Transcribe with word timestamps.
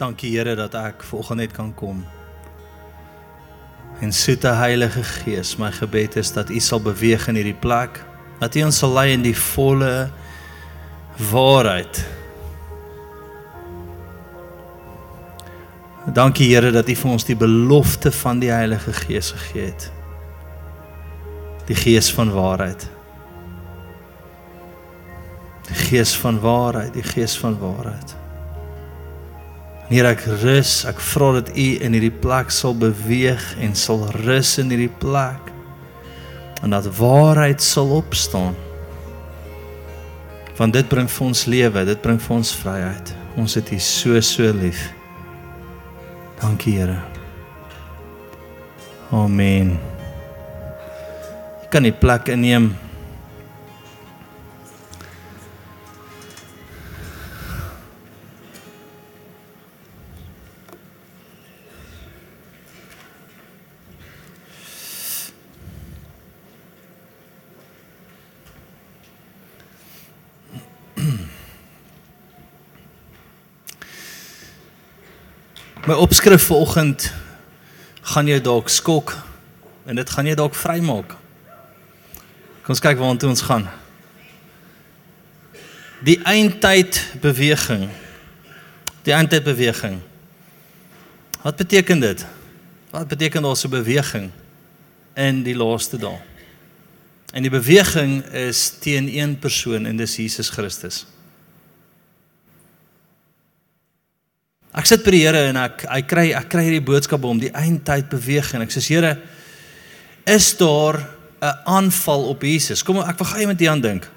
Dankie 0.00 0.30
Here 0.32 0.54
dat 0.56 0.72
ek 0.74 1.02
vanoggend 1.04 1.42
net 1.42 1.52
kan 1.52 1.74
kom. 1.76 1.98
En 4.00 4.12
soete 4.16 4.48
Heilige 4.56 5.02
Gees, 5.04 5.58
my 5.60 5.68
gebed 5.76 6.14
is 6.16 6.30
dat 6.32 6.48
U 6.48 6.60
sal 6.60 6.80
beweeg 6.80 7.26
in 7.28 7.36
hierdie 7.36 7.58
plek, 7.60 8.00
dat 8.40 8.56
U 8.56 8.62
ons 8.64 8.78
sal 8.80 8.94
lei 8.96 9.10
in 9.12 9.26
die 9.26 9.36
volle 9.36 10.08
waarheid. 11.28 12.00
Dankie 16.16 16.48
Here 16.48 16.70
dat 16.72 16.88
U 16.88 16.96
vir 17.02 17.12
ons 17.12 17.28
die 17.28 17.36
belofte 17.36 18.12
van 18.22 18.40
die 18.40 18.48
Heilige 18.54 18.94
Gees 19.02 19.34
gegee 19.36 19.66
het. 19.68 19.90
Die 21.68 21.76
Gees 21.76 22.08
van 22.16 22.32
waarheid. 22.32 22.88
Die 25.68 25.78
Gees 25.84 26.16
van 26.24 26.40
waarheid, 26.40 26.96
die 26.96 27.04
Gees 27.04 27.36
van 27.36 27.60
waarheid. 27.60 28.16
Here 29.90 30.06
ek 30.12 30.20
rus, 30.44 30.84
ek 30.86 31.00
vra 31.02 31.32
dat 31.40 31.48
U 31.50 31.64
in 31.82 31.96
hierdie 31.96 32.14
plek 32.14 32.52
sal 32.54 32.76
beweeg 32.78 33.42
en 33.58 33.72
sal 33.74 34.04
rus 34.22 34.52
in 34.62 34.68
hierdie 34.70 34.92
plek. 35.02 35.48
En 36.62 36.70
dat 36.70 36.86
waarheid 36.94 37.58
sal 37.64 37.90
opstaan. 37.96 38.54
Want 40.60 40.76
dit 40.76 40.86
bring 40.92 41.08
vir 41.10 41.26
ons 41.26 41.42
lewe, 41.50 41.82
dit 41.88 42.02
bring 42.04 42.20
vir 42.22 42.36
ons 42.36 42.52
vryheid. 42.60 43.10
Ons 43.40 43.56
het 43.58 43.72
U 43.74 43.78
so 43.82 44.20
so 44.22 44.52
lief. 44.54 44.84
Dankie 46.38 46.76
Here. 46.78 47.00
Amen. 49.10 49.74
Ek 51.64 51.74
kan 51.74 51.82
die 51.82 51.96
plek 51.98 52.30
inneem. 52.30 52.70
My 75.90 75.96
opskrif 75.96 76.44
vanoggend 76.46 77.12
gaan 78.00 78.26
jou 78.26 78.40
dalk 78.40 78.68
skok 78.70 79.10
en 79.90 79.98
dit 79.98 80.10
gaan 80.10 80.28
jou 80.28 80.36
dalk 80.38 80.54
vrymaak. 80.54 81.16
Kom 82.62 82.76
ons 82.76 82.82
kyk 82.84 83.00
waartoe 83.00 83.32
ons 83.32 83.42
gaan. 83.42 83.66
Die 86.06 86.14
eindtyd 86.22 87.00
beweging. 87.24 87.88
Die 89.02 89.16
eindtyd 89.16 89.42
beweging. 89.42 89.98
Wat 91.42 91.58
beteken 91.58 92.06
dit? 92.06 92.22
Wat 92.94 93.10
beteken 93.10 93.42
daar 93.42 93.58
so 93.58 93.66
'n 93.66 93.82
beweging 93.82 94.30
in 95.14 95.42
die 95.42 95.56
laaste 95.56 95.98
dae? 95.98 96.22
En 97.34 97.42
die 97.42 97.50
beweging 97.50 98.22
is 98.30 98.78
teen 98.78 99.10
een 99.10 99.38
persoon 99.38 99.86
en 99.86 99.96
dis 99.96 100.16
Jesus 100.16 100.48
Christus. 100.48 101.06
Ek 104.70 104.86
sit 104.86 105.02
by 105.02 105.10
die 105.10 105.24
Here 105.24 105.48
en 105.50 105.58
ek 105.58 105.82
hy 105.90 106.00
kry 106.06 106.26
ek 106.38 106.46
kry 106.52 106.62
hierdie 106.68 106.84
boodskap 106.84 107.24
om 107.26 107.40
die 107.42 107.50
eindtyd 107.50 108.10
beweeg 108.12 108.52
en 108.54 108.62
ek 108.62 108.70
sê 108.74 108.82
Here 108.86 109.16
is 110.26 110.52
daar 110.58 111.00
'n 111.42 111.56
aanval 111.66 112.28
op 112.30 112.42
Jesus? 112.42 112.82
Kom 112.82 112.98
ek 112.98 113.18
wil 113.18 113.26
gou 113.26 113.40
iemand 113.40 113.60
hier 113.60 113.70
aan 113.70 113.80
dink. 113.80 114.08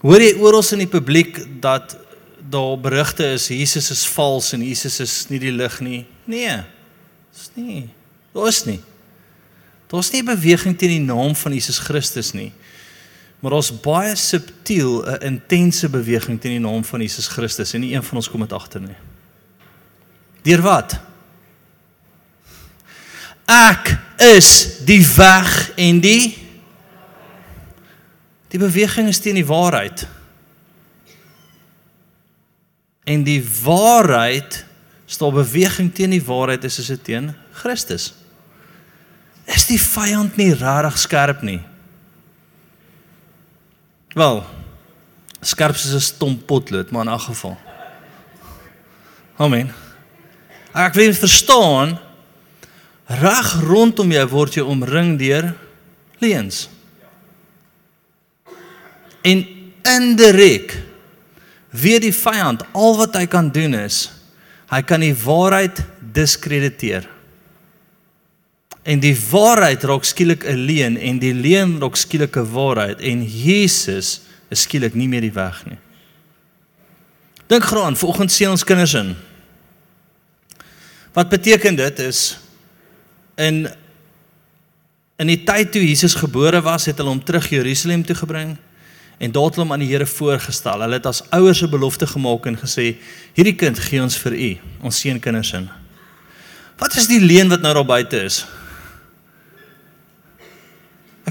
Hoor 0.00 0.20
jy 0.20 0.34
oral 0.40 0.64
in 0.72 0.78
die 0.78 0.86
publiek 0.86 1.60
dat 1.60 1.96
daar 2.50 2.78
berigte 2.80 3.34
is 3.34 3.48
Jesus 3.48 3.90
is 3.90 4.06
vals 4.06 4.52
en 4.52 4.62
Jesus 4.62 5.00
is 5.00 5.28
nie 5.28 5.38
die 5.38 5.52
lig 5.52 5.80
nie? 5.80 6.06
Nee. 6.24 6.64
Dis 7.32 7.50
nie. 7.54 7.88
Daar's 8.34 8.64
nie. 8.64 8.80
Daar's 9.88 10.12
nie 10.12 10.22
beweging 10.22 10.76
teen 10.78 10.90
die 10.90 11.06
naam 11.06 11.34
van 11.34 11.52
Jesus 11.52 11.78
Christus 11.78 12.32
nie. 12.32 12.52
Maar 13.40 13.52
ons 13.52 13.80
baie 13.80 14.16
subtiel 14.16 15.04
'n 15.06 15.22
intense 15.22 15.88
beweging 15.88 16.40
teen 16.40 16.58
die 16.58 16.66
naam 16.68 16.84
van 16.84 17.00
Jesus 17.00 17.26
Christus 17.26 17.72
en 17.72 17.80
nie 17.80 17.94
een 17.94 18.02
van 18.02 18.16
ons 18.16 18.30
kom 18.30 18.40
dit 18.40 18.52
agter 18.52 18.80
nie. 18.80 18.96
Deur 20.42 20.62
wat? 20.62 21.00
Ek 23.46 23.98
is 24.18 24.78
die 24.84 25.06
weg 25.16 25.72
en 25.76 26.00
die 26.00 26.48
Die 28.48 28.60
beweging 28.60 29.08
is 29.08 29.20
teen 29.20 29.36
die 29.36 29.46
waarheid. 29.46 30.06
En 33.04 33.24
die 33.24 33.42
waarheid 33.62 34.64
stel 35.08 35.32
beweging 35.32 35.90
teen 35.94 36.14
die 36.16 36.24
waarheid 36.24 36.64
is 36.64 36.78
as 36.80 36.88
dit 36.92 37.04
teen 37.04 37.32
Christus. 37.60 38.12
Is 39.48 39.66
die 39.68 39.80
vyand 39.80 40.36
nie 40.40 40.52
regtig 40.56 40.98
skerp 41.00 41.44
nie? 41.44 41.60
Wel, 44.18 44.42
skerp 45.40 45.76
soos 45.76 45.94
'n 45.94 46.00
stomp 46.00 46.46
potlood, 46.46 46.90
maar 46.90 47.06
in 47.06 47.12
'n 47.12 47.20
geval. 47.20 47.56
Amen. 49.36 49.72
Ek 50.74 50.94
wil 50.94 51.14
verstaan 51.14 51.98
reg 53.06 53.62
rondom 53.62 54.10
jou 54.10 54.26
word 54.28 54.54
jy 54.54 54.62
omring 54.62 55.18
deur 55.18 55.54
leuns. 56.18 56.68
En 59.22 59.46
indirek 59.82 60.82
weet 61.70 62.02
die 62.02 62.14
vyand 62.14 62.62
al 62.72 62.96
wat 62.96 63.14
hy 63.14 63.26
kan 63.26 63.50
doen 63.50 63.74
is 63.74 64.10
hy 64.68 64.82
kan 64.82 65.00
die 65.00 65.14
waarheid 65.14 65.80
diskrediteer. 66.12 67.08
En 68.88 69.02
die 69.04 69.16
waarheid 69.30 69.84
raak 69.84 70.06
skielik 70.08 70.46
'n 70.48 70.64
leuen 70.64 70.96
en 70.96 71.18
die 71.20 71.34
leuen 71.34 71.76
raak 71.80 71.96
skielik 71.96 72.36
'n 72.36 72.52
waarheid 72.52 73.00
en 73.00 73.24
Jesus 73.24 74.20
is 74.48 74.60
skielik 74.64 74.94
nie 74.94 75.08
meer 75.08 75.20
die 75.20 75.32
weg 75.32 75.66
nie. 75.66 75.78
Dink 77.48 77.64
graan, 77.64 77.96
vanoggend 77.96 78.32
sien 78.32 78.50
ons 78.50 78.64
kinders 78.64 78.94
in. 78.94 79.16
Wat 81.12 81.28
beteken 81.28 81.76
dit 81.76 81.98
is 81.98 82.38
in 83.36 83.68
in 85.18 85.26
die 85.26 85.44
tyd 85.44 85.72
toe 85.72 85.82
Jesus 85.82 86.14
gebore 86.14 86.60
was, 86.62 86.84
het 86.86 86.96
hulle 86.96 87.10
hom 87.10 87.24
terug 87.24 87.48
Jerusalem 87.50 88.04
toe 88.06 88.14
gebring 88.14 88.56
en 89.18 89.32
daar 89.32 89.48
het 89.48 89.56
hulle 89.56 89.66
hom 89.66 89.72
aan 89.72 89.82
die 89.82 89.90
Here 89.90 90.06
voorgestel. 90.06 90.80
Hulle 90.80 91.00
het 91.00 91.06
as 91.06 91.22
ouers 91.30 91.62
'n 91.62 91.70
belofte 91.70 92.06
gemaak 92.06 92.46
en 92.46 92.56
gesê: 92.56 92.96
"Hierdie 93.34 93.56
kind 93.56 93.78
gee 93.78 94.02
ons 94.02 94.16
vir 94.16 94.32
u, 94.32 94.58
ons 94.82 95.00
seun 95.00 95.20
kinders 95.20 95.52
in." 95.52 95.68
Wat 96.78 96.96
is 96.96 97.08
die 97.08 97.20
leen 97.20 97.48
wat 97.48 97.60
nou 97.60 97.74
daar 97.74 97.84
buite 97.84 98.22
is? 98.22 98.46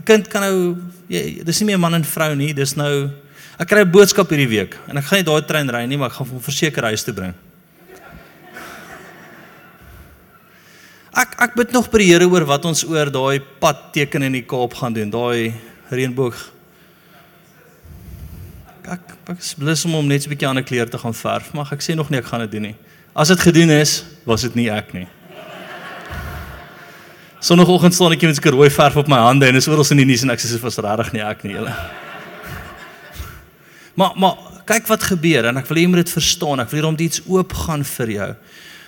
Kind 0.07 0.29
kan 0.31 0.45
nou 0.45 0.77
jy 1.11 1.43
dis 1.47 1.59
nie 1.61 1.71
meer 1.71 1.81
man 1.81 1.97
en 1.97 2.05
vrou 2.07 2.31
nie, 2.39 2.53
dis 2.55 2.75
nou 2.79 3.09
ek 3.57 3.67
kry 3.67 3.81
'n 3.83 3.91
boodskap 3.91 4.29
hierdie 4.31 4.49
week 4.49 4.77
en 4.87 4.97
ek 4.97 5.05
gaan 5.05 5.19
nie 5.19 5.27
daai 5.27 5.47
trein 5.47 5.69
ry 5.69 5.85
nie, 5.85 5.97
maar 5.97 6.09
ek 6.09 6.17
gaan 6.19 6.29
hom 6.29 6.41
verseker 6.41 6.83
huis 6.83 7.03
toe 7.03 7.13
bring. 7.13 7.33
Ek 11.17 11.33
ek 11.41 11.55
bid 11.57 11.71
nog 11.73 11.89
by 11.89 11.97
die 11.97 12.11
Here 12.11 12.27
oor 12.29 12.45
wat 12.45 12.65
ons 12.65 12.83
oor 12.85 13.09
daai 13.09 13.39
pad 13.59 13.91
teken 13.93 14.23
in 14.23 14.33
die 14.37 14.45
Kaap 14.45 14.73
gaan 14.77 14.93
doen, 14.93 15.09
daai 15.09 15.53
reënboog. 15.89 16.37
Ek 18.85 19.01
ek 19.33 19.39
is 19.39 19.55
blus 19.57 19.85
om 19.85 19.97
hom 19.97 20.07
net 20.07 20.23
'n 20.25 20.29
bietjie 20.29 20.47
ander 20.47 20.63
kleure 20.63 20.89
te 20.89 20.97
gaan 20.97 21.13
verf, 21.13 21.53
maar 21.53 21.67
ek 21.71 21.81
sê 21.81 21.95
nog 21.95 22.09
nie 22.09 22.19
ek 22.19 22.29
gaan 22.29 22.41
dit 22.41 22.51
doen 22.51 22.61
nie. 22.61 22.75
As 23.15 23.29
dit 23.29 23.39
gedoen 23.39 23.69
is, 23.69 24.03
was 24.25 24.41
dit 24.41 24.55
nie 24.55 24.69
ek 24.69 24.93
nie. 24.93 25.07
Sondagoggend 27.39 27.93
staan 27.93 28.11
ek 28.11 28.21
met 28.21 28.45
'n 28.45 28.49
rooi 28.49 28.69
verf 28.69 28.95
op 28.95 29.07
my 29.07 29.17
hande 29.17 29.45
en 29.45 29.55
is 29.55 29.67
oral 29.67 29.85
in 29.91 29.97
die 29.97 30.05
nuus 30.05 30.23
en 30.23 30.29
ek 30.29 30.39
sê 30.39 30.49
dit 30.49 30.61
was 30.61 30.77
regtig 30.77 31.13
nie 31.13 31.21
ek 31.21 31.43
nie 31.43 31.53
julle. 31.53 31.73
Maar 33.97 34.11
maar 34.15 34.37
kyk 34.65 34.87
wat 34.87 35.03
gebeur 35.03 35.45
en 35.45 35.57
ek 35.57 35.67
wil 35.67 35.77
hê 35.77 35.81
jy 35.81 35.87
moet 35.87 36.05
dit 36.05 36.11
verstaan. 36.11 36.59
Ek 36.59 36.69
wil 36.69 36.81
hierom 36.81 36.99
iets 36.99 37.21
oop 37.27 37.53
gaan 37.53 37.83
vir 37.83 38.09
jou. 38.09 38.35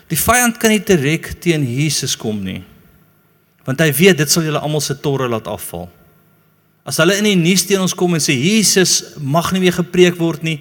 Die 0.10 0.18
vyand 0.18 0.57
kan 0.57 0.69
nie 0.69 0.81
direk 0.81 1.42
teen 1.42 1.63
Jesus 1.63 2.18
kom 2.18 2.44
nie. 2.44 2.63
Want 3.66 3.80
hy 3.80 3.92
weet 3.94 4.18
dit 4.18 4.31
sal 4.31 4.44
julle 4.44 4.60
almal 4.60 4.81
se 4.81 4.98
torre 4.98 5.30
laat 5.30 5.48
afval. 5.48 5.90
As 6.86 6.98
hulle 6.98 7.18
in 7.18 7.24
die 7.24 7.36
nuus 7.36 7.66
teen 7.66 7.81
ons 7.81 7.94
kom 7.94 8.13
en 8.13 8.24
sê 8.24 8.34
Jesus 8.34 9.13
mag 9.18 9.51
nie 9.54 9.62
meer 9.62 9.78
gepreek 9.78 10.18
word 10.18 10.44
nie, 10.44 10.60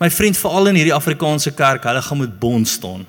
my 0.00 0.10
vriend 0.10 0.36
veral 0.36 0.68
in 0.68 0.76
hierdie 0.76 0.96
Afrikaanse 0.96 1.52
kerk, 1.56 1.84
hulle 1.84 2.02
gaan 2.02 2.18
met 2.18 2.40
bond 2.40 2.68
staan. 2.68 3.06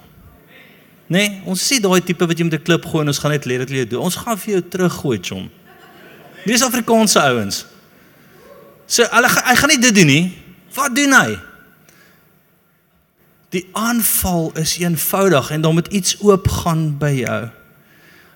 Nee, 1.12 1.42
ons 1.50 1.60
sê 1.60 1.82
daai 1.84 2.00
tipe 2.06 2.24
wat 2.24 2.40
jy 2.40 2.46
met 2.48 2.56
'n 2.56 2.64
klip 2.64 2.86
gooi 2.86 3.02
en 3.04 3.12
ons 3.12 3.20
gaan 3.20 3.32
net 3.32 3.46
let 3.46 3.68
dit 3.68 3.90
doen. 3.90 4.08
Ons 4.08 4.16
gaan 4.16 4.38
vir 4.38 4.54
jou 4.54 4.62
teruggooi, 4.62 5.20
chom. 5.22 5.50
Dis 6.46 6.64
Afrikaanse 6.64 7.20
ouens. 7.20 7.66
So 8.88 9.04
hulle 9.04 9.28
hy 9.28 9.56
gaan 9.56 9.70
nie 9.70 9.80
dit 9.80 9.96
doen 9.96 10.08
nie. 10.08 10.38
Wat 10.74 10.96
doen 10.96 11.14
hy? 11.14 11.40
Die 13.50 13.68
aanval 13.72 14.52
is 14.56 14.78
eenvoudig 14.78 15.52
en 15.52 15.62
dan 15.62 15.74
moet 15.74 15.88
iets 15.88 16.16
oopgaan 16.22 16.98
by 16.98 17.12
jou. 17.12 17.50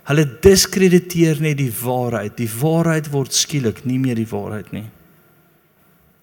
Hulle 0.04 0.25
diskrediteer 0.42 1.39
net 1.42 1.57
die 1.57 1.71
waarheid. 1.71 2.38
Die 2.38 2.51
waarheid 2.60 3.10
word 3.10 3.33
skielik 3.33 3.86
nie 3.86 4.00
meer 4.00 4.16
die 4.16 4.28
waarheid 4.28 4.71
nie. 4.71 4.86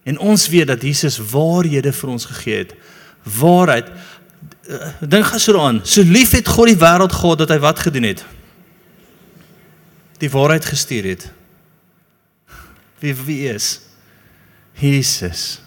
En 0.03 0.19
ons 0.19 0.47
weet 0.47 0.67
dat 0.67 0.81
Jesus 0.81 1.17
waarhede 1.17 1.93
vir 1.93 2.09
ons 2.09 2.25
gegee 2.25 2.57
het. 2.57 2.75
Waarheid 3.23 3.89
dink 4.99 5.25
gaan 5.25 5.39
so 5.39 5.53
daaraan. 5.53 5.81
So 5.83 6.01
lief 6.01 6.31
het 6.31 6.47
God 6.47 6.71
die 6.71 6.79
wêreld 6.79 7.11
gehad 7.11 7.37
dat 7.43 7.51
hy 7.51 7.59
wat 7.59 7.79
gedoen 7.79 8.07
het? 8.07 8.25
Die 10.23 10.29
waarheid 10.31 10.65
gestuur 10.65 11.03
het. 11.03 11.31
Wie 12.99 13.15
wie 13.25 13.47
is 13.51 13.81
Jesus? 14.79 15.59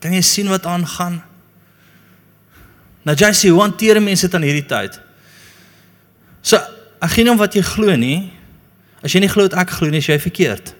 Kan 0.00 0.14
jy 0.16 0.22
sien 0.24 0.48
wat 0.48 0.66
aangaan? 0.66 1.20
Nou 3.04 3.16
jy 3.16 3.32
sê 3.36 3.50
hoe 3.52 3.60
hanteer 3.60 4.00
mense 4.02 4.26
dit 4.26 4.34
aan 4.34 4.46
hierdie 4.46 4.66
tyd? 4.66 4.96
So, 6.46 6.58
ek 7.02 7.12
gee 7.12 7.26
nie 7.26 7.32
om 7.34 7.40
wat 7.40 7.54
jy 7.54 7.62
glo 7.66 7.92
nie. 7.98 8.30
As 9.04 9.12
jy 9.12 9.20
nie 9.22 9.30
glo 9.30 9.46
dat 9.48 9.58
ek 9.60 9.76
glo 9.76 9.90
nie, 9.92 10.00
is 10.00 10.08
jy 10.08 10.18
verkeerd. 10.22 10.72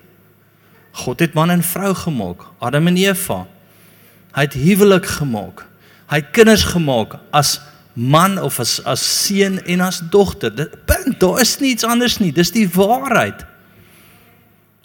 God 1.04 1.20
het 1.20 1.34
man 1.36 1.52
en 1.52 1.62
vrou 1.62 1.92
gemaak, 1.94 2.46
Adam 2.64 2.88
en 2.88 2.96
Eva. 2.96 3.44
Hy 4.36 4.44
het 4.44 4.56
huwelik 4.60 5.06
gemaak. 5.16 5.64
Hy 6.12 6.20
het 6.20 6.32
kinders 6.36 6.66
gemaak 6.68 7.16
as 7.34 7.56
man 7.96 8.36
of 8.38 8.60
as 8.60 8.76
as 8.84 9.00
seun 9.00 9.56
en 9.64 9.80
as 9.80 10.02
dogter. 10.12 10.52
Dit 10.52 10.74
punt, 10.84 11.16
daar 11.20 11.40
is 11.40 11.56
niks 11.58 11.86
anders 11.88 12.18
nie. 12.20 12.32
Dis 12.36 12.52
die 12.52 12.66
waarheid. 12.68 13.46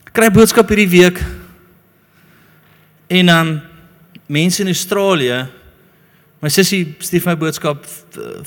Ek 0.07 0.13
kry 0.15 0.29
boodskap 0.31 0.71
hierdie 0.71 0.89
week. 0.93 1.19
En 3.11 3.33
um, 3.33 3.51
mense 4.31 4.63
in 4.63 4.71
Australië, 4.71 5.43
my 6.41 6.49
sussie 6.49 6.85
stuur 7.03 7.27
my 7.27 7.35
boodskap 7.35 7.83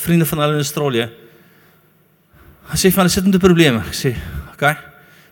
vriende 0.01 0.25
van 0.27 0.41
hulle 0.41 0.57
in 0.57 0.65
Australië. 0.65 1.11
Hy 2.73 2.81
sê 2.81 2.89
van 2.89 3.05
hulle 3.05 3.13
sit 3.13 3.29
met 3.29 3.37
'n 3.37 3.45
probleem. 3.45 3.77
Ek 3.77 3.93
sê, 3.93 4.17
"Oké." 4.17 4.53
Okay. 4.55 4.77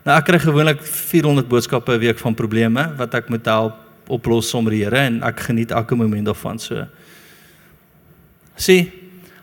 Nou 0.05 0.17
ek 0.17 0.25
kry 0.25 0.39
gewoonlik 0.39 0.81
400 0.83 1.47
boodskappe 1.47 1.93
'n 1.93 1.99
week 1.99 2.19
van 2.19 2.35
probleme 2.35 2.93
wat 2.95 3.13
ek 3.15 3.29
moet 3.29 3.45
help 3.45 3.82
oplos 4.07 4.49
sommer 4.49 4.71
die 4.71 4.83
Here 4.83 5.05
en 5.07 5.21
ek 5.23 5.39
geniet 5.47 5.71
elke 5.71 5.95
oomblik 5.95 6.25
daarvan 6.25 6.59
so. 6.59 6.85
Sien, 8.55 8.91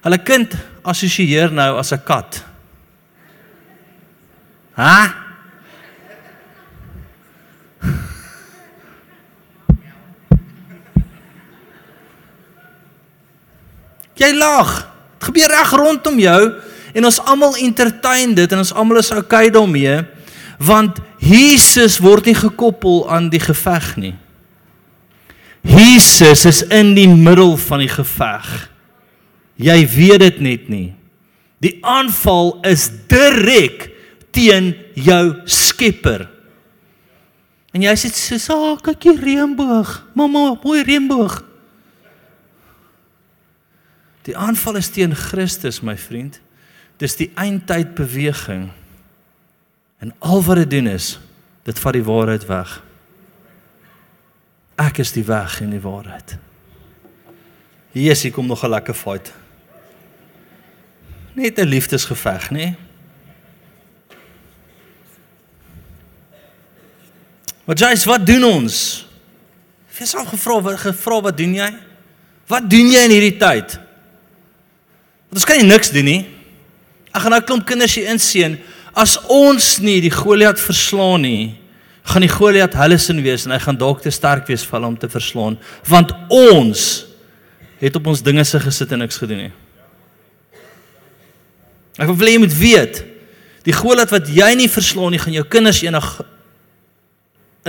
hulle 0.04 0.18
kind 0.24 0.54
assosieer 0.82 1.52
nou 1.52 1.76
as 1.78 1.92
'n 1.92 2.02
kat. 2.04 2.44
Hæ? 4.76 5.12
Jy 14.20 14.32
lag. 14.36 14.86
Dit 15.18 15.28
gebeur 15.28 15.48
reg 15.52 15.70
rondom 15.76 16.18
jou 16.18 16.40
en 16.94 17.04
ons 17.04 17.20
almal 17.28 17.56
entertain 17.56 18.34
dit 18.34 18.52
en 18.52 18.58
ons 18.58 18.72
almal 18.72 19.00
is 19.02 19.12
okay 19.12 19.50
daarmee 19.52 20.00
want 20.60 20.98
Jesus 21.20 21.98
word 22.00 22.28
nie 22.28 22.36
gekoppel 22.36 23.06
aan 23.08 23.30
die 23.32 23.40
geveg 23.40 23.96
nie. 23.96 24.14
Jesus 25.62 26.44
is 26.48 26.62
in 26.72 26.94
die 26.96 27.08
middel 27.08 27.56
van 27.60 27.82
die 27.82 27.90
geveg. 27.90 28.48
Jy 29.60 29.78
weet 29.92 30.22
dit 30.24 30.40
net 30.40 30.68
nie. 30.72 30.88
Die 31.60 31.76
aanval 31.84 32.56
is 32.64 32.88
direk 33.10 33.90
teen 34.32 34.72
jou 34.96 35.24
Skepper. 35.44 36.28
En 37.74 37.82
jy 37.84 37.92
sê 37.94 38.38
so, 38.38 38.72
"Ag, 38.72 38.78
oh, 38.78 38.82
kyk 38.82 39.00
die 39.00 39.20
reënboog. 39.20 40.06
Mamma, 40.14 40.58
mooi 40.62 40.82
reënboog." 40.82 41.44
Die 44.22 44.36
aanval 44.36 44.76
is 44.76 44.88
teen 44.88 45.14
Christus, 45.14 45.80
my 45.82 45.96
vriend. 45.96 46.40
Dis 46.98 47.16
die 47.16 47.30
eindtyd 47.34 47.94
beweging. 47.94 48.70
En 49.98 50.12
al 50.18 50.42
wat 50.42 50.56
dit 50.56 50.70
doen 50.70 50.86
is, 50.86 51.18
dit 51.62 51.78
vat 51.78 51.92
die 51.92 52.04
waarheid 52.04 52.46
weg. 52.46 52.82
Ek 54.80 55.02
is 55.02 55.12
die 55.12 55.24
weg 55.26 55.58
en 55.60 55.74
die 55.74 55.82
waarheid. 55.82 56.38
Jesus 57.92 58.32
kom 58.32 58.46
nog 58.46 58.64
'n 58.64 58.70
lekker 58.70 58.94
fight. 58.94 59.32
Net 61.34 61.58
'n 61.58 61.68
liefdesgeveg, 61.68 62.50
nê? 62.50 62.74
Maar 67.64 67.76
Jesus, 67.76 68.04
wat 68.04 68.26
doen 68.26 68.44
ons? 68.44 69.06
Jy 69.98 70.06
sal 70.06 70.24
gevra 70.24 70.60
wat 70.60 70.78
gevra 70.80 71.20
wat 71.20 71.36
doen 71.36 71.54
jy? 71.54 71.70
Wat 72.46 72.70
doen 72.70 72.90
jy 72.90 73.04
in 73.04 73.10
hierdie 73.10 73.36
tyd? 73.36 73.76
Want 75.28 75.34
ons 75.34 75.44
kan 75.44 75.56
nie 75.56 75.68
niks 75.68 75.90
doen 75.90 76.04
nie. 76.04 76.28
Ek 77.12 77.20
gaan 77.20 77.30
nou 77.30 77.42
klomp 77.42 77.66
kinders 77.66 77.94
hier 77.94 78.08
inseën 78.08 78.58
as 78.92 79.18
ons 79.30 79.78
nie 79.78 80.00
die 80.00 80.10
Goliat 80.10 80.58
verslaan 80.58 81.20
nie, 81.22 81.59
gaan 82.10 82.24
die 82.24 82.32
Goliat 82.32 82.74
hulle 82.78 82.98
sin 82.98 83.22
wees 83.24 83.46
en 83.46 83.54
hy 83.54 83.60
gaan 83.62 83.78
dalk 83.78 84.02
te 84.04 84.12
sterk 84.14 84.48
wees 84.50 84.64
vir 84.66 84.84
hom 84.84 84.96
te 84.98 85.08
verslaan, 85.10 85.58
want 85.88 86.12
ons 86.32 86.86
het 87.80 87.96
op 87.96 88.10
ons 88.12 88.22
dinge 88.22 88.44
se 88.44 88.60
gesit 88.60 88.92
en 88.92 89.04
niks 89.04 89.20
gedoen 89.20 89.46
nie. 89.46 89.52
Ek 92.00 92.10
wil 92.10 92.32
jy 92.32 92.40
moet 92.42 92.56
weet, 92.56 93.02
die 93.66 93.76
Goliat 93.76 94.12
wat 94.12 94.28
jy 94.32 94.50
nie 94.56 94.68
verslaan 94.72 95.14
nie, 95.14 95.20
gaan 95.22 95.36
jou 95.36 95.46
kinders 95.48 95.82
eendag 95.84 96.20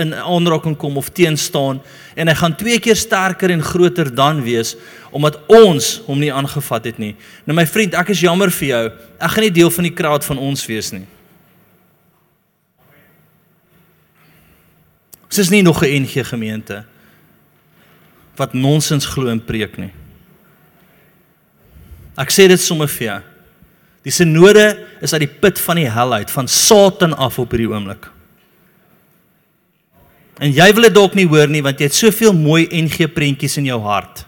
in 0.00 0.14
aanraking 0.16 0.76
kom 0.80 0.96
of 0.96 1.10
teen 1.12 1.36
staan 1.36 1.82
en 2.16 2.28
hy 2.28 2.34
gaan 2.38 2.54
twee 2.56 2.80
keer 2.80 2.96
sterker 2.96 3.52
en 3.52 3.64
groter 3.64 4.08
dan 4.14 4.40
wees 4.44 4.74
omdat 5.12 5.36
ons 5.52 5.98
hom 6.06 6.20
nie 6.20 6.32
aangevat 6.32 6.88
het 6.88 7.00
nie. 7.02 7.12
Nou 7.44 7.56
my 7.56 7.66
vriend, 7.68 7.96
ek 8.00 8.14
is 8.14 8.22
jammer 8.24 8.52
vir 8.56 8.68
jou. 8.70 8.84
Ek 9.20 9.34
gaan 9.34 9.44
nie 9.44 9.52
deel 9.52 9.72
van 9.74 9.88
die 9.88 9.92
kraad 9.92 10.24
van 10.24 10.40
ons 10.40 10.64
wees 10.66 10.94
nie. 10.96 11.04
Ons 15.32 15.38
is 15.40 15.48
nie 15.48 15.62
nog 15.62 15.80
'n 15.80 16.02
NG 16.04 16.28
gemeente 16.28 16.84
wat 18.36 18.52
nonsens 18.52 19.06
glo 19.06 19.28
en 19.28 19.40
preek 19.40 19.78
nie. 19.78 19.92
Ek 22.18 22.28
sê 22.28 22.48
dit 22.48 22.60
sommer 22.60 22.88
vir 22.88 23.06
jou. 23.06 23.20
Die 24.04 24.12
sinode 24.12 24.86
is 25.00 25.12
uit 25.14 25.20
die 25.20 25.38
put 25.40 25.58
van 25.58 25.76
die 25.76 25.88
hel 25.88 26.12
uit, 26.12 26.30
van 26.30 26.48
Satan 26.48 27.16
af 27.16 27.38
op 27.38 27.50
hierdie 27.50 27.70
oomblik. 27.70 28.10
En 30.38 30.52
jy 30.52 30.72
wil 30.74 30.82
dit 30.82 30.94
dalk 30.94 31.14
nie 31.14 31.26
hoor 31.26 31.48
nie 31.48 31.62
want 31.62 31.78
jy 31.78 31.86
het 31.88 31.94
soveel 31.94 32.34
mooi 32.34 32.68
NG 32.68 33.08
prentjies 33.14 33.56
in 33.56 33.64
jou 33.64 33.80
hart. 33.80 34.26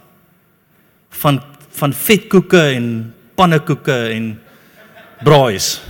Van 1.10 1.42
van 1.74 1.92
vetkoeke 1.92 2.60
en 2.76 3.14
pannekoeke 3.34 4.08
en 4.14 4.40
braais. 5.24 5.82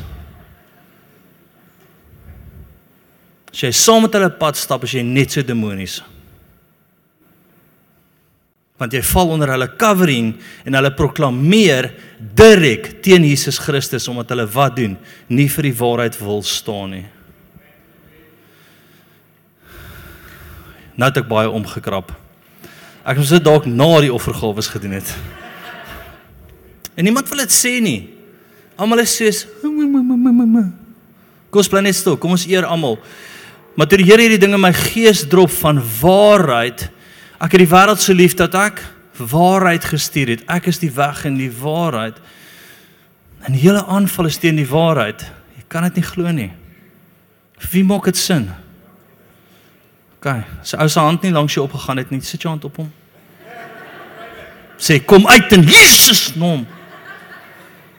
As 3.55 3.63
jy 3.63 3.71
saam 3.71 4.03
met 4.03 4.17
hulle 4.19 4.33
pad 4.35 4.59
stap, 4.59 4.83
as 4.83 4.97
jy 4.97 5.05
net 5.07 5.31
so 5.37 5.45
demonies. 5.47 6.01
Want 8.83 8.97
jy 8.97 9.05
val 9.07 9.31
onder 9.31 9.53
hulle 9.55 9.69
covering 9.79 10.33
en 10.67 10.75
hulle 10.75 10.91
proklameer 10.99 11.93
direk 12.35 12.97
teen 13.07 13.23
Jesus 13.23 13.61
Christus 13.63 14.09
omdat 14.11 14.35
hulle 14.35 14.49
wat 14.51 14.75
doen? 14.81 14.97
Nie 15.31 15.47
vir 15.47 15.69
die 15.71 15.77
waarheid 15.79 16.19
wil 16.19 16.43
staan 16.43 16.97
nie. 16.97 17.05
nou 20.95 21.09
het 21.11 21.17
ek 21.19 21.31
baie 21.31 21.51
omgekrap. 21.51 22.13
Ek 23.03 23.19
moes 23.19 23.33
dit 23.35 23.43
dalk 23.45 23.67
na 23.67 23.89
die 24.03 24.13
offergawes 24.15 24.71
gedoen 24.71 24.95
het. 24.99 25.09
En 26.95 27.07
niemand 27.07 27.29
wil 27.31 27.43
dit 27.43 27.55
sê 27.55 27.77
nie. 27.83 28.01
Almal 28.79 29.03
is 29.03 29.15
soos 29.19 29.45
Kom 31.51 31.63
ons 31.63 31.71
bly 31.71 31.83
net 31.87 31.99
stil. 31.99 32.17
Kom 32.19 32.35
ons 32.35 32.47
eer 32.51 32.67
almal. 32.67 32.97
Maar 33.75 33.89
toe 33.91 33.99
die 33.99 34.07
Here 34.07 34.23
hierdie 34.23 34.39
dinge 34.39 34.59
in 34.59 34.63
my 34.63 34.73
gees 34.77 35.25
drop 35.29 35.51
van 35.51 35.81
waarheid, 36.01 36.87
ek 37.43 37.57
het 37.57 37.63
die 37.65 37.71
wêreld 37.71 38.03
so 38.03 38.15
lief 38.15 38.37
dat 38.39 38.55
ek 38.55 38.83
waarheid 39.19 39.85
gestuur 39.87 40.35
het. 40.35 40.45
Ek 40.51 40.69
is 40.71 40.81
die 40.83 40.93
weg 40.95 41.25
en 41.27 41.39
die 41.39 41.51
waarheid. 41.51 42.19
En 43.45 43.55
die 43.55 43.63
hele 43.63 43.85
aanval 43.91 44.31
is 44.31 44.39
teen 44.43 44.59
die 44.59 44.69
waarheid. 44.69 45.27
Jy 45.59 45.65
kan 45.69 45.87
dit 45.89 46.01
nie 46.01 46.07
glo 46.07 46.31
nie. 46.35 46.51
Wie 47.73 47.85
maak 47.87 48.07
dit 48.11 48.19
sin? 48.19 48.49
OK. 50.19 50.31
Sy 50.65 50.79
ou 50.81 50.89
se 50.89 51.03
hand 51.03 51.27
nie 51.27 51.35
langs 51.35 51.55
jou 51.55 51.67
opgegaan 51.67 52.01
het 52.01 52.15
nie. 52.15 52.23
Sit 52.25 52.47
jou 52.47 52.53
hand 52.53 52.65
op 52.67 52.79
hom. 52.81 52.91
Sê 54.81 54.99
kom 55.05 55.27
uit 55.31 55.53
in 55.55 55.67
Jesus 55.69 56.33
naam. 56.39 56.65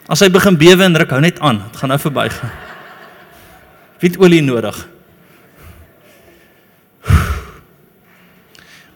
As 0.08 0.22
hy 0.22 0.28
begin 0.30 0.58
bewe 0.58 0.84
en 0.86 0.96
ruk, 0.96 1.14
hou 1.14 1.22
net 1.22 1.40
aan. 1.42 1.64
Dit 1.68 1.80
gaan 1.80 1.90
nou 1.92 2.00
verbygaan. 2.00 2.52
Wie 4.00 4.10
het 4.12 4.20
olie 4.20 4.42
nodig? 4.44 4.76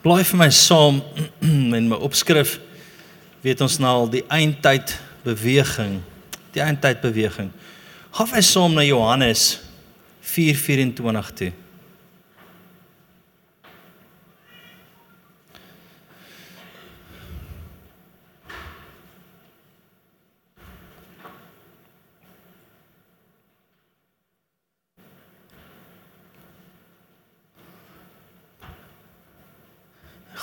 Blaai 0.00 0.24
vir 0.24 0.38
my 0.40 0.48
saam 0.48 1.02
in 1.78 1.88
my 1.90 1.98
opskrif. 2.00 2.58
Weet 3.44 3.60
ons 3.64 3.78
nou 3.80 3.90
al 4.04 4.12
die 4.12 4.24
eindtyd 4.32 4.94
beweging. 5.24 5.98
Die 6.54 6.62
eindtyd 6.64 7.02
beweging. 7.04 7.50
Gaan 8.16 8.32
hy 8.32 8.42
saam 8.44 8.76
na 8.76 8.84
Johannes 8.86 9.60
4:24 10.24 11.34
toe. 11.36 11.52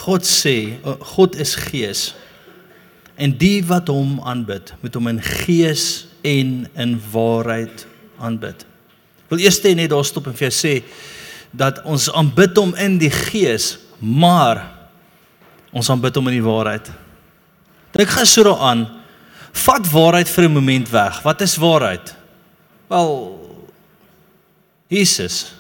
God 0.08 0.24
sê 0.24 0.80
God 1.16 1.36
is 1.36 1.58
gees. 1.68 2.14
En 3.20 3.34
die 3.36 3.60
wat 3.68 3.90
hom 3.92 4.22
aanbid, 4.24 4.72
moet 4.80 4.96
hom 4.96 5.10
in 5.12 5.20
gees 5.20 6.06
en 6.24 6.68
in 6.78 6.94
waarheid 7.12 7.84
aanbid. 8.24 8.64
Ek 9.26 9.34
wil 9.34 9.44
eers 9.44 9.60
net 9.66 9.90
daar 9.92 10.06
stop 10.08 10.30
en 10.30 10.38
vir 10.38 10.48
jou 10.48 10.56
sê 10.56 10.74
dat 11.52 11.82
ons 11.84 12.08
aanbid 12.16 12.56
hom 12.60 12.72
in 12.80 12.96
die 13.02 13.12
gees, 13.12 13.76
maar 14.00 14.62
ons 15.76 15.90
aanbid 15.92 16.16
hom 16.16 16.30
in 16.32 16.38
die 16.38 16.46
waarheid. 16.46 16.88
Dink 17.98 18.14
gaan 18.14 18.30
so 18.30 18.46
daaraan. 18.46 18.86
Vat 19.66 19.90
waarheid 19.90 20.30
vir 20.30 20.44
'n 20.48 20.56
oomblik 20.56 20.88
weg. 20.88 21.22
Wat 21.24 21.42
is 21.42 21.58
waarheid? 21.58 22.16
Wel 22.88 23.12
Jesus. 24.88 25.57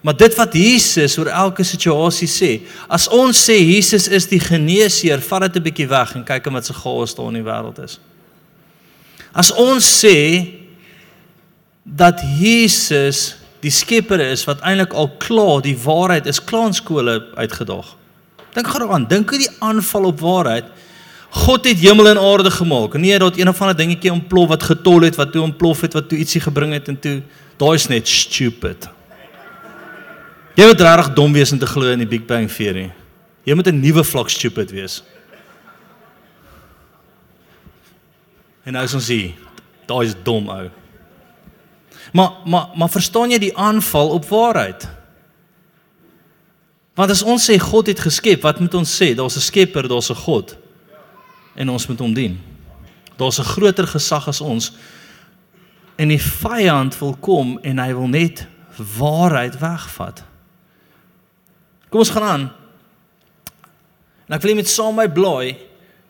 Maar 0.00 0.16
dit 0.16 0.34
wat 0.38 0.54
Jesus 0.54 1.18
oor 1.18 1.26
elke 1.26 1.64
situasie 1.66 2.28
sê, 2.30 2.50
as 2.88 3.08
ons 3.10 3.38
sê 3.48 3.56
Jesus 3.58 4.06
is 4.08 4.28
die 4.30 4.40
geneesheer, 4.40 5.20
vat 5.20 5.48
dit 5.48 5.56
'n 5.56 5.62
bietjie 5.62 5.88
weg 5.88 6.14
en 6.14 6.24
kyk 6.24 6.46
wat 6.52 6.66
se 6.66 6.72
chaos 6.72 7.14
daar 7.14 7.28
in 7.28 7.42
die 7.42 7.50
wêreld 7.50 7.78
is. 7.82 7.98
As 9.34 9.50
ons 9.52 9.84
sê 10.04 10.46
dat 11.84 12.20
Jesus 12.38 13.36
die 13.60 13.70
skepper 13.70 14.20
is 14.20 14.44
wat 14.44 14.60
eintlik 14.60 14.92
al 14.92 15.10
klaar 15.18 15.62
die 15.62 15.76
waarheid 15.76 16.26
is 16.26 16.44
klaar 16.44 16.66
in 16.66 16.74
skole 16.74 17.26
uitgedaag. 17.34 17.96
Dink 18.54 18.66
gou 18.66 18.78
daaraan, 18.78 19.08
dink 19.08 19.30
hoe 19.30 19.38
die 19.38 19.56
aanval 19.60 20.04
op 20.04 20.20
waarheid 20.20 20.64
God 21.30 21.64
het 21.68 21.78
hemel 21.78 22.08
en 22.08 22.18
aarde 22.18 22.50
gemaak. 22.50 22.94
Nee, 22.96 23.18
dat 23.18 23.36
een 23.36 23.48
of 23.48 23.60
ander 23.60 23.76
dingetjie 23.76 24.12
ontplof 24.12 24.48
wat 24.48 24.62
getol 24.62 25.00
het, 25.00 25.16
wat 25.16 25.32
toe 25.32 25.42
ontplof 25.42 25.80
het, 25.80 25.92
wat 25.92 26.08
toe 26.08 26.18
ietsie 26.18 26.40
gebring 26.40 26.72
het 26.72 26.88
en 26.88 26.98
toe 26.98 27.22
daai 27.56 27.74
is 27.74 27.86
net 27.86 28.08
stupid. 28.08 28.88
Jy 30.58 30.66
moet 30.66 30.80
regtig 30.82 31.12
dom 31.14 31.36
wees 31.36 31.52
om 31.54 31.58
te 31.58 31.66
glo 31.70 31.92
in 31.94 32.00
die 32.02 32.08
Big 32.10 32.24
Bang 32.26 32.48
teorie. 32.50 32.90
Jy 33.46 33.54
moet 33.54 33.68
'n 33.68 33.80
nuwe 33.80 34.02
vlak 34.04 34.28
stupid 34.28 34.70
wees. 34.70 35.02
En 38.64 38.72
nou 38.72 38.84
is 38.84 38.94
ons 38.94 39.08
hier. 39.08 39.34
Daai 39.86 40.06
is 40.06 40.14
dom 40.22 40.48
ou. 40.48 40.70
Maar 42.12 42.30
maar 42.44 42.66
maar 42.74 42.90
verstaan 42.90 43.30
jy 43.30 43.38
die 43.38 43.56
aanval 43.56 44.08
op 44.10 44.24
waarheid? 44.24 44.88
Want 46.94 47.10
as 47.10 47.22
ons 47.22 47.50
sê 47.50 47.58
God 47.58 47.86
het 47.86 48.00
geskep, 48.00 48.42
wat 48.42 48.60
moet 48.60 48.74
ons 48.74 49.02
sê? 49.02 49.14
Daar's 49.14 49.36
'n 49.36 49.40
Skepper, 49.40 49.88
daar's 49.88 50.10
'n 50.10 50.14
God. 50.14 50.56
En 51.54 51.68
ons 51.68 51.86
moet 51.86 51.98
hom 51.98 52.14
dien. 52.14 52.40
Daar's 53.16 53.38
'n 53.38 53.44
groter 53.44 53.86
gesag 53.86 54.28
as 54.28 54.40
ons. 54.40 54.72
En 55.96 56.08
die 56.08 56.22
vyand 56.22 56.98
wil 56.98 57.16
kom 57.20 57.58
en 57.62 57.78
hy 57.78 57.94
wil 57.94 58.08
net 58.08 58.46
waarheid 58.98 59.58
wegvat. 59.58 60.24
Kom 61.88 62.02
ons 62.04 62.12
gaan 62.12 62.26
aan. 62.28 62.46
En 64.28 64.36
ek 64.36 64.44
wil 64.44 64.58
net 64.58 64.68
saam 64.68 64.96
my 64.98 65.08
blaai 65.08 65.56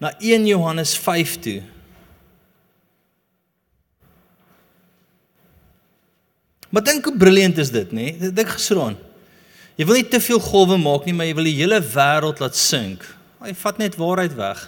na 0.02 0.12
1 0.18 0.46
Johannes 0.46 0.94
5 0.98 1.36
toe. 1.42 1.58
Maar 6.68 6.84
dink 6.84 7.06
hoe 7.08 7.16
briljant 7.16 7.58
is 7.58 7.70
dit, 7.72 7.92
nê? 7.96 8.10
Nee? 8.18 8.32
Dink 8.34 8.50
gesraan. 8.58 8.98
Jy 9.78 9.86
wil 9.86 10.00
nie 10.00 10.08
te 10.10 10.20
veel 10.20 10.40
golwe 10.42 10.76
maak 10.80 11.06
nie, 11.06 11.14
maar 11.14 11.28
jy 11.28 11.36
wil 11.38 11.46
die 11.46 11.56
hele 11.60 11.78
wêreld 11.94 12.42
laat 12.42 12.58
sink. 12.58 13.04
Hy 13.38 13.54
vat 13.54 13.78
net 13.78 13.96
waarheid 13.96 14.34
weg. 14.36 14.64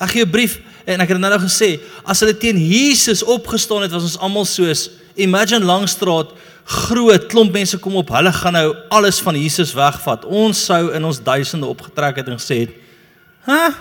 Ek 0.00 0.16
gee 0.16 0.24
'n 0.24 0.30
brief 0.30 0.58
en 0.86 1.00
ek 1.00 1.08
het 1.08 1.18
nou 1.18 1.30
nou 1.30 1.42
gesê, 1.44 1.78
as 2.04 2.20
hulle 2.20 2.34
teen 2.34 2.56
Jesus 2.56 3.22
opgestaan 3.22 3.82
het, 3.82 3.92
was 3.92 4.02
ons 4.02 4.18
almal 4.18 4.44
soos 4.44 4.90
Imagine 5.14 5.64
Langstraat, 5.64 6.32
groot 6.64 7.26
klomp 7.26 7.52
mense 7.52 7.78
kom 7.78 7.96
op, 7.96 8.12
hulle 8.14 8.32
gaan 8.32 8.52
nou 8.52 8.68
alles 8.88 9.20
van 9.20 9.36
Jesus 9.36 9.74
wegvat. 9.74 10.24
Ons 10.24 10.64
sou 10.64 10.92
in 10.94 11.04
ons 11.04 11.22
duisende 11.22 11.66
opgetrek 11.66 12.16
het 12.16 12.28
en 12.28 12.38
gesê 12.38 12.66
het, 12.66 12.70
"Hæ? 13.46 13.74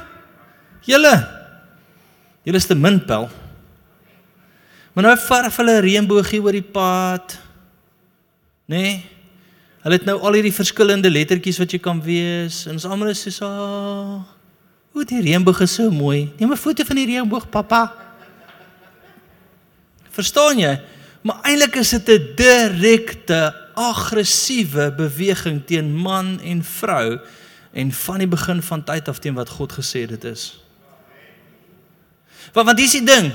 Julle 0.81 1.39
Julle 2.43 2.57
is 2.57 2.65
te 2.65 2.75
min 2.75 3.05
pel." 3.05 3.29
Maar 4.93 5.03
nou 5.03 5.17
verf 5.17 5.55
hulle 5.57 5.77
'n 5.77 5.83
reënboogie 5.83 6.41
oor 6.41 6.51
die 6.51 6.61
pad. 6.61 7.39
Nê? 8.67 8.77
Nee? 8.77 9.05
Hulle 9.81 9.97
het 9.97 10.05
nou 10.05 10.19
al 10.21 10.33
hierdie 10.37 10.53
verskillende 10.53 11.09
lettertjies 11.09 11.57
wat 11.57 11.71
jy 11.71 11.79
kan 11.79 12.01
wees. 12.01 12.65
En 12.69 12.77
ons 12.77 12.85
almal 12.85 13.07
is 13.07 13.35
so, 13.35 13.45
oh, 13.45 14.21
"O, 14.93 15.03
die 15.03 15.21
reënboog 15.21 15.61
is 15.61 15.73
so 15.73 15.89
mooi. 15.89 16.31
Neem 16.37 16.51
'n 16.51 16.57
foto 16.57 16.83
van 16.83 16.95
die 16.95 17.05
reënboog, 17.05 17.49
pappa." 17.49 17.93
Verstaan 20.11 20.59
jy? 20.59 20.79
Maar 21.21 21.43
eintlik 21.45 21.75
is 21.75 21.89
dit 21.89 22.09
'n 22.09 22.33
direkte 22.35 23.55
aggressiewe 23.75 24.91
beweging 24.95 25.61
teen 25.65 25.95
man 25.95 26.39
en 26.39 26.63
vrou 26.63 27.19
en 27.71 27.91
van 27.91 28.17
die 28.17 28.27
begin 28.27 28.61
van 28.61 28.83
tyd 28.83 29.07
af 29.07 29.19
teen 29.19 29.33
wat 29.33 29.49
God 29.49 29.71
gesê 29.71 30.05
dit 30.07 30.23
is. 30.23 30.63
Want 32.53 32.65
want 32.65 32.77
dis 32.77 32.91
die 32.91 33.05
ding. 33.05 33.31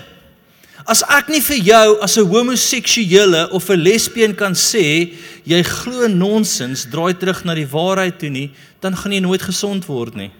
As 0.84 1.00
ek 1.02 1.30
nie 1.32 1.40
vir 1.40 1.56
jou 1.56 2.00
as 2.04 2.16
'n 2.18 2.28
homoseksuele 2.28 3.50
of 3.50 3.70
'n 3.70 3.80
lesbien 3.80 4.34
kan 4.34 4.52
sê 4.52 5.14
jy 5.44 5.62
glo 5.62 6.06
nonsens, 6.06 6.86
draai 6.90 7.14
terug 7.14 7.44
na 7.44 7.54
die 7.54 7.66
waarheid 7.66 8.18
toe 8.18 8.28
nie, 8.28 8.52
dan 8.80 8.96
gaan 8.96 9.12
jy 9.12 9.20
nooit 9.20 9.42
gesond 9.42 9.86
word 9.86 10.14
nie. 10.14 10.30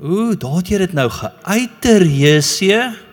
Ooh, 0.00 0.32
daar 0.38 0.56
het 0.56 0.68
jy 0.68 0.78
dit 0.78 0.92
nou 0.92 1.10
geuiter, 1.10 2.06
Jesusie. 2.06 3.09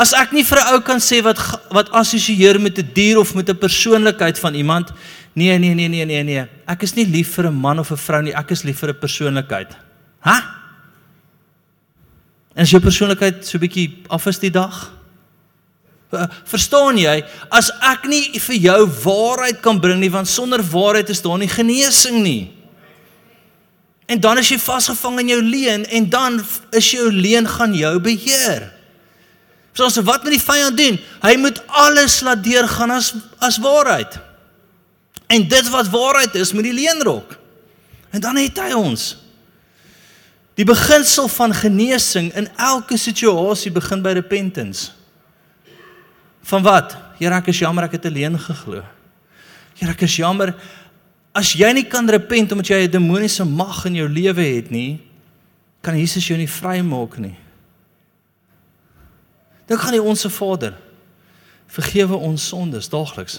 As 0.00 0.14
ek 0.16 0.32
nie 0.32 0.44
vir 0.48 0.58
'n 0.58 0.72
ou 0.72 0.80
kan 0.80 0.96
sê 0.96 1.20
wat 1.20 1.36
wat 1.68 1.90
assosieer 1.92 2.58
met 2.58 2.78
'n 2.78 2.88
dier 2.94 3.18
of 3.18 3.34
met 3.34 3.48
'n 3.48 3.58
persoonlikheid 3.58 4.38
van 4.38 4.54
iemand, 4.54 4.92
nee, 5.34 5.58
nee, 5.58 5.74
nee, 5.74 5.88
nee, 5.88 6.04
nee, 6.04 6.22
nee. 6.22 6.44
Ek 6.66 6.82
is 6.82 6.94
nie 6.94 7.04
lief 7.04 7.34
vir 7.34 7.46
'n 7.48 7.54
man 7.54 7.78
of 7.78 7.90
'n 7.90 7.96
vrou 7.96 8.22
nie, 8.22 8.32
ek 8.32 8.50
is 8.50 8.62
lief 8.62 8.78
vir 8.78 8.90
'n 8.90 8.98
persoonlikheid. 8.98 9.76
Hæ? 10.24 10.36
En 12.54 12.62
as 12.62 12.70
jou 12.70 12.80
persoonlikheid 12.80 13.46
so 13.46 13.58
bietjie 13.58 14.02
af 14.08 14.26
is 14.26 14.38
die 14.38 14.50
dag? 14.50 14.90
Verstaan 16.44 16.98
jy? 16.98 17.22
As 17.50 17.70
ek 17.80 18.08
nie 18.08 18.40
vir 18.40 18.56
jou 18.56 18.86
waarheid 19.04 19.60
kan 19.60 19.78
bring 19.80 20.00
nie, 20.00 20.10
want 20.10 20.28
sonder 20.28 20.62
waarheid 20.62 21.08
is 21.08 21.22
daar 21.22 21.38
nie 21.38 21.48
genesing 21.48 22.22
nie. 22.22 22.50
En 24.06 24.20
dan 24.20 24.38
is 24.38 24.48
jy 24.48 24.58
vasgevang 24.58 25.20
in 25.20 25.28
jou 25.28 25.42
leuen 25.42 25.86
en 25.86 26.08
dan 26.10 26.44
is 26.72 26.90
jou 26.90 27.12
leuen 27.12 27.46
gaan 27.46 27.74
jou 27.74 28.00
beheer. 28.00 28.79
Soos 29.80 29.96
wat 30.04 30.26
met 30.26 30.34
die 30.36 30.42
vyand 30.42 30.76
doen? 30.76 30.98
Hy 31.22 31.36
moet 31.40 31.60
alles 31.66 32.18
laat 32.20 32.42
deurgaan 32.44 32.92
as 32.92 33.14
as 33.40 33.56
waarheid. 33.62 34.18
En 35.30 35.46
dit 35.48 35.68
wat 35.72 35.88
waarheid 35.88 36.34
is, 36.36 36.52
moet 36.52 36.68
die 36.68 36.76
leuen 36.76 37.00
rok. 37.06 37.36
En 38.10 38.20
dan 38.20 38.36
het 38.36 38.58
hy 38.60 38.74
ons. 38.76 39.14
Die 40.58 40.66
beginsel 40.68 41.30
van 41.32 41.54
genesing 41.56 42.28
in 42.36 42.50
elke 42.60 42.98
situasie 43.00 43.72
begin 43.72 44.02
by 44.04 44.12
repentance. 44.18 44.90
Van 46.50 46.64
wat? 46.66 46.96
Here, 47.20 47.32
ek 47.38 47.48
is 47.52 47.62
jammer 47.62 47.86
ek 47.86 47.96
het 47.96 48.10
alleen 48.10 48.36
geglo. 48.42 48.82
Here, 49.78 49.94
ek 49.94 50.04
is 50.04 50.18
jammer 50.20 50.52
as 51.32 51.54
jy 51.54 51.70
nie 51.72 51.86
kan 51.86 52.08
repent 52.10 52.52
omdat 52.52 52.72
jy 52.74 52.84
'n 52.84 52.90
demoniese 52.90 53.44
mag 53.46 53.86
in 53.86 53.94
jou 53.94 54.08
lewe 54.08 54.42
het 54.42 54.70
nie, 54.70 55.00
kan 55.80 55.96
Jesus 55.96 56.26
jou 56.26 56.36
nie 56.36 56.50
vrymaak 56.50 57.16
nie. 57.18 57.38
Dan 59.70 59.78
gaan 59.78 59.94
die 59.94 60.02
onsse 60.02 60.30
Vader 60.30 60.74
vergewe 61.70 62.16
ons 62.18 62.48
sondes 62.48 62.88
daagliks. 62.90 63.36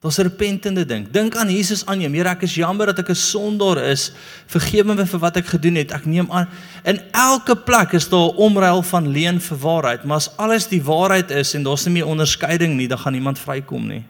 Daar's 0.00 0.16
'n 0.18 0.22
repentende 0.22 0.86
ding. 0.86 1.10
Dink 1.10 1.36
aan 1.36 1.50
Jesus 1.50 1.86
aan 1.86 2.00
jou. 2.00 2.12
Here, 2.12 2.28
ek 2.28 2.42
is 2.42 2.54
jammer 2.54 2.86
dat 2.86 2.98
ek 2.98 3.08
'n 3.08 3.14
sondaar 3.14 3.76
is. 3.76 4.12
Vergewe 4.46 4.94
my 4.94 5.06
vir 5.06 5.18
wat 5.18 5.36
ek 5.36 5.46
gedoen 5.46 5.74
het. 5.74 5.90
Ek 5.90 6.06
neem 6.06 6.30
aan 6.30 6.48
in 6.84 7.00
elke 7.12 7.56
plek 7.56 7.92
is 7.92 8.08
daar 8.08 8.32
'n 8.32 8.36
omruil 8.36 8.82
van 8.82 9.08
leuen 9.08 9.40
vir 9.40 9.58
waarheid, 9.58 10.04
maar 10.04 10.16
as 10.16 10.36
alles 10.36 10.66
die 10.68 10.82
waarheid 10.82 11.30
is 11.30 11.54
en 11.54 11.62
daar's 11.62 11.84
nie 11.84 11.92
meer 11.92 12.06
onderskeiding 12.06 12.74
nie, 12.76 12.88
dan 12.88 12.98
gaan 12.98 13.12
niemand 13.12 13.38
vrykom 13.38 13.86
nie. 13.86 14.04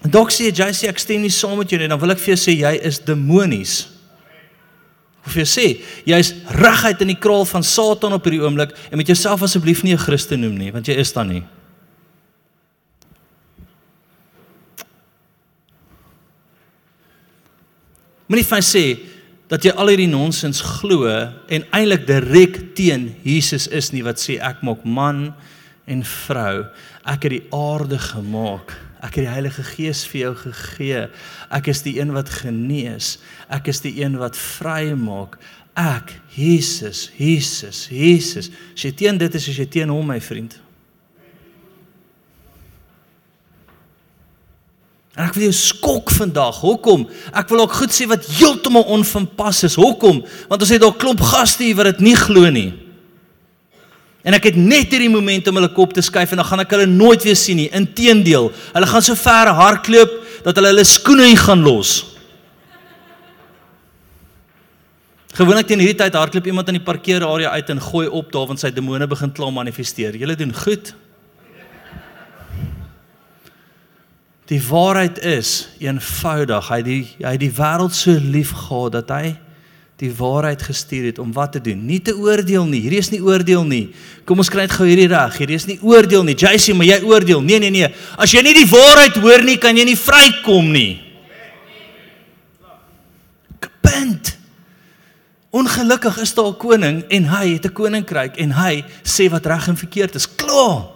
Doksie, 0.00 0.48
jy 0.48 0.70
sê 0.72 0.88
ek 0.88 1.00
stem 1.02 1.20
nie 1.20 1.32
saam 1.32 1.58
met 1.60 1.68
jou 1.68 1.78
nie, 1.80 1.88
dan 1.90 2.00
wil 2.00 2.14
ek 2.14 2.20
vir 2.22 2.32
jou 2.32 2.40
sê 2.40 2.54
jy 2.56 2.72
is 2.88 3.02
demonies. 3.04 3.82
Of 5.28 5.36
jy 5.36 5.44
sê, 5.44 5.66
jy's 6.08 6.32
reguit 6.56 7.02
in 7.04 7.12
die 7.12 7.18
kraal 7.20 7.44
van 7.44 7.64
Satan 7.66 8.16
op 8.16 8.24
hierdie 8.24 8.40
oomblik 8.40 8.72
en 8.88 8.96
met 8.96 9.10
jouself 9.12 9.44
asseblief 9.44 9.84
nie 9.84 9.92
'n 9.92 10.00
Christen 10.00 10.40
noem 10.40 10.56
nie, 10.56 10.72
want 10.72 10.88
jy 10.88 10.96
is 10.96 11.12
dan 11.12 11.28
nie. 11.28 11.44
Moenie 18.30 18.46
vir 18.46 18.56
my 18.56 18.62
sê 18.62 18.84
dat 19.50 19.64
jy 19.64 19.72
al 19.74 19.88
hierdie 19.88 20.08
nonsens 20.08 20.62
glo 20.62 21.04
en 21.50 21.64
eintlik 21.74 22.06
direk 22.06 22.74
teen 22.74 23.16
Jesus 23.22 23.66
is 23.66 23.92
nie 23.92 24.02
wat 24.02 24.16
sê 24.16 24.38
ek 24.40 24.62
maak 24.62 24.84
man 24.84 25.34
en 25.86 26.02
vrou. 26.02 26.70
Ek 27.04 27.22
het 27.26 27.30
die 27.30 27.46
aarde 27.50 27.98
gemaak. 27.98 28.89
Ek 29.00 29.16
het 29.16 29.24
die 29.24 29.32
Heilige 29.32 29.64
Gees 29.64 30.02
vir 30.10 30.20
jou 30.26 30.34
gegee. 30.42 31.06
Ek 31.48 31.70
is 31.72 31.80
die 31.86 31.96
een 31.96 32.12
wat 32.12 32.28
genees. 32.42 33.14
Ek 33.48 33.70
is 33.72 33.80
die 33.80 33.94
een 34.02 34.18
wat 34.20 34.36
vry 34.36 34.92
maak. 34.92 35.38
ek 35.80 36.12
Jesus, 36.34 37.10
Jesus, 37.16 37.86
Jesus. 37.88 38.50
As 38.74 38.82
jy 38.84 38.90
teen 38.92 39.16
dit 39.16 39.34
is, 39.34 39.46
as 39.48 39.56
jy 39.56 39.66
teen 39.70 39.88
hom, 39.88 40.04
my 40.06 40.18
vriend. 40.20 40.58
En 45.16 45.24
ek 45.24 45.38
wil 45.38 45.46
jou 45.48 45.56
skok 45.56 46.12
vandag. 46.12 46.60
Hoekom? 46.60 47.06
Ek 47.32 47.48
wil 47.48 47.64
ook 47.64 47.78
goed 47.80 47.94
sê 47.94 48.06
wat 48.10 48.26
heeltemal 48.38 48.84
onvanpas 48.92 49.64
is. 49.70 49.78
Hoekom? 49.80 50.22
Want 50.50 50.62
ons 50.66 50.74
het 50.74 50.82
daar 50.82 50.96
klomp 51.00 51.22
gaste 51.32 51.64
hier 51.64 51.78
wat 51.78 51.92
dit 51.94 52.04
nie 52.10 52.16
glo 52.18 52.50
nie. 52.52 52.72
En 54.22 54.36
ek 54.36 54.50
het 54.50 54.56
net 54.60 54.92
hierdie 54.92 55.08
oomblik 55.08 55.48
om 55.48 55.58
hulle 55.60 55.72
kop 55.72 55.94
te 55.96 56.04
skuif 56.04 56.34
en 56.34 56.42
dan 56.42 56.48
gaan 56.50 56.62
ek 56.66 56.74
hulle 56.76 56.88
nooit 56.90 57.24
weer 57.24 57.38
sien 57.38 57.56
nie. 57.56 57.70
Inteendeel, 57.72 58.50
hulle 58.74 58.88
gaan 58.90 59.04
so 59.04 59.16
ver 59.16 59.52
hardloop 59.56 60.16
dat 60.44 60.58
hulle 60.60 60.74
hulle 60.74 60.86
skoene 60.88 61.30
hier 61.30 61.40
gaan 61.40 61.64
los. 61.64 61.98
Gewoonlik 65.40 65.70
teen 65.70 65.80
hierdie 65.80 65.96
tyd 65.96 66.16
hardloop 66.18 66.48
iemand 66.50 66.68
in 66.68 66.76
die 66.80 66.84
parkeerarea 66.84 67.52
uit 67.54 67.70
en 67.72 67.80
gooi 67.80 68.08
op 68.08 68.32
daar 68.34 68.48
want 68.50 68.60
sy 68.60 68.72
demone 68.74 69.06
begin 69.08 69.32
klaar 69.32 69.54
manifesteer. 69.56 70.18
Julle 70.20 70.36
doen 70.36 70.52
goed. 70.52 70.92
Die 74.50 74.60
waarheid 74.66 75.20
is 75.22 75.68
eenvoudig. 75.78 76.68
Hy 76.68 76.80
die 76.82 77.02
hy 77.22 77.36
die 77.38 77.52
wêreld 77.54 77.94
so 77.94 78.18
lief 78.18 78.50
gehad 78.66 78.98
dat 78.98 79.14
hy 79.14 79.36
die 80.00 80.10
waarheid 80.16 80.62
gestuur 80.64 81.10
het 81.10 81.18
om 81.20 81.32
wat 81.36 81.52
te 81.52 81.60
doen. 81.60 81.82
Nie 81.86 82.00
te 82.00 82.14
oordeel 82.16 82.64
nie. 82.68 82.80
Hierdie 82.80 83.02
is 83.02 83.10
nie 83.12 83.20
oordeel 83.20 83.66
nie. 83.68 83.82
Kom 84.28 84.40
ons 84.40 84.48
kry 84.52 84.64
dit 84.64 84.72
gou 84.72 84.86
hierdie 84.88 85.08
reg. 85.12 85.36
Hierdie 85.42 85.58
is 85.60 85.66
nie 85.68 85.76
oordeel 85.84 86.24
nie. 86.24 86.36
JC, 86.38 86.72
maar 86.76 86.88
jy 86.88 87.00
oordeel. 87.04 87.42
Nee, 87.44 87.60
nee, 87.60 87.72
nee. 87.74 87.90
As 88.16 88.32
jy 88.32 88.42
nie 88.46 88.56
die 88.56 88.68
waarheid 88.70 89.20
hoor 89.20 89.44
nie, 89.44 89.58
kan 89.60 89.76
jy 89.76 89.84
nie 89.90 89.98
vrykom 90.00 90.72
nie. 90.72 90.90
Punt. 93.80 94.36
Ongelukkig 95.50 96.20
is 96.22 96.34
daar 96.34 96.52
'n 96.52 96.56
koning 96.56 97.04
en 97.08 97.24
hy 97.24 97.46
het 97.54 97.64
'n 97.66 97.72
koninkryk 97.72 98.36
en 98.36 98.52
hy 98.52 98.84
sê 99.02 99.28
wat 99.30 99.46
reg 99.46 99.68
en 99.68 99.76
verkeerd 99.76 100.14
is. 100.14 100.28
Klaar. 100.36 100.88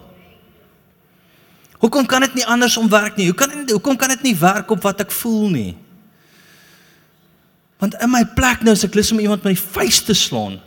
Hoekom 1.78 2.06
kan 2.06 2.20
dit 2.20 2.34
nie 2.34 2.46
andersom 2.46 2.88
werk 2.88 3.16
nie? 3.16 3.26
Hoe 3.26 3.34
kan 3.34 3.50
hoekom 3.68 3.96
kan 3.96 4.08
dit 4.08 4.23
nie 4.23 4.37
werk 4.37 4.70
op 4.70 4.82
wat 4.82 5.00
ek 5.00 5.11
voel 5.11 5.49
nie? 5.50 5.76
Want 7.78 7.94
in 8.00 8.10
my 8.10 8.22
plek 8.36 8.62
nou 8.62 8.74
as 8.76 8.84
ek 8.86 8.94
lus 8.94 9.12
om 9.12 9.18
iemand 9.18 9.42
met 9.42 9.56
die 9.56 9.66
vuis 9.74 10.00
te 10.06 10.14
slaan. 10.14 10.60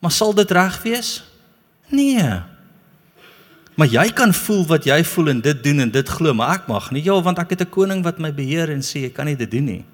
Maar 0.00 0.12
sal 0.12 0.34
dit 0.34 0.50
reg 0.50 0.82
wees? 0.82 1.24
Nee. 1.88 2.28
Maar 3.74 3.90
jy 3.90 4.04
kan 4.14 4.34
voel 4.34 4.62
wat 4.70 4.86
jy 4.86 5.00
voel 5.04 5.32
en 5.32 5.40
dit 5.42 5.62
doen 5.64 5.80
en 5.84 5.90
dit 5.90 6.08
glo, 6.08 6.34
maar 6.34 6.58
ek 6.60 6.68
mag 6.70 6.90
nie. 6.94 7.02
Ja, 7.04 7.16
want 7.22 7.38
ek 7.38 7.50
het 7.50 7.62
'n 7.62 7.70
koning 7.70 8.04
wat 8.04 8.18
my 8.18 8.32
beheer 8.32 8.70
en 8.70 8.82
sê 8.82 9.06
ek 9.06 9.14
kan 9.14 9.26
nie 9.26 9.36
dit 9.36 9.50
doen 9.50 9.64
nie. 9.64 9.84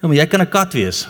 Ja, 0.00 0.08
maar 0.08 0.16
jy 0.16 0.26
kan 0.26 0.40
'n 0.40 0.48
kat 0.48 0.72
wees. 0.72 1.08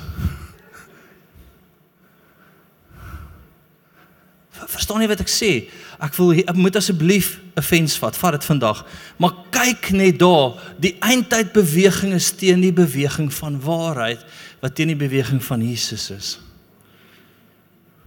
Verstaan 4.67 5.01
jy 5.01 5.09
wat 5.09 5.21
ek 5.21 5.29
sê? 5.29 5.71
Ek 5.99 6.15
wil 6.15 6.33
ek 6.39 6.55
moet 6.55 6.77
asseblief 6.79 7.41
'n 7.57 7.63
fens 7.63 7.97
vat. 7.99 8.17
Vat 8.17 8.33
dit 8.33 8.45
vandag. 8.45 8.87
Maar 9.17 9.35
kyk 9.51 9.91
net 9.91 10.19
daar, 10.19 10.55
die 10.79 10.97
eindtyd 11.01 11.53
beweging 11.53 12.13
is 12.15 12.31
teen 12.31 12.61
die 12.61 12.73
beweging 12.73 13.33
van 13.35 13.61
waarheid 13.61 14.25
wat 14.61 14.75
teen 14.75 14.87
die 14.87 14.97
beweging 14.97 15.45
van 15.45 15.63
Jesus 15.69 16.11
is. 16.11 16.39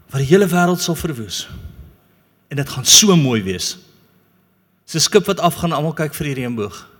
Wat 0.09 0.21
die 0.21 0.29
hele 0.29 0.47
wêreld 0.47 0.79
sal 0.79 0.95
verwoes. 0.95 1.49
En 2.47 2.55
dit 2.55 2.69
gaan 2.69 2.85
so 2.85 3.15
mooi 3.15 3.43
wees. 3.43 3.77
So 4.85 4.97
'n 4.97 5.01
skip 5.01 5.25
wat 5.25 5.39
afgaan, 5.39 5.71
almal 5.71 5.93
kyk 5.93 6.13
vir 6.13 6.25
die 6.25 6.43
reënboog. 6.43 6.90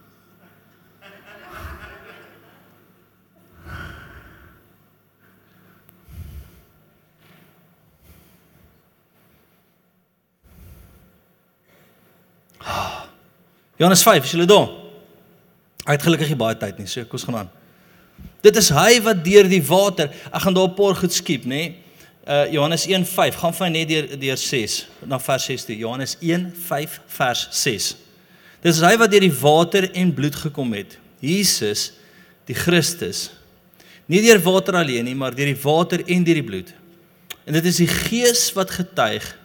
Johannes 13.81 14.03
5, 14.03 14.23
is 14.23 14.31
julle 14.35 14.45
daar? 14.45 14.67
Hy 15.87 15.95
het 15.95 16.03
gelukkig 16.05 16.35
baie 16.37 16.53
tyd 16.53 16.77
nie, 16.77 16.85
so 16.85 17.01
kom 17.09 17.17
ons 17.17 17.23
gaan 17.25 17.37
aan. 17.39 17.47
Dit 18.45 18.57
is 18.59 18.67
hy 18.69 18.99
wat 19.01 19.23
deur 19.25 19.47
die 19.49 19.61
water, 19.65 20.11
ek 20.29 20.43
gaan 20.43 20.53
daar 20.53 20.67
'n 20.69 20.75
paar 20.77 20.93
goed 20.99 21.13
skiep, 21.13 21.47
nê? 21.49 21.73
Uh 22.27 22.45
Johannes 22.53 22.85
1:5, 22.85 23.35
gaan 23.41 23.53
van 23.53 23.71
net 23.71 23.89
deur 23.89 24.19
deur 24.19 24.37
6 24.37 24.87
na 25.01 25.17
vers 25.17 25.45
6 25.45 25.65
toe. 25.65 25.77
Johannes 25.77 26.15
1:5 26.21 27.01
vers 27.07 27.47
6. 27.49 27.95
Dit 28.61 28.73
is 28.75 28.81
hy 28.81 28.97
wat 28.97 29.11
deur 29.11 29.25
die 29.25 29.33
water 29.41 29.89
en 29.91 30.13
bloed 30.13 30.35
gekom 30.35 30.73
het. 30.73 30.99
Jesus, 31.19 31.93
die 32.45 32.55
Christus. 32.55 33.31
Nie 34.05 34.21
deur 34.21 34.39
water 34.39 34.75
alleen 34.75 35.05
nie, 35.05 35.15
maar 35.15 35.33
deur 35.35 35.49
die 35.49 35.61
water 35.63 36.05
en 36.05 36.23
deur 36.23 36.35
die 36.35 36.43
bloed. 36.43 36.73
En 37.45 37.53
dit 37.53 37.65
is 37.65 37.77
die 37.77 37.87
Gees 37.87 38.53
wat 38.53 38.69
getuig 38.69 39.37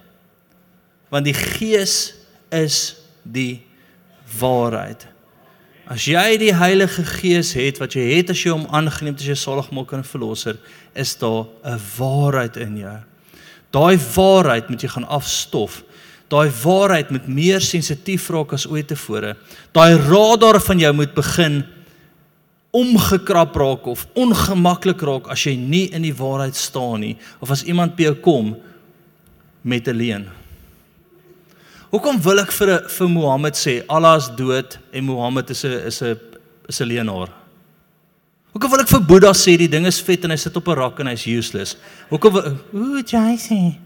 want 1.09 1.25
die 1.25 1.35
Gees 1.35 2.15
is 2.51 2.97
die 3.23 3.66
waarheid. 4.41 5.07
As 5.87 6.05
jy 6.11 6.37
die 6.41 6.55
Heilige 6.55 7.05
Gees 7.07 7.53
het 7.55 7.79
wat 7.79 7.95
jy 7.95 8.09
het 8.17 8.33
as 8.35 8.43
jy 8.43 8.51
hom 8.51 8.67
aangeneem 8.75 9.15
het 9.15 9.23
as 9.23 9.31
jou 9.31 9.39
saligmaker 9.39 10.01
en 10.01 10.05
verlosser, 10.05 10.57
is 10.95 11.15
daar 11.17 11.47
'n 11.65 11.81
waarheid 11.99 12.57
in 12.57 12.77
jou. 12.77 12.99
Daai 13.71 13.99
waarheid 14.17 14.69
moet 14.69 14.83
jy 14.83 14.89
gaan 14.89 15.09
afstof. 15.09 15.83
Daai 16.29 16.51
waarheid 16.51 17.11
moet 17.11 17.29
meer 17.29 17.61
sensitief 17.61 18.29
raak 18.31 18.53
as 18.53 18.67
ooit 18.67 18.89
tevore. 18.89 19.37
Daai 19.73 19.95
radar 19.95 20.61
van 20.61 20.79
jou 20.79 20.93
moet 20.93 21.15
begin 21.15 21.65
omgekrap 22.77 23.55
raak 23.57 23.87
of 23.87 24.07
ongemaklik 24.15 25.01
raak 25.01 25.31
as 25.33 25.45
jy 25.47 25.55
nie 25.57 25.87
in 25.95 26.03
die 26.03 26.15
waarheid 26.15 26.57
staan 26.57 27.01
nie 27.01 27.17
of 27.41 27.51
as 27.51 27.65
iemand 27.65 27.97
by 27.97 28.11
jou 28.11 28.15
kom 28.15 28.57
met 29.63 29.89
'n 29.89 29.97
leuen. 29.97 30.36
Hoekom 31.97 32.19
wil 32.21 32.43
ek 32.43 32.51
vir 32.53 32.71
vir 32.93 33.09
Mohammed 33.09 33.57
sê 33.57 33.79
Allah 33.89 34.19
is 34.21 34.27
dood 34.37 34.75
en 34.93 35.05
Mohammed 35.09 35.49
is 35.51 35.65
'n 35.65 35.89
is 35.89 36.03
'n 36.03 36.19
is 36.69 36.81
'n 36.81 36.89
leienaar? 36.89 37.33
Hoekom 38.53 38.71
wil 38.71 38.81
ek 38.81 38.89
vir 38.89 39.01
Boeddha 39.01 39.33
sê 39.33 39.57
die 39.57 39.69
ding 39.69 39.87
is 39.87 40.01
vet 40.01 40.25
en 40.25 40.31
hy 40.31 40.37
sit 40.37 40.57
op 40.57 40.69
'n 40.69 40.77
rak 40.77 41.01
en 41.01 41.07
hy's 41.07 41.25
useless? 41.25 41.77
Hoekom 42.11 42.37
ooh 42.37 43.01
jy 43.01 43.37
sê 43.41 43.79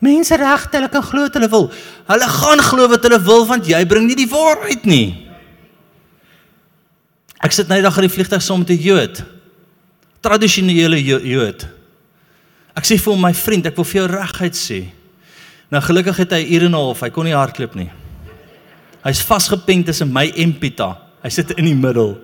Mense 0.00 0.36
regte 0.36 0.76
hulle 0.76 0.88
kan 0.88 1.02
glo 1.02 1.22
wat 1.22 1.34
hulle 1.34 1.48
wil. 1.48 1.70
Hulle 2.06 2.28
gaan 2.28 2.60
glo 2.60 2.88
wat 2.88 3.02
hulle 3.02 3.20
wil 3.22 3.46
want 3.46 3.66
jy 3.66 3.84
bring 3.84 4.06
nie 4.06 4.16
die 4.16 4.28
waarheid 4.28 4.84
nie. 4.84 5.30
Ek 7.40 7.52
sit 7.52 7.68
nou 7.68 7.78
eendag 7.78 7.96
in 7.96 8.08
die 8.08 8.16
vliegtuig 8.16 8.42
saam 8.42 8.58
met 8.58 8.70
'n 8.70 8.82
Jood. 8.82 9.24
Tradisionele 10.20 10.98
Jood. 11.00 11.68
Ek 12.76 12.84
sê 12.84 12.98
vir 12.98 13.12
hom 13.12 13.20
my 13.20 13.32
vriend, 13.32 13.66
ek 13.66 13.76
wil 13.76 13.84
vir 13.84 14.00
jou 14.02 14.08
reguit 14.08 14.56
sê. 14.56 15.03
Nou 15.74 15.82
gelukkig 15.82 16.20
het 16.22 16.32
hy 16.36 16.44
ure 16.54 16.68
en 16.68 16.70
'n 16.70 16.78
half, 16.78 17.00
hy 17.02 17.10
kon 17.10 17.24
nie 17.26 17.34
hardloop 17.34 17.74
nie. 17.74 17.90
Hy's 19.02 19.22
vasgepen 19.26 19.82
tussen 19.84 20.12
my 20.12 20.30
en 20.36 20.58
Pita. 20.58 20.98
Hy 21.22 21.28
sit 21.28 21.50
in 21.58 21.64
die 21.64 21.74
middel. 21.74 22.16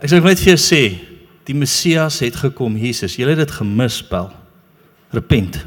Ek 0.00 0.10
sê 0.10 0.22
net 0.22 0.38
vir 0.38 0.54
jou 0.54 0.56
sê, 0.56 0.98
die 1.44 1.54
Messias 1.54 2.20
het 2.20 2.36
gekom, 2.36 2.76
Jesus. 2.76 3.16
Jy 3.16 3.28
het 3.28 3.38
dit 3.38 3.50
gemis, 3.50 4.02
Paul. 4.02 4.30
Repent. 5.12 5.64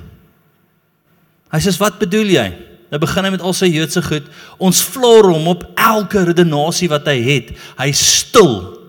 Hy 1.51 1.59
sê, 1.59 1.77
"Wat 1.77 1.99
bedoel 1.99 2.25
jy?" 2.25 2.53
Nou 2.89 2.99
begin 2.99 3.23
hy 3.23 3.31
met 3.31 3.41
al 3.41 3.53
sy 3.53 3.65
Joodse 3.65 4.01
goed. 4.01 4.23
Ons 4.57 4.81
floor 4.81 5.29
hom 5.29 5.47
op 5.47 5.65
elke 5.75 6.23
redenasie 6.23 6.87
wat 6.87 7.05
hy 7.05 7.21
het. 7.21 7.51
Hy 7.77 7.91
stil. 7.91 8.79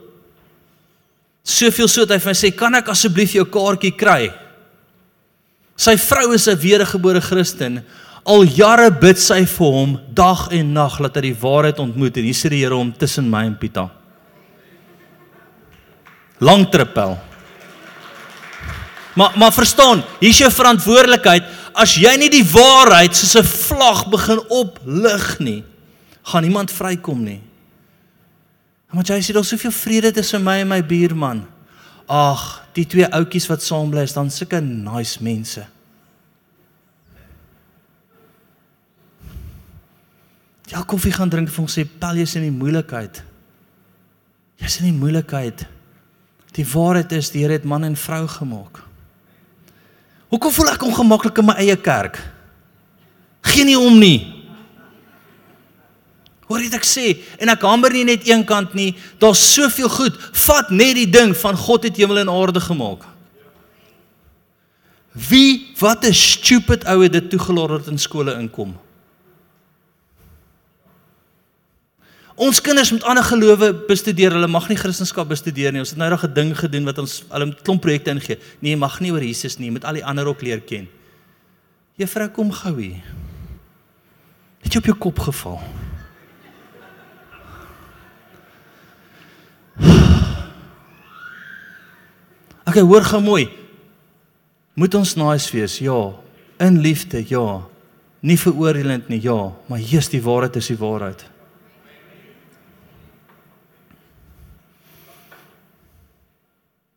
Soveel 1.42 1.88
so 1.88 2.04
dat 2.04 2.11
hy 2.11 2.18
vir 2.18 2.30
my 2.30 2.34
sê, 2.34 2.56
"Kan 2.56 2.74
ek 2.74 2.88
asseblief 2.88 3.32
jou 3.32 3.44
kaartjie 3.44 3.96
kry?" 3.96 4.47
Sy 5.79 5.95
vrou 5.97 6.35
is 6.35 6.49
'n 6.49 6.59
wedergebore 6.59 7.21
Christen. 7.21 7.85
Al 8.27 8.45
jare 8.45 8.91
bid 8.91 9.19
sy 9.19 9.47
vir 9.47 9.73
hom 9.73 10.01
dag 10.12 10.49
en 10.51 10.73
nag 10.73 10.99
dat 10.99 11.14
hy 11.14 11.21
die 11.21 11.41
waarheid 11.41 11.79
ontmoet 11.79 12.17
en 12.17 12.25
hier 12.25 12.35
sit 12.35 12.51
die 12.51 12.64
Here 12.64 12.75
hom 12.75 12.93
tussen 12.93 13.31
my 13.31 13.45
en 13.47 13.57
Pita. 13.57 13.91
Lang 16.41 16.69
trippel. 16.71 17.19
Maar 19.14 19.33
maar 19.37 19.53
verstaan, 19.53 20.03
hier's 20.21 20.38
jou 20.38 20.51
verantwoordelikheid. 20.51 21.45
As 21.75 21.95
jy 21.95 22.17
nie 22.17 22.31
die 22.31 22.45
waarheid 22.45 23.17
soos 23.17 23.37
'n 23.37 23.45
vlag 23.45 24.09
begin 24.11 24.41
oplig 24.49 25.38
nie, 25.38 25.64
gaan 26.23 26.43
niemand 26.43 26.73
vrykom 26.73 27.25
nie. 27.25 27.41
Want 28.93 29.09
jy 29.09 29.21
sê 29.21 29.33
daar 29.33 29.45
soveel 29.45 29.71
vrede 29.71 30.12
tussen 30.12 30.43
my 30.43 30.61
en 30.61 30.69
my 30.69 30.83
buurman. 30.83 31.47
Ag, 32.09 32.44
die 32.73 32.87
twee 32.88 33.05
ouetjies 33.12 33.49
wat 33.51 33.62
saam 33.62 33.90
bly 33.92 34.07
is 34.09 34.16
dan 34.16 34.31
sulke 34.33 34.62
nice 34.64 35.21
mense. 35.23 35.66
Ja, 40.68 40.83
koffie 40.88 41.12
gaan 41.12 41.29
drink 41.33 41.53
vir 41.53 41.64
ons 41.64 41.77
sê 41.77 41.85
Paul 41.85 42.21
jy's 42.21 42.37
in 42.40 42.47
die 42.49 42.55
moeilikheid. 42.55 43.23
Jy's 44.61 44.81
in 44.81 44.90
die 44.90 44.97
moeilikheid. 44.97 45.66
Die 46.57 46.66
waarheid 46.68 47.12
is 47.16 47.31
die 47.33 47.44
Here 47.44 47.57
het 47.57 47.68
man 47.68 47.85
en 47.85 47.97
vrou 47.97 48.25
gemaak. 48.29 48.83
Hoekom 50.33 50.53
voel 50.53 50.73
ek 50.73 50.85
ongemaklik 50.85 51.40
in 51.40 51.49
my 51.49 51.57
eie 51.61 51.77
kerk? 51.77 52.18
Geen 53.53 53.68
nie 53.71 53.79
om 53.79 53.97
nie. 54.01 54.38
Hoor 56.48 56.62
jy 56.62 56.70
wat 56.70 56.80
ek 56.80 56.88
sê? 56.88 57.06
En 57.38 57.52
ek 57.52 57.62
hamer 57.62 57.92
nie 57.92 58.06
net 58.08 58.24
een 58.28 58.44
kant 58.48 58.72
nie. 58.74 58.94
Daar's 59.20 59.42
soveel 59.52 59.90
goed. 59.92 60.16
Vat 60.46 60.70
net 60.72 60.96
die 60.96 61.11
ding 61.11 61.37
van 61.37 61.56
God 61.56 61.84
het 61.84 61.96
hemel 62.00 62.22
en 62.24 62.32
aarde 62.32 62.61
gemaak. 62.64 63.04
Wie 65.12 65.74
wat 65.78 66.04
'n 66.04 66.14
stupid 66.14 66.84
ou 66.84 67.02
het 67.02 67.12
dit 67.12 67.30
toegelaat 67.30 67.68
dat 67.68 67.87
in 67.87 67.98
skole 67.98 68.32
inkom? 68.32 68.76
Ons 72.38 72.61
kinders 72.61 72.92
moet 72.94 73.02
ander 73.02 73.24
gelowe 73.24 73.74
bestudeer. 73.88 74.30
Hulle 74.30 74.46
mag 74.46 74.68
nie 74.68 74.76
Christendom 74.76 75.28
bestudeer 75.28 75.72
nie. 75.72 75.80
Ons 75.80 75.90
het 75.90 75.98
nou 75.98 76.11
nog 76.11 76.24
'n 76.24 76.34
ding 76.34 76.58
gedoen 76.58 76.84
wat 76.84 76.98
ons 76.98 77.24
hulle 77.28 77.46
'n 77.46 77.56
klomp 77.62 77.80
projekte 77.80 78.11
ingee. 78.11 78.38
Nee, 78.61 78.76
mag 78.76 79.00
nie 79.00 79.12
oor 79.12 79.22
Jesus 79.22 79.58
nie. 79.58 79.70
Moet 79.70 79.84
al 79.84 79.94
die 79.94 80.04
ander 80.04 80.26
ook 80.26 80.42
leer 80.42 80.61
ken. 80.61 80.88
Juffrou, 81.96 82.28
kom 82.28 82.52
gou 82.52 82.80
hier. 82.80 83.02
Het 84.62 84.72
jy 84.72 84.78
op 84.78 84.84
jou 84.84 84.96
kop 84.96 85.18
geval? 85.18 85.61
Okay, 92.68 92.83
hoor 92.85 93.04
gou 93.09 93.20
mooi. 93.24 93.46
Moet 94.76 94.94
ons 94.94 95.14
nice 95.16 95.48
wees? 95.57 95.78
Ja. 95.81 96.12
In 96.61 96.78
liefde? 96.85 97.22
Ja. 97.24 97.62
Nie 98.20 98.37
veroordelend 98.38 99.09
nie? 99.09 99.20
Ja, 99.22 99.54
maar 99.66 99.78
hier 99.78 100.02
is 100.02 100.11
die 100.12 100.20
waarheid 100.22 100.57
is 100.57 100.68
die 100.68 100.76
waarheid. 100.76 101.24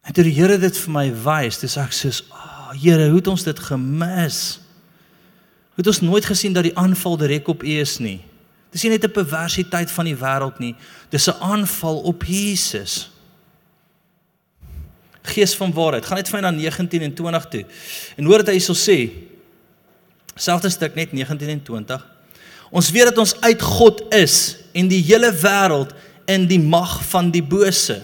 En 0.01 0.13
toe 0.13 0.25
die 0.25 0.33
Here 0.35 0.57
dit 0.59 0.77
vir 0.83 0.91
my 0.91 1.05
wys, 1.23 1.61
dis 1.61 1.77
ek 1.77 1.93
sê, 1.95 2.09
"Ag, 2.09 2.73
oh, 2.73 2.81
Here, 2.81 3.07
hoe 3.07 3.21
het 3.21 3.27
ons 3.27 3.43
dit 3.43 3.59
gemis?" 3.59 4.59
Hoe 5.71 5.79
het 5.85 5.87
ons 5.87 6.01
nooit 6.01 6.25
gesien 6.25 6.53
dat 6.53 6.63
die 6.63 6.77
aanval 6.77 7.17
direk 7.17 7.47
op 7.47 7.63
U 7.63 7.79
is 7.79 7.97
nie? 7.99 8.19
Dis 8.71 8.83
nie 8.83 8.91
net 8.91 9.05
'n 9.05 9.11
perversiteit 9.11 9.91
van 9.91 10.05
die 10.05 10.15
wêreld 10.15 10.59
nie, 10.59 10.75
dis 11.09 11.27
'n 11.27 11.39
aanval 11.39 12.01
op 12.01 12.23
Jesus. 12.23 13.09
Gees 15.21 15.53
van 15.55 15.73
waarheid. 15.73 16.05
Gaan 16.05 16.17
net 16.17 16.29
vir 16.29 16.39
my 16.39 16.43
na 16.47 16.53
19 16.55 17.05
en 17.05 17.13
20 17.13 17.45
toe. 17.51 17.65
En 18.17 18.29
hoor 18.29 18.45
wat 18.45 18.53
hy 18.53 18.59
sê. 18.61 18.97
Selfde 20.35 20.71
stuk 20.73 20.95
net 20.95 21.11
19 21.13 21.49
en 21.49 21.63
20. 21.63 22.07
Ons 22.71 22.89
weet 22.95 23.11
dat 23.11 23.19
ons 23.19 23.35
uit 23.43 23.61
God 23.61 24.01
is 24.15 24.35
en 24.73 24.87
die 24.87 25.01
hele 25.03 25.29
wêreld 25.41 25.91
in 26.31 26.47
die 26.47 26.59
mag 26.59 27.01
van 27.11 27.31
die 27.33 27.43
bose. 27.43 27.99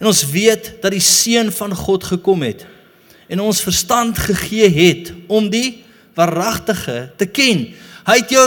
En 0.00 0.08
ons 0.08 0.24
weet 0.32 0.72
dat 0.80 0.94
die 0.96 1.04
seun 1.04 1.52
van 1.52 1.76
God 1.76 2.08
gekom 2.08 2.42
het 2.46 2.66
en 3.30 3.42
ons 3.44 3.62
verstand 3.62 4.18
gegee 4.18 4.66
het 4.74 5.12
om 5.30 5.46
die 5.52 5.84
waaragtige 6.18 7.12
te 7.20 7.28
ken. 7.30 7.68
Hy 8.08 8.16
het 8.18 8.32
jou 8.34 8.46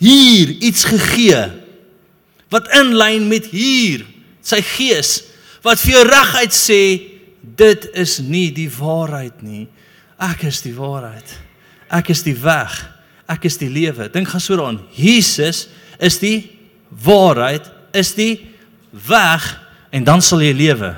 hier 0.00 0.54
iets 0.64 0.86
gegee 0.88 1.42
wat 2.52 2.70
in 2.78 2.94
lyn 2.96 3.26
met 3.28 3.50
hier 3.52 4.06
sy 4.46 4.62
gees 4.64 5.25
wat 5.66 5.82
vir 5.82 5.96
jou 5.96 6.04
reguit 6.06 6.54
sê 6.54 6.80
dit 7.58 7.86
is 7.98 8.18
nie 8.22 8.48
die 8.54 8.68
waarheid 8.70 9.42
nie. 9.42 9.66
Ek 10.22 10.46
is 10.46 10.62
die 10.64 10.74
waarheid. 10.76 11.32
Ek 11.92 12.10
is 12.14 12.22
die 12.26 12.36
weg. 12.38 12.74
Ek 13.26 13.46
is 13.48 13.58
die 13.58 13.70
lewe. 13.70 14.06
Dink 14.12 14.30
gaan 14.30 14.42
so 14.42 14.56
daaraan. 14.56 14.80
Jesus 14.94 15.66
is 15.98 16.20
die 16.22 16.38
waarheid, 17.02 17.66
is 17.96 18.14
die 18.14 18.46
weg 18.90 19.46
en 19.90 20.06
dan 20.06 20.22
sal 20.22 20.42
jy 20.44 20.52
lewe. 20.54 20.94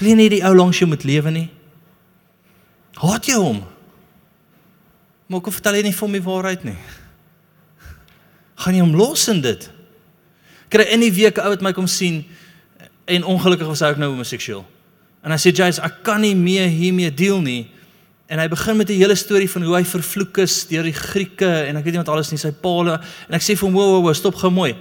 Wil 0.00 0.12
jy 0.12 0.16
nie 0.16 0.30
die 0.32 0.44
ou 0.48 0.54
langs 0.56 0.80
jou 0.80 0.88
moet 0.88 1.04
lewe 1.04 1.32
nie? 1.34 1.48
Haat 3.00 3.28
jy 3.28 3.36
hom? 3.38 3.60
Maar 5.30 5.42
kom 5.44 5.54
vertel 5.54 5.78
jy 5.78 5.86
nie 5.86 5.94
vir 5.94 6.06
hom 6.06 6.16
die 6.16 6.24
waarheid 6.24 6.64
nie. 6.66 6.78
Gaan 8.60 8.76
jy 8.76 8.82
hom 8.82 8.96
los 8.98 9.28
in 9.30 9.42
dit? 9.44 9.68
Kry 10.72 10.88
in 10.94 11.04
die 11.04 11.14
week 11.14 11.38
ou 11.42 11.52
wat 11.52 11.62
my 11.64 11.72
kom 11.76 11.88
sien 11.90 12.22
en 13.04 13.24
ongelukkig 13.24 13.66
was 13.66 13.80
hy 13.80 13.92
ook 13.92 14.00
nou 14.02 14.10
homoseksueel. 14.10 14.64
En 15.24 15.34
hy 15.34 15.38
sê 15.40 15.52
Jace, 15.52 15.82
ek 15.84 16.02
kan 16.06 16.20
nie 16.20 16.34
meer 16.34 16.68
hiermee 16.68 17.10
deel 17.12 17.40
nie. 17.44 17.62
En 18.30 18.38
hy 18.38 18.46
begin 18.48 18.76
met 18.76 18.90
'n 18.90 19.00
hele 19.00 19.14
storie 19.14 19.50
van 19.50 19.62
hoe 19.62 19.76
hy 19.76 19.84
vervloek 19.84 20.38
is 20.38 20.66
deur 20.66 20.82
die 20.82 20.92
Grieke 20.92 21.66
en 21.66 21.76
ek 21.76 21.84
weet 21.84 21.94
nie 21.94 22.02
wat 22.04 22.08
alles 22.08 22.30
nie, 22.30 22.38
sy 22.38 22.52
paal 22.52 22.88
en 22.88 23.00
ek 23.34 23.42
sê 23.42 23.56
vir 23.56 23.68
hom, 23.68 23.74
"Wow, 23.74 24.02
wow, 24.02 24.14
stop 24.14 24.34
gou 24.34 24.50
mooi." 24.50 24.74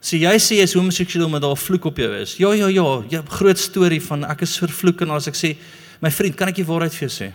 So 0.00 0.16
jy 0.16 0.36
sê 0.36 0.56
jy 0.56 0.62
is 0.62 0.74
homoseksueel 0.74 1.28
maar 1.28 1.40
daar 1.40 1.56
vloek 1.56 1.84
op 1.84 1.96
jou 1.96 2.10
is. 2.20 2.36
Ja 2.36 2.52
ja 2.52 2.68
ja, 2.68 3.02
jy 3.08 3.22
groot 3.22 3.58
storie 3.58 4.02
van 4.02 4.24
ek 4.24 4.42
is 4.42 4.58
vervloek 4.58 5.00
en 5.00 5.10
as 5.10 5.28
ek 5.28 5.34
sê 5.34 5.56
my 6.00 6.10
vriend, 6.10 6.36
kan 6.36 6.48
ek 6.48 6.56
die 6.56 6.64
waarheid 6.64 6.92
vir 6.92 7.08
jou 7.08 7.24
sê? 7.24 7.32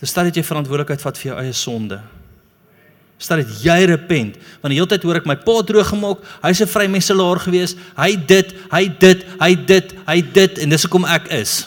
Dis 0.00 0.10
stel 0.10 0.24
dit 0.24 0.36
jy 0.36 0.42
verantwoordelikheid 0.42 1.00
vat 1.00 1.18
vir 1.18 1.32
jou 1.32 1.38
eie 1.42 1.52
sonde. 1.52 2.00
Stel 3.18 3.40
dit 3.40 3.62
jy 3.64 3.78
repent 3.88 4.36
want 4.60 4.72
die 4.72 4.80
hele 4.80 4.90
tyd 4.90 5.04
hoor 5.06 5.20
ek 5.20 5.28
my 5.28 5.38
pa 5.40 5.60
droog 5.64 5.88
gemaak, 5.88 6.18
hy's 6.42 6.60
'n 6.60 6.68
vrymesselaar 6.68 7.38
gewees, 7.38 7.76
hy 7.96 8.16
dit, 8.16 8.52
hy 8.72 8.84
dit, 8.88 9.24
hy 9.40 9.54
dit, 9.54 9.94
hy 10.06 10.20
dit 10.20 10.58
en 10.58 10.68
dis 10.68 10.82
hoekom 10.82 11.04
ek 11.04 11.30
is. 11.30 11.66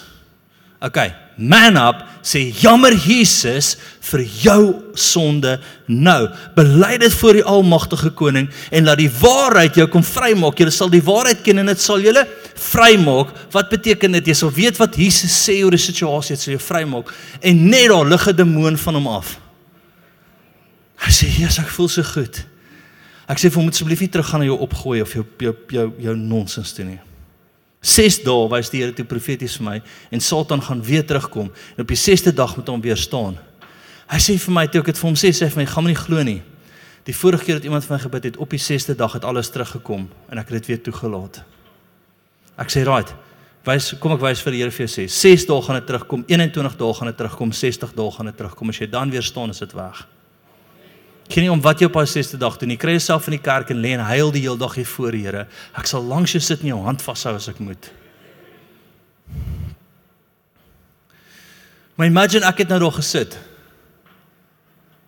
Okay, 0.79 1.12
man 1.35 1.75
up, 1.75 2.05
sê 2.23 2.53
jammer 2.55 2.93
Jesus 2.93 3.73
vir 4.12 4.21
jou 4.43 4.62
sonde 4.95 5.57
nou. 5.88 6.29
Bely 6.55 6.97
dit 7.01 7.13
voor 7.19 7.33
die 7.39 7.43
almagtige 7.43 8.12
koning 8.15 8.47
en 8.71 8.85
laat 8.88 9.01
die 9.01 9.12
waarheid 9.12 9.75
jou 9.75 9.88
kom 9.91 10.03
vrymaak. 10.03 10.59
Jy 10.59 10.69
sal 10.71 10.91
die 10.91 11.03
waarheid 11.03 11.43
ken 11.43 11.59
en 11.59 11.71
dit 11.71 11.83
sal 11.83 11.99
julle 11.99 12.23
vrymaak. 12.55 13.33
Wat 13.51 13.69
beteken 13.71 14.15
dit? 14.19 14.31
Jy 14.31 14.38
sal 14.39 14.55
weet 14.55 14.79
wat 14.79 14.95
Jesus 14.95 15.35
sê 15.35 15.59
oor 15.63 15.75
die 15.75 15.83
situasie, 15.83 16.35
dit 16.35 16.45
sal 16.45 16.55
jou 16.55 16.63
vrymaak. 16.63 17.12
En 17.41 17.69
net 17.69 17.89
daar 17.91 18.07
lig 18.07 18.27
'n 18.27 18.35
demoon 18.35 18.77
van 18.77 18.95
hom 18.95 19.07
af. 19.07 19.39
Hy 20.99 21.12
sê, 21.12 21.27
"Jesus, 21.27 21.59
ek 21.59 21.67
voel 21.67 21.88
so 21.88 22.03
goed." 22.03 22.45
Ek 23.27 23.38
sê 23.38 23.49
vir 23.49 23.62
hom, 23.62 23.69
"Asseblief 23.69 23.99
nie 23.99 24.09
teruggaan 24.09 24.39
na 24.39 24.45
jou 24.45 24.59
opgooi 24.59 25.01
of 25.01 25.13
jou 25.13 25.25
jou 25.39 25.55
jou, 25.69 25.93
jou 25.99 26.15
nonsens 26.15 26.73
doen 26.73 26.88
nie." 26.88 26.99
6 27.81 28.23
dae 28.23 28.49
wys 28.51 28.69
die 28.69 28.81
Here 28.81 28.93
toe 28.93 29.05
profeties 29.05 29.55
vir 29.57 29.65
my 29.65 29.81
en 30.12 30.19
Satan 30.19 30.62
gaan 30.62 30.81
weer 30.83 31.05
terugkom 31.05 31.47
en 31.77 31.83
op 31.83 31.88
die 31.88 31.97
6ste 31.97 32.33
dag 32.35 32.55
moet 32.57 32.67
hom 32.67 32.81
weer 32.81 32.97
staan. 32.97 33.38
Hy 34.09 34.17
sê 34.17 34.35
vir 34.41 34.53
my 34.53 34.65
toe 34.67 34.81
ek 34.81 34.85
dit 34.85 34.97
vir 34.97 35.07
hom 35.07 35.15
sê, 35.15 35.29
sê 35.29 35.45
hy 35.45 35.49
vir 35.53 35.63
my, 35.63 35.65
"Gaan 35.65 35.83
my 35.83 35.89
nie 35.89 35.95
glo 35.95 36.23
nie. 36.23 36.41
Die 37.05 37.13
vorige 37.13 37.45
keer 37.45 37.55
dat 37.55 37.63
iemand 37.63 37.85
vir 37.85 37.97
my 37.97 38.03
gebid 38.03 38.23
het, 38.23 38.38
op 38.38 38.49
die 38.49 38.59
6ste 38.59 38.95
dag 38.95 39.13
het 39.13 39.23
alles 39.23 39.49
teruggekom 39.49 40.09
en 40.29 40.38
ek 40.38 40.49
het 40.49 40.62
dit 40.62 40.67
weer 40.67 40.81
toegelaat." 40.81 41.43
Ek 42.57 42.67
sê, 42.69 42.83
"Right. 42.83 43.13
Wys, 43.65 43.93
kom 43.99 44.12
ek 44.12 44.21
wys 44.21 44.41
vir 44.41 44.51
die 44.51 44.59
Here 44.59 44.71
vir 44.71 44.88
jou 44.88 45.05
sê, 45.05 45.09
6 45.09 45.45
dae 45.45 45.62
gaan 45.62 45.75
dit 45.75 45.88
terugkom, 45.88 46.23
21 46.27 46.77
dae 46.77 46.93
gaan 46.93 47.07
dit 47.07 47.17
terugkom, 47.17 47.51
60 47.51 47.93
dae 47.93 48.12
gaan 48.12 48.25
dit 48.25 48.38
terugkom. 48.38 48.69
As 48.69 48.77
jy 48.77 48.88
dan 48.89 49.09
weer 49.09 49.23
staan, 49.23 49.49
is 49.49 49.59
dit 49.59 49.73
weg." 49.73 50.07
Nie 51.30 51.52
om 51.52 51.62
wat 51.62 51.78
jy 51.78 51.86
op 51.86 51.94
daai 51.94 52.10
6ste 52.10 52.39
dag 52.42 52.58
doen 52.58 52.72
nie. 52.74 52.78
Kry 52.80 52.96
jouself 52.98 53.28
in 53.30 53.38
die 53.38 53.44
kerk 53.44 53.70
en 53.70 53.82
lê 53.84 53.94
en 53.94 54.02
huil 54.10 54.32
die 54.34 54.42
hele 54.48 54.58
dag 54.58 54.74
hier 54.80 54.88
voor 54.89 55.13
die 55.13 55.22
Here. 55.28 55.46
Ek 55.78 55.86
sal 55.88 56.02
langs 56.02 56.34
jou 56.34 56.42
sit 56.42 56.63
en 56.65 56.72
jou 56.72 56.80
hand 56.82 57.04
vashou 57.06 57.36
as 57.38 57.48
ek 57.52 57.62
moet. 57.62 57.92
Maar 61.96 62.10
imagine 62.10 62.50
ek 62.50 62.63
het 62.63 62.74
nou 62.74 62.80
daar 62.82 62.98
gesit. 62.98 63.38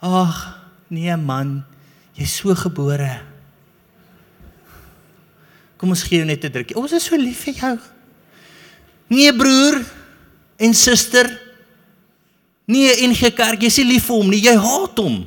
Ag, 0.02 0.38
nee 0.94 1.18
man, 1.18 1.62
jy's 2.18 2.38
so 2.38 2.54
gebore. 2.56 3.10
Kom 5.82 5.90
ons 5.96 6.06
gee 6.06 6.22
jou 6.22 6.28
net 6.28 6.46
'n 6.46 6.52
drukkie. 6.52 6.78
Ons 6.78 6.94
is 6.94 7.04
so 7.04 7.18
lief 7.18 7.46
vir 7.46 7.54
jou. 7.54 7.78
Nee 9.10 9.34
broer 9.34 9.82
en 10.58 10.74
suster. 10.74 11.26
Nee, 12.68 13.02
in 13.02 13.12
die 13.12 13.32
kerk, 13.32 13.62
jy's 13.62 13.78
nie 13.78 13.94
lief 13.94 14.06
vir 14.06 14.16
hom 14.16 14.30
nie, 14.30 14.40
jy 14.40 14.56
haat 14.56 14.98
hom 14.98 15.26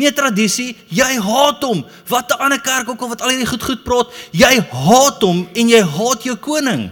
nie 0.00 0.08
'n 0.08 0.16
tradisie, 0.16 0.76
jy 0.88 1.20
haat 1.20 1.62
hom. 1.62 1.84
Wat 2.08 2.32
'n 2.32 2.40
ander 2.40 2.60
kerk 2.60 2.88
ook 2.88 3.00
al 3.00 3.08
wat 3.08 3.22
al 3.22 3.28
hierdie 3.28 3.46
goed 3.46 3.62
goed 3.62 3.84
praat, 3.84 4.08
jy 4.32 4.60
haat 4.60 5.22
hom 5.22 5.48
en 5.52 5.68
jy 5.68 5.82
haat 5.82 6.24
jou 6.24 6.36
koning. 6.36 6.90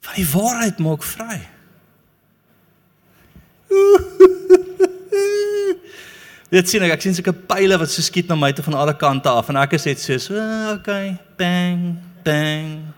Van 0.00 0.14
die 0.14 0.28
waarheid 0.32 0.78
maak 0.78 1.02
vry. 1.02 1.48
Dit 6.48 6.68
sien 6.68 6.82
ek, 6.82 6.96
ek 6.96 7.02
sien 7.04 7.14
sulke 7.14 7.32
pile 7.32 7.76
wat 7.76 7.90
so 7.92 8.02
skiet 8.02 8.28
na 8.28 8.34
my 8.34 8.52
te 8.52 8.62
van 8.64 8.74
alle 8.74 8.96
kante 8.96 9.28
af 9.28 9.48
en 9.52 9.56
ek 9.56 9.76
is 9.76 9.84
net 9.84 10.00
so 10.00 10.14
okay, 10.72 11.18
bang, 11.36 12.00
bang. 12.24 12.88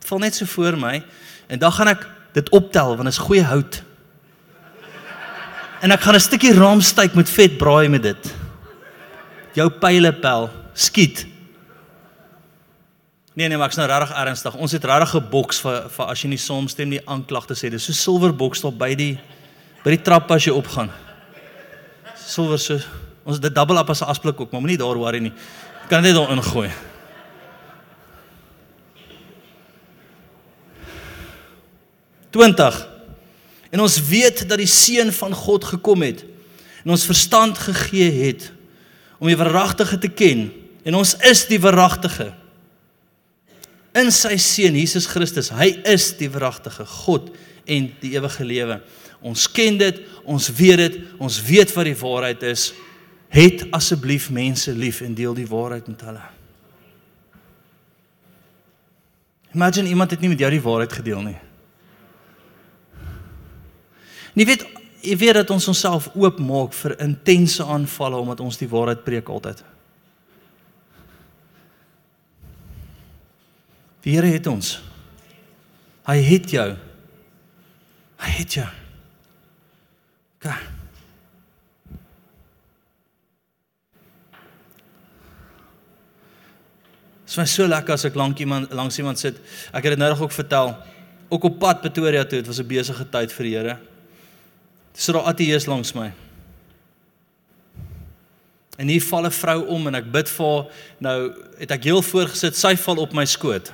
Dit 0.00 0.08
val 0.08 0.18
net 0.18 0.34
so 0.34 0.46
voor 0.46 0.76
my 0.80 1.04
en 1.48 1.58
dan 1.58 1.72
gaan 1.72 1.88
ek 1.88 2.06
dit 2.32 2.48
optel 2.56 2.96
want 2.96 3.04
dit 3.04 3.12
is 3.12 3.26
goeie 3.26 3.44
hout 3.44 3.82
en 5.84 5.92
ek 5.92 6.00
gaan 6.00 6.16
'n 6.16 6.20
stukkie 6.20 6.54
raamstyk 6.56 7.14
met 7.14 7.28
vet 7.28 7.58
braai 7.58 7.88
met 7.88 8.02
dit. 8.02 8.34
Jou 9.52 9.68
pylepel, 9.70 10.50
skiet. 10.72 11.26
Nee 13.34 13.48
nee, 13.48 13.58
maar 13.58 13.66
ek's 13.66 13.76
nou 13.76 13.88
regtig 13.88 14.16
ernstig. 14.16 14.54
Ons 14.54 14.72
het 14.72 14.84
regtig 14.84 15.14
'n 15.14 15.30
boks 15.30 15.60
vir 15.60 15.88
vir 15.90 16.06
as 16.06 16.22
jy 16.22 16.28
nie 16.28 16.38
saamstem 16.38 16.88
nie 16.88 17.00
aanklagte 17.06 17.54
sê. 17.54 17.70
Dis 17.70 17.84
so 17.84 17.92
silwer 17.92 18.32
boks 18.32 18.62
daar 18.62 18.72
by 18.72 18.94
die 18.94 19.18
by 19.84 19.90
die 19.90 20.02
trap 20.02 20.30
as 20.30 20.44
jy 20.44 20.52
opgaan. 20.52 20.90
Silwer 22.16 22.58
so. 22.58 22.78
Ons 23.26 23.40
dit 23.40 23.54
double 23.54 23.78
up 23.78 23.90
as 23.90 24.00
'n 24.00 24.08
asblik 24.08 24.40
ook, 24.40 24.52
maar 24.52 24.60
moenie 24.60 24.78
daar 24.78 24.96
worry 24.96 25.18
nie. 25.18 25.32
Ek 25.82 25.88
kan 25.88 26.02
dit 26.02 26.14
daar 26.14 26.30
ingooi. 26.30 26.70
En 33.74 33.82
ons 33.82 33.96
weet 34.06 34.44
dat 34.46 34.60
die 34.60 34.70
seun 34.70 35.10
van 35.12 35.34
God 35.34 35.66
gekom 35.74 36.04
het 36.06 36.22
en 36.84 36.92
ons 36.94 37.06
verstand 37.08 37.58
gegee 37.58 38.10
het 38.12 38.50
om 39.18 39.26
die 39.26 39.38
waaragtige 39.40 39.98
te 39.98 40.10
ken 40.12 40.46
en 40.84 40.98
ons 41.00 41.16
is 41.26 41.46
die 41.48 41.58
waaragtige 41.58 42.28
in 43.94 44.10
sy 44.14 44.36
seun 44.42 44.76
Jesus 44.78 45.06
Christus. 45.10 45.52
Hy 45.54 45.70
is 45.90 46.10
die 46.18 46.28
waaragtige 46.30 46.86
God 47.06 47.30
en 47.70 47.88
die 48.02 48.12
ewige 48.16 48.46
lewe. 48.46 48.78
Ons 49.24 49.46
ken 49.50 49.78
dit, 49.80 50.00
ons 50.28 50.50
weet 50.58 50.82
dit, 50.82 50.98
ons 51.22 51.38
weet 51.46 51.72
wat 51.74 51.88
die 51.88 51.96
waarheid 51.98 52.42
is. 52.50 52.68
Het 53.34 53.64
asseblief 53.74 54.28
mense 54.34 54.74
lief 54.74 55.00
en 55.02 55.14
deel 55.16 55.34
die 55.38 55.48
waarheid 55.50 55.88
met 55.90 56.06
hulle. 56.06 56.26
Imagine 59.54 59.88
iemand 59.88 60.14
het 60.14 60.22
nie 60.22 60.30
met 60.34 60.42
jou 60.42 60.50
die 60.50 60.62
waarheid 60.62 60.94
gedeel 60.98 61.22
nie. 61.30 61.38
Nie 64.34 64.46
weet 64.46 64.66
jy 65.04 65.16
weet 65.20 65.36
dat 65.36 65.50
ons 65.52 65.68
onsself 65.68 66.08
oopmaak 66.16 66.72
vir 66.78 66.96
intense 67.04 67.64
aanvalle 67.64 68.16
omdat 68.16 68.40
ons 68.40 68.56
die 68.56 68.68
waarheid 68.70 69.04
preek 69.04 69.28
altyd. 69.28 69.60
Die 74.04 74.14
Here 74.16 74.32
het 74.32 74.46
ons. 74.48 74.78
Hy 76.04 76.16
het 76.24 76.50
jou. 76.52 76.70
Hy 78.24 78.32
het 78.38 78.56
jou. 78.58 78.66
Ga. 80.44 80.56
Dit 87.24 87.40
was 87.40 87.54
so 87.56 87.66
lekker 87.66 87.96
as 87.96 88.04
ek 88.06 88.16
lank 88.20 88.38
iemand 88.44 88.72
langs 88.76 89.00
iemand 89.00 89.18
sit. 89.18 89.40
Ek 89.72 89.82
het 89.82 89.96
dit 89.96 90.00
nou 90.00 90.12
nog 90.12 90.26
ook 90.26 90.36
vertel. 90.36 90.74
Ook 91.32 91.48
op 91.48 91.58
pad 91.58 91.80
Pretoria 91.80 92.22
toe, 92.24 92.38
dit 92.38 92.46
was 92.46 92.60
'n 92.60 92.68
besige 92.68 93.08
tyd 93.10 93.32
vir 93.32 93.44
die 93.44 93.56
Here. 93.56 93.93
Dis 94.94 95.08
so 95.08 95.18
'n 95.18 95.26
ateës 95.26 95.66
langs 95.66 95.92
my. 95.94 96.12
En 98.78 98.88
hier 98.88 99.02
val 99.02 99.26
'n 99.26 99.30
vrou 99.30 99.66
om 99.66 99.86
en 99.86 99.94
ek 99.94 100.12
bid 100.12 100.28
vir 100.28 100.46
haar. 100.46 100.66
Nou 101.00 101.32
het 101.58 101.70
ek 101.70 101.84
heel 101.84 102.02
voorgesit, 102.02 102.56
sy 102.56 102.76
val 102.76 102.96
op 102.96 103.12
my 103.12 103.24
skoot. 103.24 103.72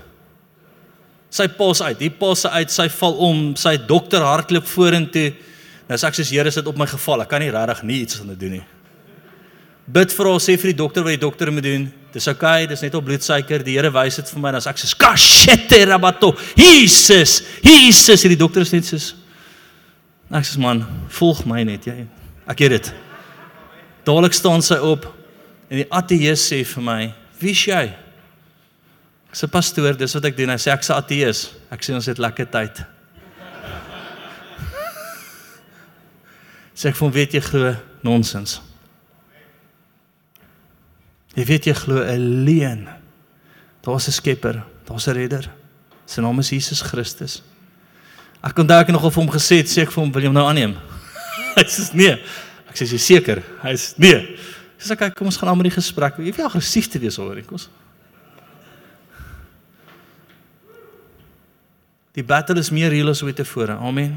Sy 1.30 1.46
pos 1.48 1.80
uit, 1.80 1.98
hier 1.98 2.10
pos 2.10 2.40
sy 2.40 2.48
uit, 2.48 2.70
sy 2.70 2.88
val 2.88 3.14
om, 3.14 3.56
sy 3.56 3.76
dokter 3.76 4.20
hardloop 4.20 4.66
vorentoe. 4.66 5.34
Nou 5.88 5.98
sê 5.98 6.06
ek 6.06 6.14
soos 6.14 6.30
Here 6.30 6.50
sit 6.50 6.66
op 6.66 6.76
my 6.76 6.86
geval. 6.86 7.22
Ek 7.22 7.28
kan 7.28 7.40
nie 7.40 7.50
regtig 7.50 7.82
nie 7.82 8.00
iets 8.02 8.20
dit 8.20 8.40
doen 8.40 8.50
nie. 8.50 8.64
Bid 9.86 10.12
vir 10.12 10.26
haar, 10.26 10.40
sê 10.40 10.56
vir 10.58 10.72
die 10.72 10.78
dokter 10.78 11.02
wat 11.02 11.10
die 11.10 11.26
dokter 11.26 11.52
moet 11.52 11.62
doen. 11.62 11.92
Dis 12.12 12.26
oukei, 12.28 12.64
okay, 12.64 12.66
dis 12.66 12.82
net 12.82 12.94
op 12.94 13.04
bloedsuiker. 13.04 13.64
Die 13.64 13.76
Here 13.76 13.90
wys 13.90 14.16
dit 14.16 14.28
vir 14.28 14.40
my. 14.40 14.52
Dan 14.52 14.60
sê 14.60 14.70
ek 14.70 14.78
soos 14.78 14.94
kashete 14.94 15.84
rabato. 15.86 16.36
Jesus, 16.56 17.42
Jesus, 17.62 18.22
hierdie 18.22 18.38
dokter 18.38 18.62
is 18.62 18.72
net 18.72 18.84
soos 18.84 19.14
Ek 20.30 20.46
sê 20.46 20.60
man, 20.62 20.84
volg 21.08 21.42
my 21.44 21.64
net 21.66 21.86
jy. 21.86 22.06
Ek 22.46 22.60
het 22.62 22.70
dit. 22.70 22.92
Dadelik 24.06 24.34
staan 24.34 24.62
sy 24.62 24.78
op 24.78 25.08
en 25.68 25.80
die 25.82 25.88
ateës 25.90 26.44
sê 26.52 26.64
vir 26.64 26.82
my, 26.82 27.14
"Wie's 27.40 27.66
jy?" 27.66 27.94
Ek 29.30 29.36
sê 29.38 29.46
pastoor, 29.46 29.94
dis 29.94 30.14
wat 30.14 30.24
ek 30.24 30.36
doen. 30.36 30.48
Hy 30.48 30.58
sê 30.58 30.72
ek's 30.72 30.90
'n 30.90 30.98
ateës. 30.98 31.50
Ek 31.70 31.82
sê 31.82 31.94
ons 31.94 32.06
het 32.06 32.18
lekker 32.18 32.50
tyd. 32.50 32.84
sê 36.74 36.88
ek 36.88 36.96
van 36.96 37.12
weet 37.12 37.34
jy 37.34 37.40
glo 37.40 37.76
nonsens. 38.02 38.60
Jy 41.36 41.44
weet 41.44 41.66
jy 41.66 41.74
glo 41.74 42.02
'n 42.02 42.44
leuen. 42.44 42.88
Daar's 43.82 44.08
'n 44.08 44.12
skepper, 44.12 44.64
daar's 44.88 45.06
'n 45.06 45.14
redder. 45.14 45.50
Sy 46.06 46.20
naam 46.20 46.38
is 46.38 46.50
Jesus 46.50 46.82
Christus. 46.82 47.42
Ek 48.40 48.54
kon 48.56 48.68
dalk 48.68 48.88
nog 48.88 49.04
of 49.04 49.18
hom 49.20 49.28
gesê 49.28 49.60
het, 49.60 49.68
sê 49.68 49.84
ek 49.84 49.92
vir 49.92 50.00
hom, 50.00 50.12
wil 50.14 50.24
jy 50.24 50.30
hom 50.30 50.38
nou 50.38 50.46
aanneem? 50.48 50.72
hy 51.58 51.64
sê 51.68 51.90
nee. 51.98 52.16
Ek 52.70 52.78
sê 52.78 52.88
jy 52.88 53.00
seker? 53.02 53.42
Hy 53.60 53.74
sê 53.76 54.00
nee. 54.00 54.22
Dis 54.80 54.92
ek 54.94 55.10
kom 55.12 55.28
ons 55.28 55.36
gaan 55.36 55.52
aan 55.52 55.60
met 55.60 55.68
die 55.68 55.76
gesprek. 55.76 56.16
Jy 56.16 56.30
hoef 56.30 56.40
nie 56.40 56.46
aggressief 56.46 56.88
te 56.88 57.00
wees 57.02 57.18
oor 57.20 57.36
dit, 57.36 57.44
kos. 57.44 57.68
Die 62.16 62.24
battle 62.26 62.58
is 62.58 62.72
meer 62.72 62.88
real 62.90 63.12
as 63.12 63.20
ooit 63.22 63.36
tevore. 63.36 63.76
Amen. 63.76 64.16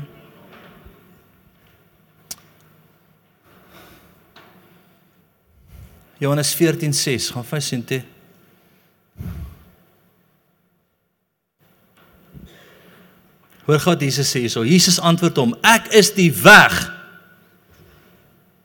Johannes 6.24 6.56
14:6 6.56 7.34
gaan 7.36 7.46
vir 7.46 7.62
sien 7.62 7.84
toe. 7.84 8.02
Hoor 13.68 13.80
God 13.80 14.02
Jesus 14.04 14.28
sê 14.28 14.44
hierso. 14.44 14.66
Jesus 14.68 15.00
antwoord 15.00 15.40
hom: 15.40 15.54
Ek 15.64 15.88
is 15.96 16.12
die 16.16 16.32
weg 16.44 16.76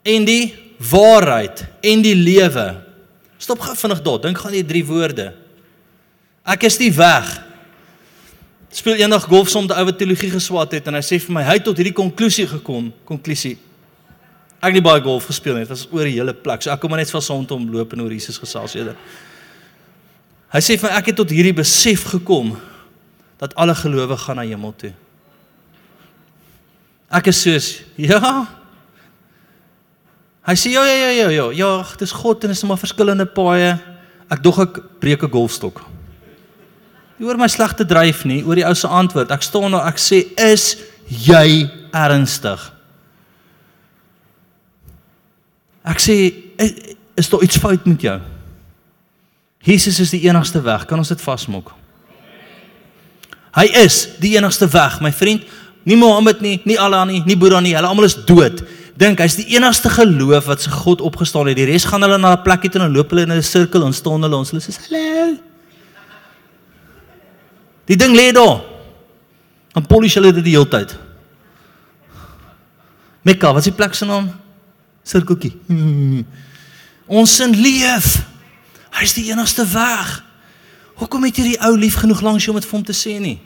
en 0.09 0.25
die 0.27 0.55
waarheid 0.91 1.65
en 1.87 2.03
die 2.03 2.17
lewe. 2.19 2.71
Stop 3.39 3.63
gou 3.63 3.75
vinnig 3.79 4.03
daar. 4.03 4.23
Dink 4.27 4.41
gaan 4.43 4.57
die 4.57 4.67
drie 4.67 4.85
woorde. 4.87 5.31
Ek 6.49 6.67
is 6.67 6.79
die 6.81 6.91
weg. 6.95 7.29
Speel 8.75 8.99
eendag 9.01 9.25
golf 9.31 9.51
som 9.53 9.67
te 9.69 9.77
ou 9.79 9.93
teologie 9.95 10.33
geswat 10.33 10.75
het 10.77 10.91
en 10.91 10.99
hy 10.99 11.05
sê 11.05 11.21
vir 11.23 11.35
my 11.35 11.45
hy 11.47 11.57
het 11.57 11.67
tot 11.69 11.79
hierdie 11.79 11.97
konklusie 11.97 12.49
gekom. 12.51 12.91
Konklusie. 13.09 13.57
Ek 14.59 14.73
het 14.73 14.81
nie 14.81 14.85
baie 14.85 15.03
golf 15.05 15.29
gespeel 15.31 15.55
nie. 15.55 15.65
Dit 15.65 15.73
was 15.73 15.87
oor 15.95 16.09
die 16.09 16.17
hele 16.19 16.35
plek. 16.35 16.65
So 16.65 16.73
ek 16.75 16.83
kom 16.83 16.91
maar 16.91 17.01
net 17.01 17.13
van 17.15 17.23
sonde 17.25 17.55
om 17.55 17.69
loop 17.71 17.95
en 17.95 18.03
oor 18.03 18.13
Jesus 18.13 18.41
gesels 18.43 18.75
eerder. 18.75 18.99
Hy 20.51 20.63
sê 20.65 20.79
vir 20.81 20.89
my 20.89 20.99
ek 20.99 21.13
het 21.13 21.19
tot 21.21 21.33
hierdie 21.33 21.55
besef 21.55 22.09
gekom 22.17 22.57
dat 23.38 23.55
alle 23.55 23.74
gelowe 23.74 24.16
gaan 24.16 24.37
na 24.37 24.42
hemel 24.42 24.74
toe. 24.77 24.92
Ek 27.09 27.31
is 27.31 27.42
soos 27.42 27.68
ja. 27.96 28.20
Hy 30.48 30.57
sê 30.57 30.72
ja 30.72 30.85
ja 30.85 30.96
ja 30.96 31.11
ja 31.12 31.29
ja, 31.31 31.46
ja, 31.53 31.70
dis 32.01 32.12
God 32.12 32.44
en 32.44 32.51
is 32.51 32.64
maar 32.64 32.81
verskillende 32.81 33.27
paaie. 33.27 33.77
Ek 34.29 34.42
dog 34.44 34.61
ek 34.64 34.81
breek 35.01 35.22
'n 35.22 35.31
golfstok. 35.31 35.85
Nie 37.18 37.27
oor 37.27 37.37
my 37.37 37.48
slegte 37.48 37.85
dryf 37.85 38.24
nie, 38.24 38.44
oor 38.44 38.55
die 38.55 38.66
ou 38.66 38.74
se 38.74 38.87
antwoord. 38.87 39.31
Ek 39.31 39.42
staan 39.42 39.72
daar, 39.72 39.88
ek 39.88 39.98
sê 39.98 40.22
is 40.37 40.77
jy 41.09 41.68
ernstig? 41.92 42.72
Ek 45.83 45.98
sê 45.98 46.35
is, 46.59 46.74
is 47.16 47.29
daar 47.29 47.42
iets 47.42 47.59
fout 47.59 47.87
met 47.87 48.01
jou? 48.01 48.20
Jesus 49.64 49.98
is 50.01 50.11
die 50.11 50.22
enigste 50.29 50.62
weg. 50.62 50.87
Kan 50.87 50.98
ons 50.98 51.09
dit 51.09 51.20
vasmaak? 51.20 51.72
Hy 53.57 53.65
is 53.85 54.03
die 54.21 54.37
enigste 54.37 54.69
weg, 54.73 55.01
my 55.01 55.13
vriend. 55.13 55.45
Nie 55.89 55.97
Mohammed 55.97 56.41
nie, 56.45 56.59
nie 56.69 56.77
Allah 56.79 57.07
nie, 57.09 57.23
nie 57.25 57.37
Boeddha 57.37 57.61
nie. 57.65 57.75
Hulle 57.77 57.89
almal 57.89 58.09
is 58.09 58.17
dood. 58.29 58.61
Dink, 58.99 59.21
hy's 59.23 59.39
die 59.39 59.47
enigste 59.55 59.91
geloof 59.95 60.49
wat 60.51 60.65
se 60.65 60.71
God 60.75 61.01
opgestaan 61.01 61.49
het. 61.49 61.57
Die 61.57 61.69
res 61.69 61.87
gaan 61.89 62.03
hulle 62.03 62.19
na 62.19 62.35
'n 62.35 62.43
plekkie 62.43 62.71
toe 62.71 62.83
en 62.83 62.93
loop 62.93 63.11
hulle 63.11 63.23
in 63.23 63.33
'n 63.33 63.43
sirkel 63.43 63.87
en 63.87 63.93
staan 63.93 64.23
hulle 64.23 64.37
ons 64.37 64.51
hulle 64.51 64.61
sê 64.61 64.75
hallo. 64.75 65.39
Die 67.87 67.97
ding 67.97 68.15
lê 68.15 68.33
daar. 68.33 68.61
Dan 69.73 69.87
polish 69.87 70.15
hulle 70.15 70.33
dit 70.33 70.45
die 70.45 70.57
hele 70.57 70.69
tyd. 70.69 70.97
Mekka, 73.23 73.53
wat 73.53 73.65
is 73.65 73.71
die 73.71 73.77
plek 73.77 73.95
se 73.95 74.05
naam? 74.05 74.31
Sirkeltjie. 75.03 75.57
Hmm. 75.67 76.27
Ons 77.19 77.37
sin 77.37 77.55
leef. 77.57 78.19
Hy's 78.99 79.15
die 79.15 79.31
enigste 79.31 79.65
weg. 79.73 80.23
Hoekom 80.99 81.25
het 81.29 81.39
jy 81.39 81.53
die 81.53 81.61
ou 81.63 81.77
lief 81.79 82.01
genoeg 82.03 82.25
langs 82.27 82.45
jou 82.45 82.55
om 82.55 82.61
dit 82.61 82.67
vir 82.69 82.79
hom 82.79 82.87
te 82.87 82.97
sê 82.97 83.19
nie? 83.23 83.39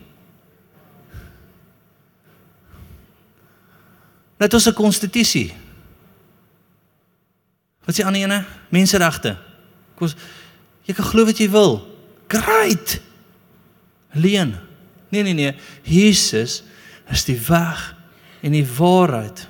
Net 4.41 4.55
ons 4.55 4.67
'n 4.67 4.75
konstitusie. 4.75 5.53
Wat 7.85 7.95
sê 7.95 8.05
ander 8.05 8.23
ene? 8.23 8.45
Menseregte. 8.71 9.37
Kos 9.95 10.17
jy 10.85 10.95
kan 10.95 11.05
glo 11.05 11.25
wat 11.25 11.39
jy 11.39 11.51
wil. 11.51 11.87
Great. 12.29 13.01
Leen. 14.13 14.57
Nee 15.11 15.23
nee 15.23 15.35
nee. 15.35 15.55
Jesus 15.83 16.63
is 17.11 17.25
die 17.25 17.39
weg 17.49 17.95
en 18.41 18.53
die 18.53 18.67
waarheid. 18.67 19.49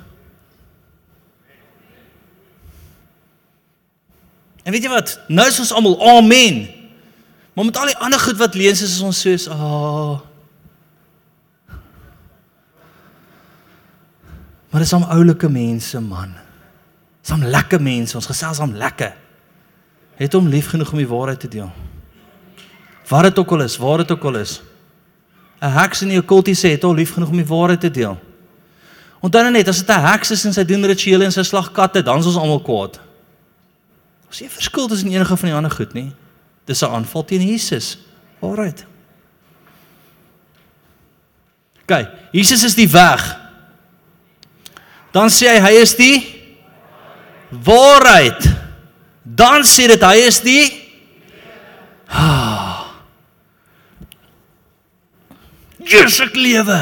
En 4.63 4.71
weet 4.71 4.83
jy 4.83 4.89
wat? 4.89 5.19
Nou 5.27 5.47
is 5.47 5.59
ons 5.59 5.71
almal 5.71 5.97
amen. 6.17 6.82
Maar 7.53 7.65
met 7.65 7.77
al 7.77 7.85
die 7.85 7.97
ander 7.97 8.19
goed 8.19 8.37
wat 8.37 8.55
lees 8.55 8.81
is 8.81 9.01
ons 9.01 9.19
soos 9.19 9.47
ah. 9.47 9.61
Oh. 9.61 10.19
Maar 14.73 14.81
dis 14.81 14.93
om 14.93 15.03
oulike 15.03 15.49
mense 15.49 15.99
man. 16.01 16.31
Dis 17.21 17.31
om 17.31 17.43
lekker 17.45 17.81
mense, 17.81 18.15
ons 18.17 18.25
gesels 18.25 18.59
om 18.59 18.73
lekker. 18.73 19.11
Het 20.17 20.33
hom 20.33 20.47
lief 20.49 20.71
genoeg 20.73 20.91
om 20.91 20.97
die 20.97 21.07
waarheid 21.07 21.39
te 21.39 21.47
deel. 21.47 21.69
Waar 23.07 23.29
dit 23.29 23.37
ook 23.39 23.51
al 23.51 23.61
is, 23.67 23.77
waar 23.77 24.01
dit 24.01 24.11
ook 24.11 24.23
al 24.23 24.41
is. 24.41 24.61
'n 25.61 25.69
Heks 25.69 26.01
in 26.01 26.07
die 26.07 26.17
okkultie 26.17 26.55
sê 26.55 26.73
het 26.73 26.83
hom 26.83 26.95
lief 26.95 27.13
genoeg 27.13 27.29
om 27.29 27.37
die 27.37 27.45
waarheid 27.45 27.79
te 27.79 27.91
deel. 27.91 28.17
Onthou 29.21 29.43
nou 29.43 29.53
net, 29.53 29.67
as 29.67 29.77
dit 29.77 29.89
'n 29.89 29.99
heks 29.99 30.31
is 30.31 30.45
en 30.45 30.53
sy 30.53 30.65
doen 30.65 30.85
rituele 30.85 31.23
en 31.23 31.31
sy 31.31 31.43
slag 31.43 31.71
katte, 31.71 32.01
dan 32.03 32.19
is 32.19 32.25
ons 32.25 32.35
almal 32.35 32.61
kwaad. 32.61 32.99
Ons 34.27 34.37
sien 34.37 34.49
verskil 34.49 34.87
tussen 34.87 35.09
enige 35.09 35.37
van 35.37 35.49
die 35.49 35.55
ander 35.55 35.71
goed, 35.71 35.93
nie? 35.93 36.11
Dis 36.65 36.81
'n 36.81 36.85
aanval 36.89 37.25
teen 37.25 37.41
Jesus. 37.41 37.97
Alraait. 38.41 38.85
OK, 41.83 42.07
Jesus 42.31 42.63
is 42.63 42.75
die 42.75 42.89
weg. 42.89 43.39
Dan 45.11 45.29
sê 45.29 45.47
hy 45.47 45.59
hy 45.59 45.73
is 45.81 45.95
die 45.95 46.17
waarheid. 47.49 48.47
Dan 49.23 49.63
sê 49.67 49.87
dit 49.87 50.01
hy 50.01 50.15
is 50.27 50.41
die 50.41 50.63
Ah. 52.13 52.93
Jesus 55.83 56.19
ek 56.23 56.35
lewe. 56.37 56.79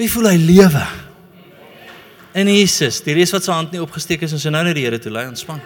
Wie 0.00 0.10
voel 0.10 0.30
hy 0.32 0.38
lewe? 0.40 0.84
In 2.34 2.48
Jesus. 2.50 2.98
Die 3.04 3.14
res 3.14 3.30
wat 3.34 3.46
sy 3.46 3.52
hand 3.54 3.74
nie 3.74 3.82
opgesteek 3.82 4.24
is 4.26 4.34
en 4.34 4.42
sy 4.42 4.50
nou 4.50 4.64
net 4.66 4.74
die 4.74 4.86
Here 4.86 4.98
toe 4.98 5.12
lei 5.14 5.26
ontspan. 5.28 5.60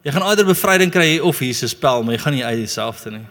Jy 0.00 0.14
gaan 0.14 0.24
eerder 0.24 0.48
bevryding 0.48 0.92
kry 0.92 1.18
of 1.20 1.42
Jesus 1.44 1.74
pel, 1.76 2.00
maar 2.02 2.16
jy 2.16 2.22
gaan 2.22 2.36
nie 2.38 2.46
uit 2.46 2.62
dieselfde 2.62 3.12
nie. 3.18 3.26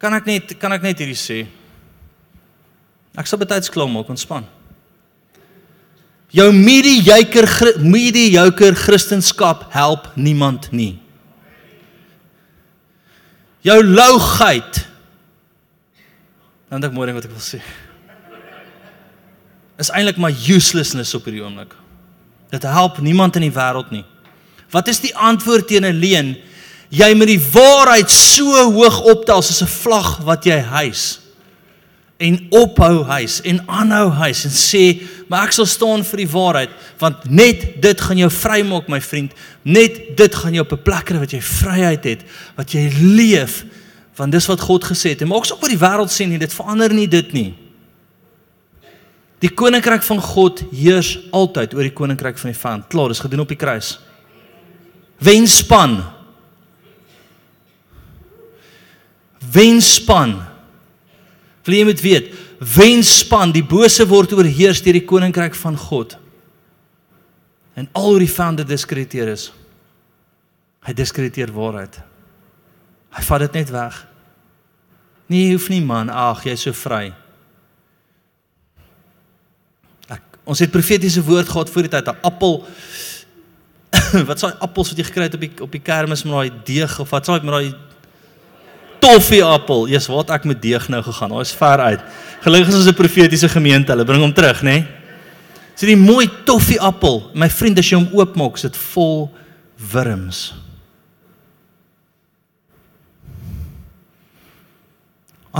Kan 0.00 0.16
ek 0.16 0.26
net 0.28 0.56
kan 0.60 0.72
ek 0.72 0.84
net 0.84 1.00
hierdie 1.00 1.16
sê? 1.16 1.44
Ek 3.16 3.28
sal 3.28 3.40
betyds 3.40 3.70
klaar 3.72 3.88
maak, 3.92 4.08
ontspan. 4.10 4.48
Jou 6.34 6.48
mediocre 6.56 7.76
mediocre 7.78 8.74
Christendom 8.74 9.68
help 9.70 10.08
niemand 10.16 10.72
nie. 10.72 10.96
Jou 13.64 13.78
lougheid. 13.84 14.82
Dan 16.68 16.82
dink 16.82 16.90
ek 16.90 16.96
môre 16.96 17.14
wat 17.14 17.28
ek 17.28 17.36
wil 17.36 17.44
sê. 17.44 17.62
Is 19.78 19.90
eintlik 19.90 20.16
maar 20.16 20.34
uselessness 20.48 21.14
op 21.14 21.24
hierdie 21.24 21.42
oomblik. 21.42 21.74
Dit 22.50 22.62
help 22.62 23.00
niemand 23.02 23.36
in 23.36 23.48
die 23.48 23.54
wêreld 23.54 23.90
nie. 23.90 24.04
Wat 24.70 24.88
is 24.88 25.00
die 25.00 25.14
antwoord 25.16 25.66
teen 25.68 25.84
'n 25.84 25.98
leuen? 25.98 26.36
Jy 26.88 27.14
moet 27.14 27.26
die 27.26 27.42
waarheid 27.52 28.10
so 28.10 28.70
hoog 28.70 29.00
optel 29.02 29.42
soos 29.42 29.62
'n 29.62 29.66
vlag 29.82 30.18
wat 30.22 30.44
jy 30.44 30.60
hys 30.62 31.24
en 32.16 32.46
ophou 32.50 33.02
huis 33.04 33.40
en 33.42 33.58
aanhou 33.66 34.08
huis 34.20 34.44
en 34.46 34.54
sê 34.54 34.82
maar 35.28 35.48
ek 35.48 35.56
sal 35.56 35.66
staan 35.66 36.04
vir 36.06 36.22
die 36.22 36.30
waarheid 36.30 36.70
want 37.00 37.24
net 37.26 37.64
dit 37.82 38.04
gaan 38.06 38.20
jou 38.22 38.30
vrymaak 38.30 38.86
my 38.92 39.00
vriend 39.02 39.34
net 39.62 39.98
dit 40.16 40.34
gaan 40.34 40.54
jou 40.54 40.62
op 40.62 40.72
'n 40.72 40.82
plek 40.82 41.04
kry 41.10 41.18
wat 41.18 41.32
jy 41.32 41.42
vryheid 41.42 42.04
het 42.04 42.22
wat 42.54 42.70
jy 42.70 42.86
leef 43.00 43.64
want 44.16 44.32
dis 44.32 44.46
wat 44.46 44.60
God 44.60 44.84
gesê 44.84 45.10
het 45.10 45.22
en 45.22 45.28
maak 45.28 45.50
ook 45.50 45.62
oor 45.62 45.68
die 45.68 45.84
wêreld 45.86 46.10
sien 46.10 46.30
nie 46.30 46.38
dit 46.38 46.54
verander 46.54 46.92
nie 46.92 47.08
dit 47.08 47.32
nie 47.32 47.54
die 49.44 49.52
koninkryk 49.52 50.02
van 50.06 50.22
God 50.24 50.64
heers 50.72 51.12
altyd 51.36 51.76
oor 51.76 51.86
die 51.86 51.96
koninkryk 51.96 52.40
van 52.40 52.52
die 52.52 52.58
vyand 52.58 52.88
klaar 52.92 53.12
dis 53.12 53.22
gedoen 53.22 53.44
op 53.44 53.52
die 53.52 53.60
kruis 53.60 53.98
wenspan 55.20 56.00
wenspan 59.54 60.38
Wil 61.64 61.78
jy 61.78 61.84
moet 61.88 62.02
weet, 62.04 62.32
wenspan, 62.74 63.52
die 63.54 63.64
bose 63.64 64.04
word 64.08 64.34
oorheers 64.36 64.82
deur 64.84 64.98
die 64.98 65.08
koninkryk 65.08 65.56
van 65.56 65.78
God. 65.80 66.18
En 67.74 67.88
al 67.96 68.10
hoe 68.12 68.20
die 68.22 68.30
vyande 68.30 68.66
diskrediteer 68.68 69.32
is. 69.32 69.48
Hy 70.84 70.92
diskrediteer 70.96 71.52
waarheid. 71.54 71.96
Hy 73.16 73.24
vat 73.24 73.46
dit 73.46 73.56
net 73.62 73.72
weg. 73.72 74.02
Nee, 75.32 75.54
hoef 75.54 75.70
nie 75.72 75.80
man, 75.80 76.12
ag, 76.12 76.44
jy's 76.44 76.66
so 76.66 76.76
vry. 76.76 77.06
Ek, 80.12 80.33
ons 80.44 80.58
het 80.58 80.70
profetiese 80.70 81.22
woord 81.22 81.48
gehad 81.48 81.70
voor 81.70 81.82
die 81.82 81.90
tyd, 81.90 82.06
'n 82.06 82.20
appel 82.22 82.64
wat 84.28 84.38
s'n 84.38 84.56
appels 84.58 84.88
wat 84.88 84.98
jy 84.98 85.04
gekry 85.04 85.22
het 85.28 85.34
op 85.34 85.40
die 85.40 85.52
op 85.60 85.72
die 85.72 85.82
kermis 85.82 86.24
met 86.24 86.32
daai 86.34 86.50
deeg 86.64 86.98
of 87.00 87.10
wat 87.10 87.26
s'n 87.26 87.40
met 87.44 87.54
daai 87.54 87.74
toffieappel. 89.04 89.88
Eers 89.88 90.06
wat 90.08 90.30
ek 90.30 90.44
met 90.48 90.62
deeg 90.62 90.88
nou 90.88 91.02
gegaan. 91.02 91.28
Daar 91.28 91.40
is 91.44 91.52
ver 91.52 91.80
uit. 91.80 92.00
Gelukkig 92.40 92.68
is 92.68 92.74
ons 92.74 92.88
'n 92.88 92.94
profetiese 92.94 93.48
gemeente. 93.48 93.92
Hulle 93.92 94.04
bring 94.04 94.22
hom 94.22 94.32
terug, 94.32 94.62
nê? 94.62 94.64
Nee? 94.64 94.86
Sien 95.74 95.88
die 95.88 95.96
mooi 95.98 96.28
toffieappel. 96.44 97.30
My 97.34 97.50
vriend, 97.50 97.78
as 97.78 97.88
jy 97.90 97.98
hom 97.98 98.08
oopmaak, 98.12 98.54
is 98.54 98.62
dit 98.62 98.76
vol 98.94 99.30
wurms. 99.92 100.54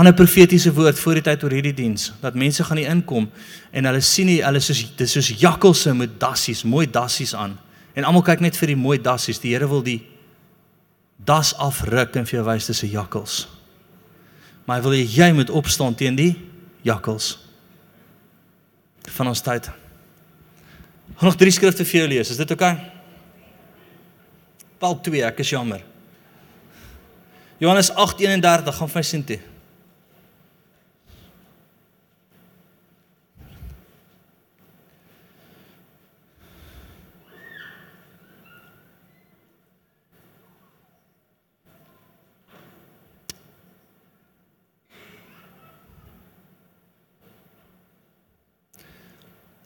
'n 0.03 0.13
profetiese 0.13 0.73
woord 0.73 0.99
voor 0.99 1.13
die 1.13 1.21
tyd 1.23 1.43
oor 1.43 1.51
hierdie 1.51 1.73
diens 1.73 2.11
dat 2.21 2.35
mense 2.35 2.63
gaan 2.63 2.77
nie 2.77 2.87
inkom 2.87 3.29
en 3.71 3.85
hulle 3.85 4.01
sien 4.01 4.25
nie 4.27 4.41
hulle 4.43 4.59
soos 4.59 4.95
dis 4.97 5.11
soos 5.11 5.29
jakkalse 5.39 5.93
met 5.93 6.19
dassies, 6.19 6.63
mooi 6.63 6.85
dassies 6.91 7.35
aan. 7.35 7.57
En 7.95 8.03
almal 8.03 8.21
kyk 8.21 8.39
net 8.39 8.57
vir 8.57 8.67
die 8.67 8.75
mooi 8.75 8.97
dassies. 9.01 9.39
Die 9.39 9.53
Here 9.53 9.67
wil 9.67 9.83
die 9.83 10.01
das 11.15 11.53
afruk 11.55 12.15
en 12.15 12.25
vir 12.25 12.39
jou 12.39 12.45
wys 12.45 12.67
dis 12.67 12.83
'n 12.83 12.91
jakkals. 12.91 13.47
Maar 14.65 14.77
hy 14.77 14.83
wil 14.83 14.93
jy, 14.93 15.05
jy 15.05 15.31
moet 15.31 15.49
opstaan 15.49 15.95
teen 15.95 16.15
die 16.15 16.35
jakkals 16.81 17.39
van 19.15 19.27
ons 19.27 19.41
tyd. 19.41 19.69
Nog 21.21 21.35
drie 21.35 21.51
skrifte 21.51 21.85
vir 21.85 21.99
jou 21.99 22.07
lees. 22.07 22.29
Is 22.29 22.37
dit 22.37 22.51
oukei? 22.51 22.71
Okay? 22.71 22.91
Paul 24.77 24.99
2, 25.01 25.23
ek 25.23 25.39
is 25.39 25.49
jammer. 25.49 25.83
Johannes 27.57 27.91
8:31 27.91 28.75
gaan 28.75 28.89
vir 28.89 28.99
my 28.99 29.01
sien 29.01 29.23
toe. 29.23 29.39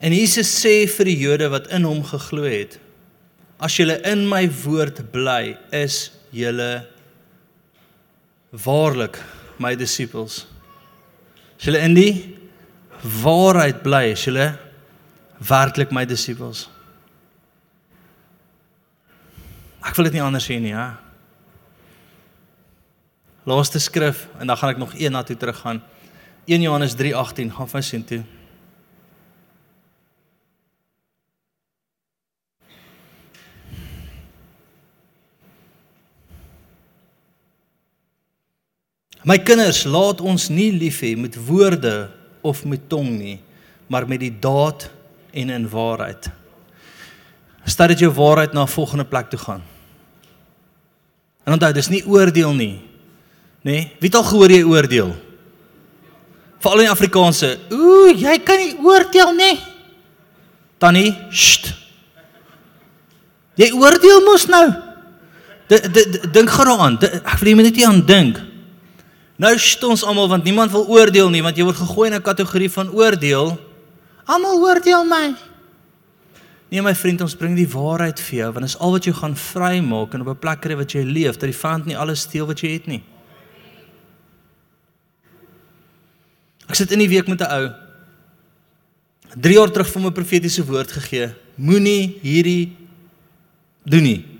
En 0.00 0.14
Jesus 0.16 0.48
sê 0.48 0.86
vir 0.88 1.10
die 1.10 1.18
Jode 1.20 1.50
wat 1.52 1.68
in 1.76 1.84
hom 1.84 2.00
geglo 2.08 2.46
het: 2.48 2.78
As 3.60 3.76
julle 3.76 3.98
in 4.08 4.24
my 4.28 4.46
woord 4.62 5.02
bly, 5.12 5.58
is 5.76 6.08
julle 6.32 6.86
waarlik 8.50 9.20
my 9.60 9.74
disippels. 9.76 10.46
As 11.58 11.68
julle 11.68 11.84
in 11.84 11.94
die 11.94 12.14
waarheid 13.20 13.84
bly, 13.84 14.06
is 14.14 14.24
julle 14.24 14.54
werklik 15.44 15.92
my 15.92 16.06
disippels. 16.08 16.66
Ek 19.84 19.96
wil 19.96 20.08
dit 20.08 20.16
nie 20.16 20.24
anders 20.24 20.48
sê 20.48 20.56
nie, 20.60 20.72
ja. 20.72 20.94
Laaste 23.48 23.80
skrif 23.80 24.26
en 24.40 24.48
dan 24.48 24.56
gaan 24.56 24.74
ek 24.74 24.80
nog 24.80 24.92
een 24.96 25.12
na 25.12 25.22
toe 25.24 25.36
teruggaan. 25.36 25.80
1 26.48 26.64
Johannes 26.64 26.96
3:18 26.96 27.52
gaan 27.52 27.68
vir 27.68 27.84
sien 27.84 28.04
toe. 28.04 28.24
My 39.30 39.36
kinders, 39.38 39.84
laat 39.86 40.18
ons 40.26 40.48
nie 40.50 40.72
lief 40.74 41.04
hê 41.04 41.12
met 41.14 41.36
woorde 41.46 42.08
of 42.42 42.64
met 42.66 42.88
tong 42.90 43.12
nie, 43.14 43.36
maar 43.86 44.08
met 44.10 44.18
die 44.24 44.32
daad 44.42 44.88
en 45.30 45.52
in 45.54 45.68
waarheid. 45.70 46.26
Stel 47.62 47.92
dit 47.92 48.02
jou 48.02 48.10
waarheid 48.16 48.56
na 48.56 48.64
'n 48.64 48.74
volgende 48.74 49.04
plek 49.04 49.30
toe 49.30 49.38
gaan. 49.38 49.62
En 51.46 51.52
onthou, 51.52 51.72
dis 51.72 51.88
nie 51.88 52.06
oordeel 52.06 52.54
nie. 52.54 52.80
Nê? 53.62 53.70
Nee? 53.70 53.92
Wie 54.00 54.08
het 54.08 54.14
al 54.14 54.24
gehoor 54.24 54.50
jy 54.50 54.62
oordeel? 54.64 55.14
Veral 56.58 56.80
in 56.80 56.88
Afrikaanse. 56.88 57.58
Ooh, 57.70 58.10
jy 58.18 58.38
kan 58.38 58.58
nie 58.58 58.74
oordeel 58.82 59.34
nie. 59.34 59.58
Tannie, 60.78 61.16
sst. 61.30 61.74
Jy 63.54 63.70
oordeel 63.72 64.20
mos 64.24 64.46
nou. 64.46 64.74
Dink 66.32 66.50
gou 66.50 66.64
daaraan. 66.64 66.98
Ek 67.02 67.38
wil 67.38 67.54
net 67.54 67.76
nie 67.76 67.86
aan 67.86 68.06
dink. 68.06 68.49
Nou 69.40 69.54
sit 69.56 69.84
ons 69.88 70.02
almal 70.04 70.28
want 70.28 70.44
niemand 70.44 70.72
wil 70.74 70.84
oordeel 70.92 71.30
nie 71.32 71.40
want 71.40 71.56
jy 71.56 71.64
word 71.64 71.80
gegooi 71.80 72.10
in 72.10 72.16
'n 72.16 72.22
kategorie 72.22 72.70
van 72.70 72.90
oordeel. 72.92 73.56
Almal 74.26 74.60
oordeel 74.60 75.04
my. 75.04 75.34
Nee 76.68 76.82
my 76.82 76.94
vriend, 76.94 77.20
ons 77.20 77.34
bring 77.34 77.56
die 77.56 77.68
waarheid 77.68 78.20
vir 78.20 78.38
jou 78.38 78.52
want 78.52 78.66
dit 78.66 78.74
is 78.74 78.78
al 78.78 78.92
wat 78.92 79.04
jou 79.04 79.14
gaan 79.14 79.36
vrymaak 79.36 80.14
en 80.14 80.20
op 80.20 80.28
'n 80.28 80.38
plek 80.38 80.60
kry 80.60 80.76
wat 80.76 80.92
jy 80.92 81.02
leef 81.02 81.36
dat 81.36 81.48
die 81.48 81.60
vyand 81.62 81.86
nie 81.86 81.96
alles 81.96 82.20
steel 82.20 82.46
wat 82.46 82.60
jy 82.60 82.72
het 82.72 82.86
nie. 82.86 83.02
Ek 86.68 86.74
sit 86.74 86.92
in 86.92 86.98
die 86.98 87.08
week 87.08 87.26
met 87.26 87.40
'n 87.40 87.50
ou 87.50 87.72
3 89.40 89.54
jaar 89.54 89.70
terug 89.70 89.88
vir 89.88 90.02
my 90.02 90.10
profetiese 90.10 90.64
woord 90.64 90.92
gegee. 90.92 91.34
Moenie 91.56 92.18
hierdie 92.22 92.76
doen 93.84 94.02
nie. 94.02 94.39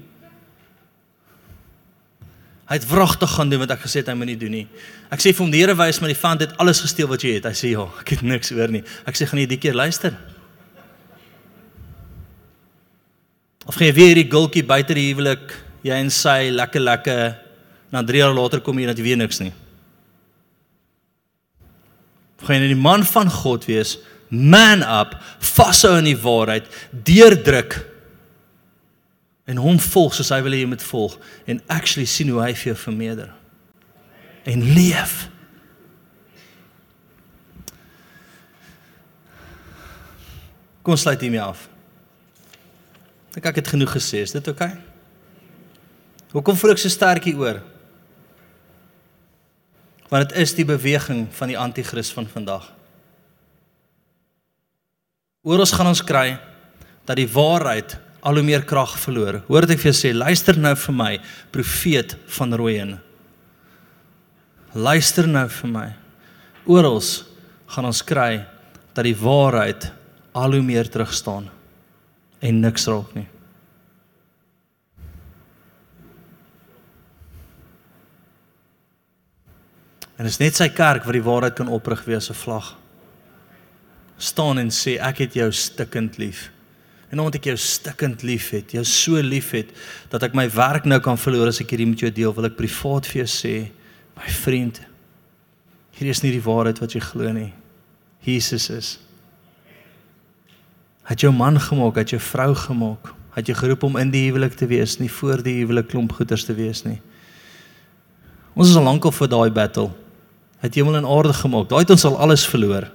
Hy 2.71 2.79
het 2.79 2.87
wragtig 2.87 3.33
gaan 3.35 3.51
doen 3.51 3.59
wat 3.65 3.73
ek 3.75 3.81
gesê 3.83 3.99
het 3.99 4.09
hy 4.13 4.15
moet 4.15 4.29
nie 4.31 4.39
doen 4.39 4.53
nie. 4.55 4.67
Ek 5.11 5.19
sê 5.19 5.33
vir 5.35 5.43
hom 5.43 5.51
die 5.51 5.59
Here 5.59 5.75
wys 5.75 5.99
maar 5.99 6.13
die 6.13 6.19
vand 6.19 6.45
het 6.45 6.53
alles 6.63 6.79
gesteel 6.85 7.09
wat 7.11 7.25
jy 7.27 7.33
het. 7.41 7.49
Hy 7.51 7.57
sê 7.59 7.73
ja, 7.73 7.83
ek 7.99 8.13
het 8.15 8.23
niks 8.23 8.53
oor 8.55 8.71
nie. 8.71 8.85
Ek 9.11 9.19
sê 9.19 9.27
gaan 9.27 9.43
jy 9.43 9.49
die 9.51 9.59
keer 9.59 9.75
luister. 9.75 10.15
Of 13.67 13.75
gaan 13.75 13.89
jy 13.89 13.97
weer 13.99 14.13
hierdie 14.13 14.31
gultjie 14.31 14.63
buite 14.67 14.95
die 14.95 15.09
huwelik, 15.09 15.51
jy 15.83 15.99
en 15.99 16.15
sy 16.15 16.53
lekker 16.55 16.87
lekker 16.87 17.21
na 17.91 18.05
3 18.07 18.23
jaar 18.23 18.39
later 18.39 18.63
kom 18.63 18.79
jy 18.79 18.87
net 18.87 19.03
weer 19.03 19.19
niks 19.19 19.43
nie. 19.43 19.51
Of 22.39 22.47
gaan 22.47 22.63
jy 22.63 22.71
die 22.71 22.79
man 22.87 23.03
van 23.03 23.35
God 23.35 23.67
wees? 23.67 23.99
Man 24.31 24.87
up, 24.87 25.19
vashou 25.43 25.97
in 25.99 26.07
die 26.07 26.19
waarheid, 26.23 26.71
deurdruk 26.95 27.81
en 29.51 29.59
hom 29.59 29.81
volg 29.83 30.15
soos 30.15 30.31
hy 30.31 30.39
wil 30.47 30.55
hê 30.55 30.63
jy 30.63 30.71
moet 30.71 30.85
volg 30.87 31.17
en 31.51 31.63
actually 31.67 32.07
sien 32.07 32.31
hoe 32.31 32.43
hy 32.45 32.53
vir 32.55 32.73
jou 32.73 32.79
vermeerder 32.85 33.33
en 34.49 34.63
leef. 34.73 35.27
Kom 40.83 40.97
sluit 40.97 41.21
hiermee 41.21 41.43
af. 41.45 41.67
Dink 43.35 43.47
ek 43.51 43.61
het 43.61 43.69
genoeg 43.75 43.93
gesê, 43.99 44.23
is 44.25 44.33
dit 44.35 44.49
oukei? 44.49 44.71
Okay? 44.71 44.89
Hoekom 46.33 46.57
voel 46.57 46.73
ek 46.73 46.81
so 46.81 46.91
sterk 46.93 47.27
hieroor? 47.27 47.59
Want 50.11 50.31
dit 50.31 50.39
is 50.43 50.55
die 50.57 50.67
beweging 50.67 51.27
van 51.35 51.51
die 51.51 51.59
anti-kris 51.59 52.11
van 52.15 52.27
vandag. 52.31 52.71
Oorals 55.47 55.75
gaan 55.75 55.91
ons 55.91 56.03
kry 56.07 56.39
dat 57.07 57.19
die 57.19 57.29
waarheid 57.31 57.97
al 58.21 58.41
hoe 58.41 58.45
meer 58.45 58.65
krag 58.69 58.97
verloor. 59.01 59.41
Hoor 59.49 59.67
wat 59.67 59.75
ek 59.75 59.83
vir 59.83 59.91
jou 59.93 59.97
sê, 59.97 60.13
luister 60.17 60.59
nou 60.61 60.75
vir 60.77 60.97
my, 60.97 61.11
profeet 61.53 62.17
van 62.37 62.55
Rooyen. 62.57 62.99
Luister 64.75 65.27
nou 65.27 65.47
vir 65.51 65.73
my. 65.73 65.89
Orals 66.71 67.11
gaan 67.71 67.89
ons 67.89 68.03
kry 68.07 68.45
dat 68.95 69.07
die 69.07 69.17
waarheid 69.17 69.91
al 70.37 70.55
hoe 70.59 70.63
meer 70.63 70.91
terug 70.91 71.13
staan 71.15 71.49
en 72.41 72.61
niks 72.63 72.87
raak 72.89 73.15
nie. 73.17 73.27
En 80.21 80.29
is 80.29 80.37
net 80.37 80.59
sy 80.59 80.69
kerk 80.69 81.07
wat 81.09 81.17
die 81.17 81.25
waarheid 81.25 81.57
kan 81.57 81.71
oprig 81.73 82.05
wees 82.05 82.31
'n 82.31 82.37
vlag. 82.37 82.77
staan 84.21 84.59
en 84.59 84.69
sê 84.69 84.99
ek 85.01 85.19
het 85.19 85.35
jou 85.35 85.51
stikkend 85.53 86.19
lief. 86.19 86.51
En 87.11 87.19
omdat 87.19 87.41
ek 87.41 87.51
jou 87.51 87.57
stikkend 87.59 88.23
liefhet, 88.23 88.73
jou 88.77 88.85
so 88.87 89.19
liefhet 89.23 89.73
dat 90.13 90.23
ek 90.29 90.37
my 90.39 90.47
werk 90.55 90.87
nou 90.87 91.01
kan 91.03 91.19
verloor 91.19 91.51
as 91.51 91.61
ek 91.63 91.75
hierdie 91.75 91.89
met 91.91 92.05
jou 92.05 92.11
deel, 92.15 92.35
wil 92.37 92.47
ek 92.47 92.59
privaat 92.59 93.09
vir 93.11 93.25
jou 93.25 93.31
sê, 93.31 93.55
my 94.15 94.35
vriend, 94.41 94.79
hierdie 95.99 96.15
is 96.15 96.23
nie 96.23 96.35
die 96.37 96.45
waarheid 96.45 96.79
wat 96.83 96.95
jy 96.95 97.03
glo 97.03 97.33
nie. 97.35 97.51
Jesus 98.27 98.69
is 98.71 98.99
het 101.11 101.25
jou 101.25 101.33
man 101.35 101.59
gemaak, 101.59 101.97
het 101.99 102.13
jou 102.15 102.21
vrou 102.23 102.53
gemaak, 102.55 103.09
het 103.35 103.49
jy 103.51 103.57
geroep 103.59 103.83
om 103.89 103.97
in 103.99 104.13
die 104.13 104.29
huwelik 104.29 104.55
te 104.55 104.69
wees, 104.71 105.01
nie 105.01 105.11
voor 105.11 105.43
die 105.43 105.57
huwelik 105.59 105.89
klomp 105.91 106.13
goeders 106.15 106.45
te 106.47 106.55
wees 106.55 106.85
nie. 106.87 107.01
Ons 108.55 108.71
is 108.71 108.79
al 108.79 108.87
lank 108.87 109.09
al 109.09 109.15
vir 109.15 109.31
daai 109.33 109.51
battle. 109.55 109.89
Het 110.63 110.79
hemel 110.79 111.01
en 111.01 111.09
aarde 111.09 111.35
gemaak. 111.35 111.67
Daai 111.71 111.83
het 111.83 111.93
ons 111.95 112.05
al 112.07 112.19
alles 112.23 112.45
verloor. 112.47 112.87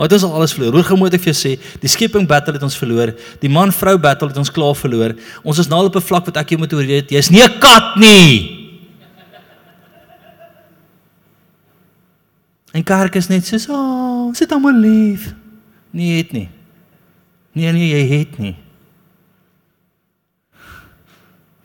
Het 0.00 0.12
ons 0.16 0.22
al 0.24 0.34
alles 0.34 0.54
verloor. 0.56 0.78
Hoe 0.78 0.86
gemoed 0.88 1.14
ek 1.16 1.20
vir 1.26 1.34
jou 1.34 1.36
sê, 1.36 1.50
die 1.82 1.90
skepping 1.92 2.24
battle 2.28 2.54
het 2.56 2.62
ons 2.64 2.76
verloor. 2.80 3.12
Die 3.42 3.50
man-vrou 3.52 3.98
battle 4.00 4.30
het 4.30 4.38
ons 4.40 4.52
klaar 4.52 4.76
verloor. 4.78 5.12
Ons 5.44 5.60
is 5.60 5.68
nou 5.68 5.82
op 5.84 5.96
'n 5.96 6.00
vlak 6.00 6.24
wat 6.24 6.36
ek 6.36 6.50
jou 6.50 6.58
moet 6.58 6.72
oorreed. 6.72 7.10
Jy's 7.10 7.28
nie 7.30 7.42
'n 7.42 7.58
kat 7.60 7.96
nie. 7.96 8.56
En 12.72 12.82
kerk 12.82 13.14
is 13.14 13.28
net 13.28 13.46
soos, 13.46 13.68
"Ag, 13.68 13.76
oh, 13.76 14.34
sit 14.34 14.52
almal 14.52 14.72
lief." 14.72 15.34
Nee, 15.90 16.16
het 16.16 16.32
nie. 16.32 16.48
Nee 17.52 17.72
nee, 17.72 17.88
jy 17.88 18.18
het 18.18 18.38
nie. 18.38 18.56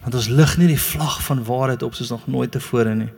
Want 0.02 0.16
ons 0.16 0.28
lig 0.28 0.58
nie 0.58 0.68
die 0.68 0.80
vlag 0.80 1.24
van 1.24 1.44
waarheid 1.46 1.82
op 1.82 1.94
soos 1.94 2.10
nog 2.10 2.28
nooit 2.28 2.52
tevore 2.52 2.96
nie. 2.96 3.10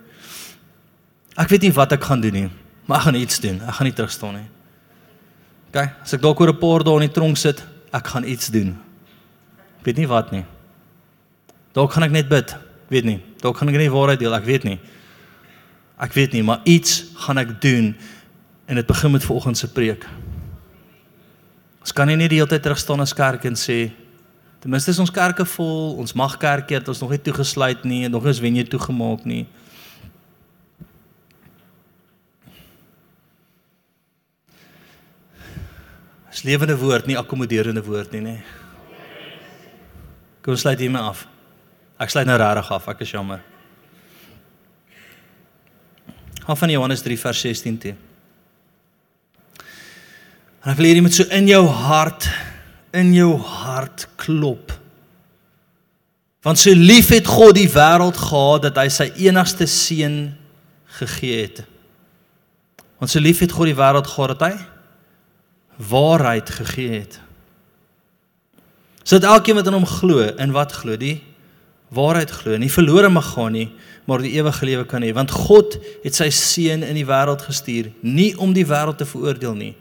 Ek 1.36 1.50
weet 1.50 1.62
nie 1.62 1.74
wat 1.74 1.92
ek 1.92 2.04
gaan 2.04 2.22
doen 2.22 2.34
nie, 2.34 2.50
maar 2.86 2.98
ek 2.98 3.04
gaan 3.04 3.16
iets 3.16 3.40
doen. 3.40 3.62
Ek 3.62 3.74
gaan 3.74 3.86
nie 3.86 3.94
terug 3.94 4.12
staan 4.12 4.34
nie. 4.34 4.57
OK, 5.78 5.84
as 6.02 6.16
ek 6.16 6.24
dalk 6.24 6.40
oor 6.42 6.50
'n 6.50 6.58
paar 6.58 6.82
dae 6.82 6.98
in 6.98 7.06
die 7.06 7.14
tronk 7.14 7.38
sit, 7.38 7.62
ek 7.94 8.08
gaan 8.08 8.26
iets 8.26 8.50
doen. 8.50 8.74
Ek 9.80 9.86
weet 9.86 9.98
nie 9.98 10.08
wat 10.08 10.32
nie. 10.32 10.44
Dalk 11.74 11.94
gaan 11.94 12.04
ek 12.04 12.12
net 12.12 12.30
bid. 12.30 12.56
Weet 12.90 13.06
nie. 13.06 13.22
Dalk 13.42 13.58
gaan 13.58 13.70
ek 13.70 13.78
nie 13.78 13.90
waarheid 13.90 14.18
deel, 14.18 14.34
ek 14.34 14.46
weet 14.46 14.64
nie. 14.64 14.80
Ek 16.00 16.14
weet 16.14 16.34
nie, 16.34 16.42
maar 16.42 16.62
iets 16.66 17.14
gaan 17.16 17.38
ek 17.38 17.62
doen 17.62 17.96
en 18.66 18.76
dit 18.76 18.88
begin 18.88 19.12
met 19.12 19.24
vanoggend 19.24 19.58
se 19.58 19.68
preek. 19.68 20.08
Ons 21.82 21.94
kan 21.94 22.08
nie 22.08 22.16
net 22.16 22.30
die 22.30 22.40
hele 22.40 22.50
tyd 22.50 22.64
terug 22.64 22.80
staan 22.80 23.02
as 23.02 23.14
kerk 23.14 23.46
en 23.46 23.54
sê 23.54 23.92
ten 24.60 24.72
minste 24.72 24.90
is 24.90 25.00
ons 25.00 25.12
kerke 25.12 25.46
vol, 25.46 25.96
ons 25.98 26.14
mag 26.14 26.38
kerk 26.38 26.70
hê, 26.70 26.82
ons 26.88 27.02
nog 27.02 27.12
nie 27.12 27.22
toegesluit 27.22 27.86
nie 27.86 28.06
en 28.06 28.12
nog 28.12 28.26
is 28.26 28.40
wen 28.40 28.56
jy 28.56 28.64
toegemaak 28.64 29.26
nie. 29.26 29.46
Dis 36.38 36.46
lewende 36.46 36.76
woord, 36.78 37.08
nie 37.10 37.16
akkommoderende 37.18 37.82
woord 37.82 38.12
nie, 38.14 38.20
nê. 38.22 38.36
Kom 40.46 40.54
ons 40.54 40.62
sluit 40.62 40.84
hiermee 40.84 41.02
af. 41.02 41.24
Ek 41.98 42.14
sluit 42.14 42.30
nou 42.30 42.36
regtig 42.38 42.70
af, 42.76 42.86
ek 42.94 43.02
is 43.02 43.14
jammer. 43.16 43.42
Hou 46.44 46.58
van 46.62 46.76
Johannes 46.76 47.02
3 47.02 47.18
vers 47.24 47.42
16 47.42 47.82
toe. 47.88 47.96
En 50.62 50.76
ek 50.76 50.78
wil 50.78 50.92
jy 50.92 51.02
moet 51.08 51.18
so 51.18 51.26
in 51.34 51.50
jou 51.50 51.64
hart 51.66 52.30
in 52.94 53.10
jou 53.18 53.34
hart 53.42 54.06
klop. 54.22 54.78
Want 56.46 56.62
so 56.62 56.70
lief 56.70 57.10
het 57.18 57.26
God 57.26 57.58
die 57.58 57.68
wêreld 57.74 58.22
gehad 58.30 58.70
dat 58.70 58.78
hy 58.84 58.88
sy 58.94 59.10
enigste 59.26 59.66
seun 59.66 60.22
gegee 61.02 61.48
het. 61.48 61.66
Want 63.02 63.10
so 63.10 63.26
lief 63.26 63.42
het 63.42 63.58
God 63.58 63.74
die 63.74 63.80
wêreld 63.82 64.14
gehad 64.14 64.38
dat 64.38 64.52
hy 64.52 64.77
waarheid 65.78 66.50
gegee 66.50 67.00
het. 67.00 67.20
Sodat 69.04 69.30
elkeen 69.32 69.56
wat 69.56 69.68
in 69.70 69.78
hom 69.78 69.86
glo, 69.88 70.20
in 70.26 70.52
wat 70.52 70.74
glo 70.82 70.98
die 71.00 71.22
waarheid 71.94 72.32
glo, 72.42 72.58
nie 72.60 72.72
verlore 72.72 73.10
mag 73.10 73.30
gaan 73.34 73.54
nie, 73.56 73.70
maar 74.08 74.20
die 74.24 74.34
ewige 74.36 74.66
lewe 74.68 74.86
kan 74.88 75.04
hê, 75.04 75.14
want 75.16 75.32
God 75.32 75.78
het 76.04 76.18
sy 76.18 76.28
seun 76.36 76.84
in 76.84 76.98
die 77.00 77.06
wêreld 77.08 77.46
gestuur 77.48 77.92
nie 78.04 78.34
om 78.44 78.52
die 78.56 78.66
wêreld 78.68 79.00
te 79.00 79.08
veroordeel 79.08 79.56
nie, 79.56 79.74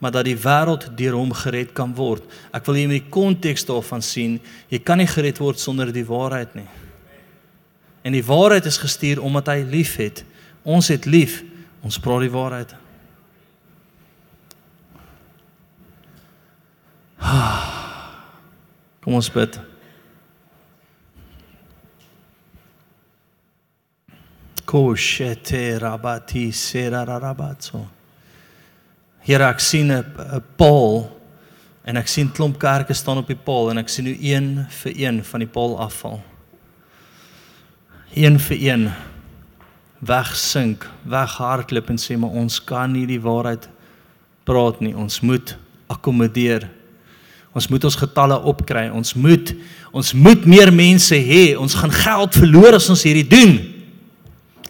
maar 0.00 0.12
dat 0.12 0.28
die 0.28 0.36
wêreld 0.36 0.90
deur 0.96 1.16
hom 1.16 1.32
gered 1.36 1.72
kan 1.76 1.94
word. 1.96 2.24
Ek 2.56 2.64
wil 2.68 2.76
hier 2.80 2.88
in 2.88 2.96
die 2.98 3.12
konteks 3.12 3.64
daarvan 3.68 4.04
sien, 4.04 4.38
jy 4.72 4.80
kan 4.84 5.00
nie 5.00 5.08
gered 5.08 5.40
word 5.40 5.60
sonder 5.60 5.92
die 5.92 6.04
waarheid 6.08 6.52
nie. 6.56 6.68
En 8.04 8.16
die 8.16 8.24
waarheid 8.24 8.68
is 8.68 8.80
gestuur 8.80 9.20
omdat 9.20 9.50
hy 9.52 9.58
liefhet. 9.68 10.24
Ons 10.64 10.88
het 10.92 11.04
lief, 11.04 11.42
ons 11.84 12.00
praat 12.00 12.24
die 12.24 12.32
waarheid. 12.32 12.72
Kom 19.00 19.14
ons 19.14 19.28
bid. 19.32 19.58
Koshete 24.64 25.78
rabati 25.82 26.48
serarabatso. 26.54 27.84
Here, 29.20 29.44
ek 29.50 29.60
sien 29.60 29.90
'n 29.92 30.04
paal 30.56 31.10
en 31.84 31.96
ek 31.96 32.08
sien 32.08 32.30
klomp 32.32 32.58
kerke 32.58 32.94
staan 32.94 33.18
op 33.18 33.26
die 33.26 33.36
paal 33.36 33.70
en 33.70 33.78
ek 33.78 33.88
sien 33.88 34.06
hoe 34.06 34.16
een 34.16 34.66
vir 34.70 34.92
een 34.96 35.24
van 35.24 35.40
die 35.40 35.48
paal 35.48 35.78
afval. 35.78 36.22
Een 38.14 38.38
vir 38.38 38.56
een 38.56 38.92
wegsink, 40.00 40.88
weghardloop 41.04 41.90
en 41.90 41.98
sê 41.98 42.16
maar 42.16 42.30
ons 42.30 42.64
kan 42.64 42.92
nie 42.92 43.06
die 43.06 43.20
waarheid 43.20 43.68
praat 44.44 44.80
nie. 44.80 44.94
Ons 44.96 45.20
moet 45.20 45.56
akkommodeer. 45.86 46.79
Ons 47.56 47.66
moet 47.70 47.84
ons 47.84 47.98
getalle 47.98 48.38
opkry. 48.46 48.86
Ons 48.94 49.14
moet 49.18 49.52
ons 49.90 50.12
moet 50.14 50.44
meer 50.46 50.70
mense 50.74 51.14
hê. 51.14 51.56
Ons 51.58 51.74
gaan 51.74 51.92
geld 51.94 52.38
verloor 52.38 52.76
as 52.78 52.86
ons 52.92 53.02
hierdie 53.06 53.26
doen. 53.26 53.56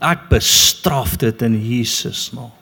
Ek 0.00 0.30
bestraf 0.30 1.18
dit 1.20 1.44
in 1.44 1.58
Jesus 1.60 2.30
naam. 2.32 2.54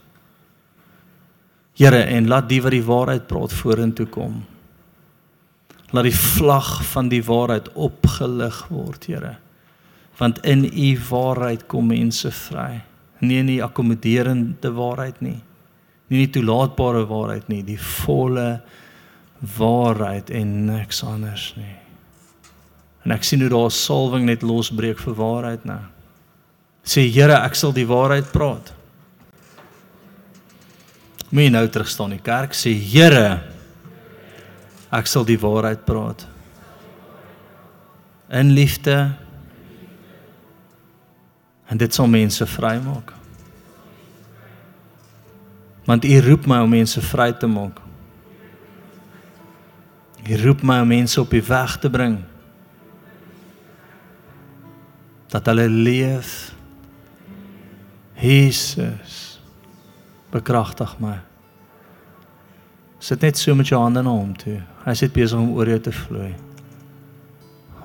Here 1.78 2.00
en 2.10 2.26
laat 2.26 2.48
die 2.50 2.58
wat 2.64 2.74
die 2.74 2.82
waarheid 2.82 3.28
praat 3.30 3.54
vorentoe 3.54 4.08
kom. 4.10 4.40
Laat 5.94 6.08
die 6.08 6.16
vlag 6.18 6.72
van 6.90 7.06
die 7.12 7.22
waarheid 7.22 7.70
opgelig 7.78 8.64
word, 8.72 9.06
Here. 9.06 9.36
Want 10.18 10.42
in 10.42 10.64
u 10.66 10.88
waarheid 11.06 11.68
kom 11.70 11.86
mense 11.94 12.32
vry. 12.34 12.80
Nie 13.22 13.38
in 13.44 13.52
die 13.52 13.62
akkommoderende 13.62 14.72
waarheid 14.74 15.22
nie. 15.22 15.38
Nie 16.10 16.24
die 16.26 16.32
toelaatbare 16.40 17.04
waarheid 17.06 17.46
nie, 17.52 17.62
die 17.62 17.78
volle 17.78 18.48
waarheid 18.48 18.86
en 19.40 20.64
niks 20.66 21.04
anders 21.04 21.52
nie. 21.56 21.76
En 23.04 23.14
ek 23.14 23.24
sien 23.24 23.40
hoe 23.40 23.48
daar 23.48 23.70
salwing 23.70 24.26
net 24.26 24.42
losbreek 24.42 24.98
vir 24.98 25.14
waarheid 25.14 25.64
nou. 25.64 25.80
Sê 26.84 27.04
Here, 27.06 27.36
ek 27.44 27.54
sal 27.54 27.72
die 27.72 27.86
waarheid 27.86 28.32
praat. 28.32 28.72
Moenie 31.28 31.52
nou 31.52 31.66
terug 31.68 31.88
staan 31.88 32.12
in 32.14 32.18
die 32.18 32.24
kerk 32.24 32.56
sê 32.56 32.72
Here 32.72 33.42
ek 34.88 35.08
sal 35.08 35.26
die 35.28 35.38
waarheid 35.40 35.84
praat. 35.84 36.24
In 38.32 38.54
liefde. 38.56 38.96
En 41.68 41.76
dit 41.76 41.94
sal 41.94 42.08
mense 42.08 42.46
vrymaak. 42.48 43.12
Want 45.84 46.04
U 46.04 46.20
roep 46.24 46.48
my 46.48 46.62
om 46.64 46.72
mense 46.72 47.00
vry 47.04 47.32
te 47.32 47.48
maak. 47.48 47.80
U 50.28 50.36
roep 50.36 50.62
my 50.62 50.82
om 50.84 50.90
mense 50.92 51.20
op 51.20 51.30
die 51.32 51.42
weg 51.42 51.78
te 51.80 51.88
bring. 51.90 52.18
Dat 55.32 55.46
hulle 55.48 55.68
leef. 55.68 56.52
Jesus 58.18 59.38
bekragtig 60.32 60.92
my. 61.00 61.14
Sit 62.98 63.22
net 63.24 63.38
so 63.38 63.54
met 63.56 63.70
jou 63.70 63.80
hande 63.80 64.02
na 64.04 64.12
hom 64.12 64.34
toe. 64.36 64.58
Hy 64.84 64.94
sit 64.98 65.14
besig 65.14 65.38
om 65.40 65.54
oor 65.56 65.70
jou 65.70 65.80
te 65.80 65.94
vloei. 65.94 66.34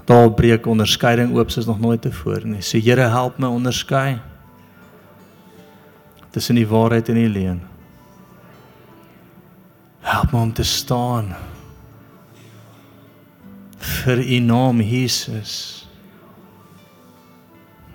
Daar 0.10 0.34
breek 0.36 0.68
onderskeiding 0.68 1.32
oop 1.38 1.54
soos 1.54 1.70
nog 1.70 1.80
nooit 1.80 2.02
tevore 2.04 2.44
nie. 2.50 2.64
Sê 2.66 2.82
Here, 2.84 3.08
help 3.14 3.39
my 3.39 3.48
onderskei 3.48 4.20
tussen 6.34 6.58
die 6.58 6.68
waarheid 6.68 7.12
en 7.14 7.20
die 7.22 7.30
leuen. 7.30 7.62
Help 10.04 10.34
my 10.34 10.41
om 10.50 10.54
te 10.54 10.66
staan 10.68 11.32
vir 13.84 14.22
U 14.24 14.40
naam 14.40 14.82
Jesus. 14.82 15.84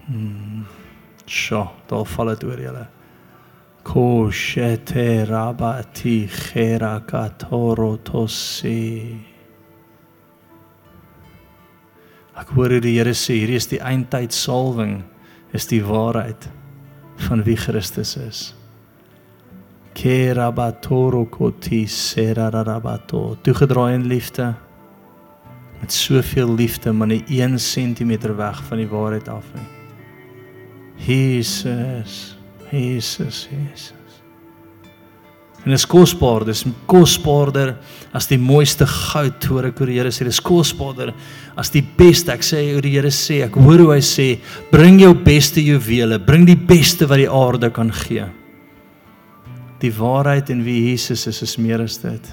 Hmm. 0.06 0.66
Sjoe, 1.28 1.68
daar 1.88 2.06
val 2.08 2.32
dit 2.32 2.44
oor 2.48 2.60
julle. 2.62 2.84
Koshete 3.88 5.24
rabati 5.28 6.18
kherakatoro 6.32 7.96
tosi. 8.04 9.16
Ek 12.38 12.52
hoor 12.54 12.78
die 12.80 12.94
Here 12.96 13.16
sê 13.16 13.40
hierdie 13.40 13.58
is 13.58 13.68
die 13.68 13.80
eindtyd 13.82 14.32
salwing, 14.32 15.02
is 15.56 15.66
die 15.68 15.82
waarheid 15.84 16.48
van 17.26 17.42
wie 17.44 17.56
Christus 17.58 18.14
is. 18.20 18.42
Kerabatoro 19.98 21.24
koti 21.32 21.82
serarabato. 21.90 23.34
Toegedraai 23.42 23.96
in 23.96 24.06
liefde 24.08 24.52
met 25.80 25.92
soveel 25.92 26.54
liefde, 26.54 26.92
maar 26.92 27.10
nie 27.10 27.22
1 27.28 27.56
cm 27.58 28.34
weg 28.36 28.62
van 28.68 28.80
die 28.82 28.88
waarheid 28.88 29.28
af 29.28 29.44
nie. 29.54 29.68
Jesus, 30.98 32.36
Jesus, 32.70 33.48
Jesus. 33.50 33.94
En 35.64 35.74
dit 35.74 35.78
is 35.78 35.86
kosbaar, 35.86 36.44
dis 36.46 36.62
kosbaarder 36.88 37.74
as 38.16 38.28
die 38.30 38.38
mooiste 38.40 38.86
goud, 38.88 39.42
hoor 39.50 39.68
ek 39.68 39.80
oor 39.82 39.90
die 39.90 39.98
Here 39.98 40.12
sê, 40.14 40.24
dis 40.24 40.40
kosbaarder 40.40 41.10
as 41.58 41.72
die 41.74 41.82
beste. 41.82 42.32
Ek 42.32 42.46
sê 42.46 42.62
oor 42.72 42.84
die 42.86 42.94
Here 42.94 43.10
sê, 43.12 43.42
ek 43.44 43.58
hoor 43.58 43.82
hoe 43.82 43.90
hy 43.96 44.02
sê, 44.06 44.28
bring 44.72 45.00
jou 45.02 45.12
beste 45.26 45.60
juwele, 45.60 46.20
bring 46.24 46.46
die 46.48 46.56
beste 46.56 47.08
wat 47.10 47.20
die 47.20 47.28
aarde 47.28 47.72
kan 47.74 47.90
gee. 48.04 48.24
Die 49.82 49.92
waarheid 49.94 50.50
en 50.54 50.64
wie 50.66 50.78
Jesus 50.88 51.26
is 51.30 51.42
is 51.44 51.58
meer 51.60 51.82
as 51.84 51.98
dit. 52.02 52.32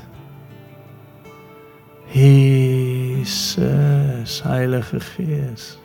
Jesus, 3.16 4.43
Heilige 4.43 4.99
Gees. 4.99 5.80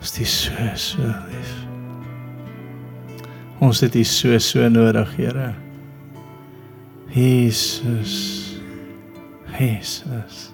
Is 0.00 0.10
dit 0.12 0.26
so 0.26 0.50
so 0.74 1.02
lief? 1.02 1.66
Ons 3.58 3.80
het 3.80 3.94
U 3.94 4.04
so 4.04 4.38
so 4.38 4.68
nodig, 4.68 5.16
Here. 5.16 5.54
Jesus. 7.14 8.60
Jesus. 9.58 10.52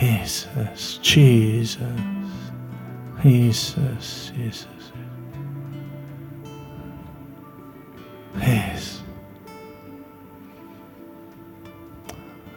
Jesus. 0.00 0.98
Jesus. 1.02 2.50
Jesus. 3.22 4.32
Jesus. 4.34 4.92
Jesus. 8.34 9.03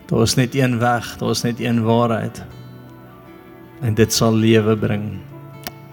Daar 0.08 0.22
is 0.22 0.36
net 0.36 0.55
een 0.55 0.80
weg, 0.80 1.18
daar 1.18 1.30
is 1.30 1.41
net 1.41 1.60
een 1.60 1.84
waarheid. 1.84 2.43
En 3.82 3.93
dit 3.93 4.14
sal 4.14 4.34
lewe 4.34 4.78
bring. 4.78 5.20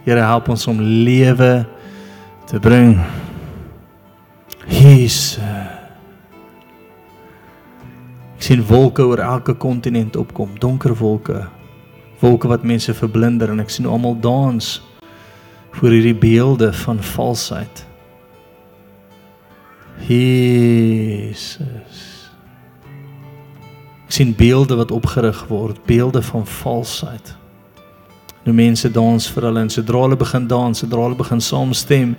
Here 0.05 0.21
help 0.21 0.49
ons 0.49 0.67
om 0.67 0.81
lewe 0.81 1.67
te 2.47 2.61
bring. 2.61 3.01
Jesus 4.69 5.41
sien 8.45 8.61
wolke 8.69 9.07
oor 9.09 9.23
elke 9.25 9.55
kontinent 9.57 10.17
opkom, 10.21 10.53
donker 10.61 10.93
wolke. 10.95 11.47
Wolke 12.21 12.49
wat 12.49 12.63
mense 12.63 12.95
verblinder 12.95 13.51
en 13.51 13.65
ek 13.65 13.73
sien 13.73 13.89
almal 13.89 14.19
dans 14.21 14.69
voor 15.75 15.97
hierdie 15.97 16.15
beelde 16.15 16.71
van 16.85 17.01
valsheid. 17.15 17.87
Jesus. 20.07 22.14
Sien 24.15 24.35
beelde 24.39 24.77
wat 24.79 24.93
opgerig 24.95 25.41
word, 25.51 25.81
beelde 25.89 26.23
van 26.23 26.47
valsheid. 26.47 27.33
Nou 28.45 28.55
mense 28.55 28.91
dans 28.93 29.27
vir 29.35 29.47
hulle 29.49 29.65
en 29.65 29.71
sodra 29.73 30.05
hulle 30.05 30.19
begin 30.21 30.47
dans, 30.47 30.79
sodra 30.79 31.09
hulle 31.09 31.19
begin 31.19 31.41
saamstem, 31.43 32.13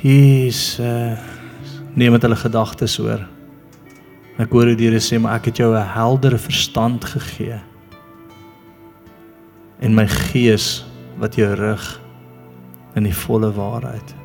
Jesus 0.00 0.78
neem 1.98 2.14
dit 2.14 2.24
hulle 2.24 2.38
gedagtes 2.38 2.94
oor. 3.02 3.26
Ek 4.38 4.54
hoor 4.54 4.70
die 4.70 4.86
Here 4.86 5.00
sê, 5.02 5.18
maar 5.20 5.40
ek 5.40 5.50
het 5.50 5.60
jou 5.60 5.74
'n 5.74 5.92
heldere 5.92 6.38
verstand 6.38 7.04
gegee. 7.04 7.60
En 9.80 9.94
my 9.94 10.06
gees 10.06 10.84
wat 11.18 11.34
jou 11.34 11.52
rig 11.54 12.00
in 12.94 13.02
die 13.02 13.14
volle 13.14 13.52
waarheid. 13.52 14.17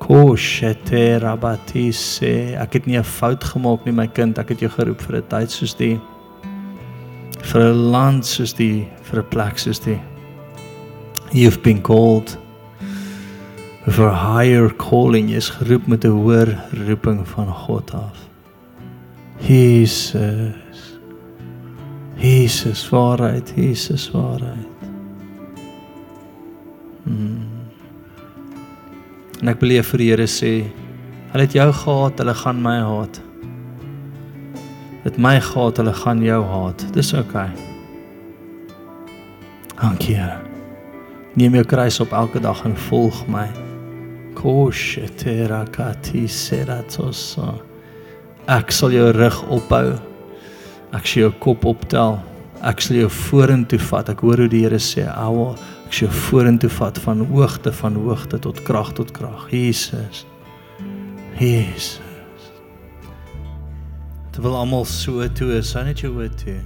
Koshete 0.00 1.20
rabatise, 1.20 2.56
ek 2.56 2.72
het 2.72 2.86
nie 2.86 2.98
'n 2.98 3.04
fout 3.04 3.44
gemaak 3.44 3.84
nie 3.84 3.92
my 3.92 4.06
kind, 4.06 4.38
ek 4.38 4.48
het 4.48 4.60
jou 4.60 4.70
geroep 4.70 5.00
vir 5.00 5.16
'n 5.16 5.28
tyd 5.28 5.50
soos 5.50 5.74
die 5.74 6.00
vir 7.42 7.62
'n 7.72 7.90
land 7.92 8.26
soos 8.26 8.52
die, 8.52 8.88
vir 9.02 9.20
'n 9.20 9.28
plek 9.30 9.58
soos 9.58 9.80
die. 9.80 10.00
You've 11.32 11.62
been 11.62 11.82
called 11.82 12.36
for 13.88 14.08
a 14.08 14.14
higher 14.14 14.68
calling, 14.70 15.30
is 15.30 15.50
geroep 15.50 15.86
met 15.86 16.04
'n 16.04 16.10
hoër 16.10 16.58
roeping 16.86 17.28
van 17.28 17.46
God 17.46 17.94
af. 17.94 18.28
Jesus. 19.38 20.98
Jesus 22.16 22.88
waarheid, 22.90 23.52
Jesus 23.56 24.10
waarheid. 24.10 24.68
Hmm. 27.04 27.49
En 29.40 29.48
ek 29.48 29.60
beleef 29.62 29.94
vir 29.94 29.98
die 30.04 30.10
Here 30.10 30.28
sê, 30.28 30.52
hulle 31.32 31.46
het 31.46 31.56
jou 31.56 31.70
gehaat, 31.72 32.20
hulle 32.20 32.34
gaan 32.34 32.62
my 32.62 32.76
haat. 32.84 33.20
Dit 35.04 35.16
my 35.16 35.38
gehaat, 35.40 35.80
hulle 35.80 35.96
gaan 35.96 36.22
jou 36.24 36.44
haat. 36.44 36.86
Dis 36.92 37.14
oukei. 37.16 37.48
Okay. 37.48 37.68
Dankie. 39.80 40.20
Neem 41.38 41.54
jou 41.54 41.64
kruis 41.64 42.00
op 42.02 42.10
elke 42.12 42.40
dag 42.42 42.58
en 42.66 42.74
volg 42.88 43.20
my. 43.30 43.46
Koshe 44.36 45.06
terakati 45.16 46.26
seratosa. 46.28 47.54
Ek 48.50 48.74
sal 48.74 48.92
jou 48.92 49.06
rug 49.14 49.38
ophou. 49.48 49.94
Ek 50.92 51.06
sal 51.06 51.22
jou 51.22 51.30
kop 51.40 51.64
optel. 51.70 52.18
Ek 52.66 52.82
sal 52.84 52.98
jou 52.98 53.08
vorentoe 53.30 53.80
vat. 53.88 54.10
Ek 54.12 54.20
hoor 54.20 54.42
hoe 54.44 54.48
die 54.52 54.64
Here 54.66 54.76
sê, 54.76 55.06
"Ou, 55.06 55.54
ek 55.90 55.96
jou 56.04 56.10
vorentoe 56.30 56.70
vat 56.70 56.98
van 57.02 57.24
hoogte 57.26 57.72
van 57.74 57.96
hoogte 57.98 58.38
tot 58.38 58.62
krag 58.62 58.92
tot 58.94 59.10
krag." 59.10 59.48
Jesus. 59.50 60.24
Jesus. 61.40 62.00
Terwyl 64.30 64.54
almal 64.54 64.84
so 64.86 65.26
toe 65.34 65.62
sou 65.62 65.82
net 65.84 65.98
jou 65.98 66.12
oë 66.14 66.30
toe. 66.38 66.60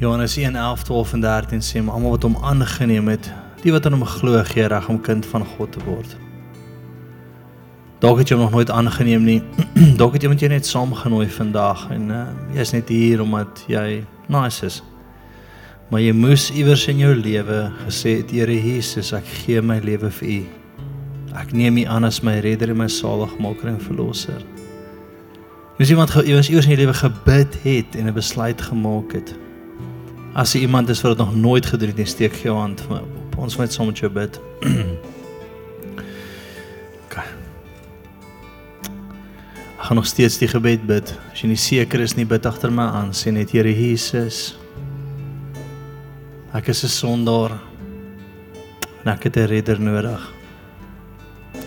Johannes 0.00 0.36
1:11, 0.36 0.82
12 0.82 1.12
en 1.12 1.20
13 1.20 1.62
sê, 1.62 1.78
"Almal 1.88 2.10
wat 2.10 2.22
hom 2.22 2.36
aangeneem 2.42 3.08
het, 3.08 3.32
die 3.62 3.72
wat 3.72 3.86
aan 3.86 3.92
hom 3.92 4.04
glo, 4.04 4.42
gee 4.44 4.66
reg 4.66 4.88
om 4.88 5.00
kind 5.00 5.26
van 5.26 5.44
God 5.44 5.72
te 5.72 5.78
word." 5.84 6.16
Dalk 7.98 8.18
het 8.18 8.28
jy 8.28 8.34
hom 8.34 8.44
nog 8.44 8.52
nooit 8.52 8.70
aangeneem 8.70 9.22
nie. 9.24 9.42
Dalk 10.00 10.12
het 10.12 10.22
iemand 10.22 10.40
jou 10.40 10.50
net 10.52 10.66
saamgenooi 10.66 11.28
vandag 11.30 11.90
en 11.90 12.10
uh, 12.10 12.26
jy 12.54 12.60
is 12.60 12.72
net 12.72 12.88
hier 12.88 13.22
omdat 13.22 13.64
jy 13.66 14.04
nice 14.26 14.66
is. 14.66 14.82
Maar 15.90 16.02
jy 16.02 16.12
moes 16.16 16.48
iewers 16.50 16.86
in 16.90 16.98
jou 17.04 17.12
lewe 17.14 17.58
gesê 17.84 18.18
het, 18.20 18.32
Here 18.34 18.54
Jesus, 18.54 19.12
ek 19.14 19.26
gee 19.44 19.62
my 19.62 19.78
lewe 19.84 20.10
vir 20.18 20.28
U. 20.28 20.38
Ek 21.36 21.52
neem 21.54 21.78
U 21.82 21.86
aan 21.94 22.08
as 22.08 22.22
my 22.26 22.38
redder 22.42 22.72
en 22.72 22.80
my 22.80 22.88
saligmaker 22.90 23.70
en 23.70 23.80
verlosser. 23.80 24.42
Moes 25.76 25.92
iemand 25.92 26.14
iewers 26.24 26.50
iewers 26.50 26.66
in 26.66 26.74
jou 26.74 26.80
lewe 26.84 26.96
gebid 26.96 27.58
het 27.62 27.96
en 27.96 28.08
'n 28.08 28.14
besluit 28.14 28.60
gemaak 28.60 29.12
het. 29.12 29.34
As 30.34 30.52
jy 30.52 30.60
iemand 30.66 30.88
is 30.88 31.02
wat 31.02 31.16
dit 31.16 31.26
nog 31.26 31.36
nooit 31.36 31.66
gedoen 31.66 31.92
het, 31.94 32.08
steek 32.08 32.34
jou 32.34 32.56
hand 32.56 32.82
op. 32.90 33.38
Ons 33.38 33.56
moet 33.56 33.72
saam 33.72 33.86
met 33.86 33.98
jou 33.98 34.10
bid. 34.10 34.40
gaan 39.86 39.96
nog 39.96 40.06
steeds 40.06 40.38
die 40.38 40.48
gebed 40.48 40.86
bid. 40.86 41.14
As 41.30 41.40
jy 41.44 41.52
nie 41.52 41.60
seker 41.60 42.02
is 42.02 42.16
nie, 42.18 42.26
bid 42.26 42.46
agter 42.48 42.72
my 42.74 42.88
aan. 42.90 43.12
Sê 43.14 43.30
net 43.30 43.52
Here 43.54 43.70
Jesus. 43.70 44.56
Ek 46.56 46.68
is 46.68 46.84
'n 46.84 46.88
sondaar. 46.88 47.52
En 49.04 49.12
ek 49.12 49.22
het 49.22 49.36
'n 49.36 49.46
redder 49.46 49.80
nodig. 49.80 50.32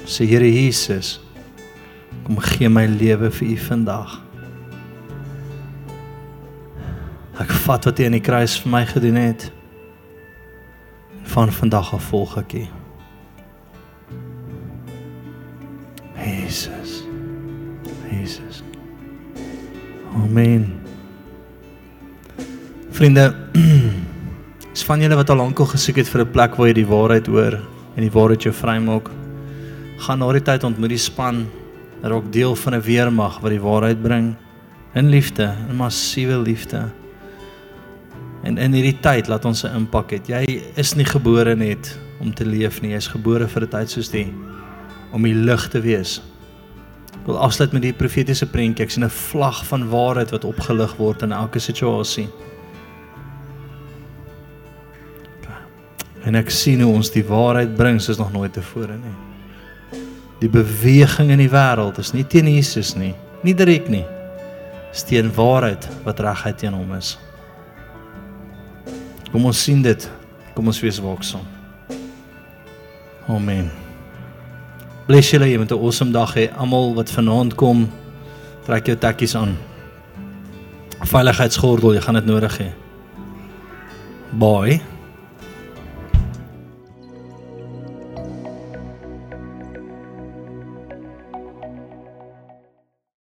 Sê 0.05 0.25
Here 0.25 0.53
Jesus, 0.53 1.21
kom 2.23 2.39
gee 2.39 2.69
my 2.69 2.85
lewe 2.85 3.31
vir 3.31 3.47
U 3.47 3.57
vandag. 3.57 4.21
Ek 7.39 7.51
vat 7.51 7.85
wat 7.85 7.99
U 7.99 8.05
aan 8.05 8.11
die 8.11 8.21
kruis 8.21 8.59
vir 8.59 8.71
my 8.71 8.85
gedoen 8.85 9.15
het. 9.15 9.51
Van 11.23 11.51
vandag 11.51 11.93
af 11.93 12.03
volg 12.03 12.37
ek 12.37 12.53
U. 12.53 12.65
Jesus. 16.17 17.03
Jesus. 18.11 18.63
Amen. 20.15 20.81
Vriende, 22.89 23.35
is 24.79 24.85
van 24.87 25.01
julle 25.03 25.17
wat 25.19 25.31
al 25.33 25.41
lank 25.41 25.59
al 25.59 25.67
gesoek 25.67 25.97
het 25.99 26.07
vir 26.07 26.21
'n 26.23 26.31
plek 26.31 26.55
waar 26.55 26.67
jy 26.67 26.73
die 26.73 26.87
waarheid 26.87 27.27
hoor 27.27 27.53
en 27.95 28.01
die 28.01 28.11
waarheid 28.11 28.43
jou 28.43 28.53
vrymaak, 28.53 29.09
gaan 29.97 30.19
na 30.19 30.31
die 30.31 30.41
tyd 30.41 30.63
ontmoet 30.63 30.89
die 30.89 30.97
span 30.97 31.47
dat 32.01 32.11
ook 32.11 32.31
deel 32.31 32.55
van 32.55 32.75
'n 32.75 32.81
weermag 32.81 33.41
wat 33.41 33.51
die 33.51 33.59
waarheid 33.59 34.01
bring 34.01 34.35
in 34.95 35.09
liefde, 35.09 35.53
in 35.69 35.75
massiewe 35.75 36.37
liefde. 36.37 36.89
En 38.43 38.57
in 38.57 38.73
hierdie 38.73 38.99
tyd 39.01 39.27
laat 39.27 39.45
ons 39.45 39.65
'n 39.65 39.75
impak 39.75 40.11
hê. 40.11 40.21
Jy 40.27 40.61
is 40.75 40.95
nie 40.95 41.05
gebore 41.05 41.55
net 41.55 41.99
om 42.21 42.33
te 42.33 42.45
leef 42.45 42.81
nie, 42.81 42.91
jy 42.91 42.97
is 42.97 43.07
gebore 43.07 43.47
vir 43.47 43.63
'n 43.63 43.69
tyd 43.69 43.89
soos 43.89 44.09
die 44.09 44.33
om 45.11 45.23
die 45.23 45.35
lig 45.35 45.67
te 45.67 45.81
wees. 45.81 46.21
Ek 47.19 47.25
wil 47.25 47.37
afsluit 47.37 47.73
met 47.73 47.81
die 47.81 47.93
profetiese 47.93 48.45
prentjie. 48.45 48.85
Ek 48.85 48.91
sien 48.91 49.03
'n 49.03 49.09
vlag 49.09 49.65
van 49.65 49.89
waarheid 49.89 50.31
wat 50.31 50.45
opgelig 50.45 50.95
word 50.97 51.21
in 51.21 51.31
elke 51.31 51.59
situasie. 51.59 52.29
En 56.27 56.35
ek 56.35 56.51
sien 56.51 56.81
hoe 56.83 56.93
ons 56.93 57.11
die 57.13 57.23
waarheid 57.23 57.75
bring 57.77 58.01
soos 58.01 58.19
nog 58.19 58.31
nooit 58.33 58.53
tevore 58.53 58.97
nie. 58.99 59.15
Die 60.39 60.51
beweging 60.51 61.31
in 61.31 61.41
die 61.41 61.51
wêreld 61.51 61.99
is 61.99 62.13
nie 62.15 62.25
teen 62.27 62.47
Jesus 62.47 62.93
nie, 62.95 63.13
nie 63.43 63.55
direk 63.55 63.89
nie. 63.91 64.05
Dis 64.91 65.05
teen 65.07 65.31
waarheid 65.35 65.85
wat 66.05 66.19
regheid 66.23 66.57
teen 66.57 66.73
hom 66.73 66.93
is. 66.97 67.17
Kom 69.29 69.45
ons 69.45 69.63
sien 69.63 69.83
dit. 69.85 70.09
Kom 70.55 70.67
ons 70.67 70.81
wees 70.81 70.99
waaksaam. 70.99 71.45
Amen. 73.29 73.69
Bless 75.07 75.29
julle, 75.31 75.47
jy 75.49 75.57
moet 75.57 75.71
'n 75.71 75.79
awesome 75.79 76.11
dag 76.11 76.33
hê. 76.35 76.49
Almal 76.57 76.93
wat 76.95 77.11
vanaand 77.11 77.55
kom, 77.55 77.89
trek 78.65 78.85
jou 78.85 78.97
tekkies 78.97 79.35
aan. 79.35 79.57
Veiligheidsgordel, 81.01 81.93
jy 81.93 82.01
gaan 82.01 82.15
dit 82.15 82.25
nodig 82.25 82.57
hê. 82.57 82.71
Bye. 84.31 84.98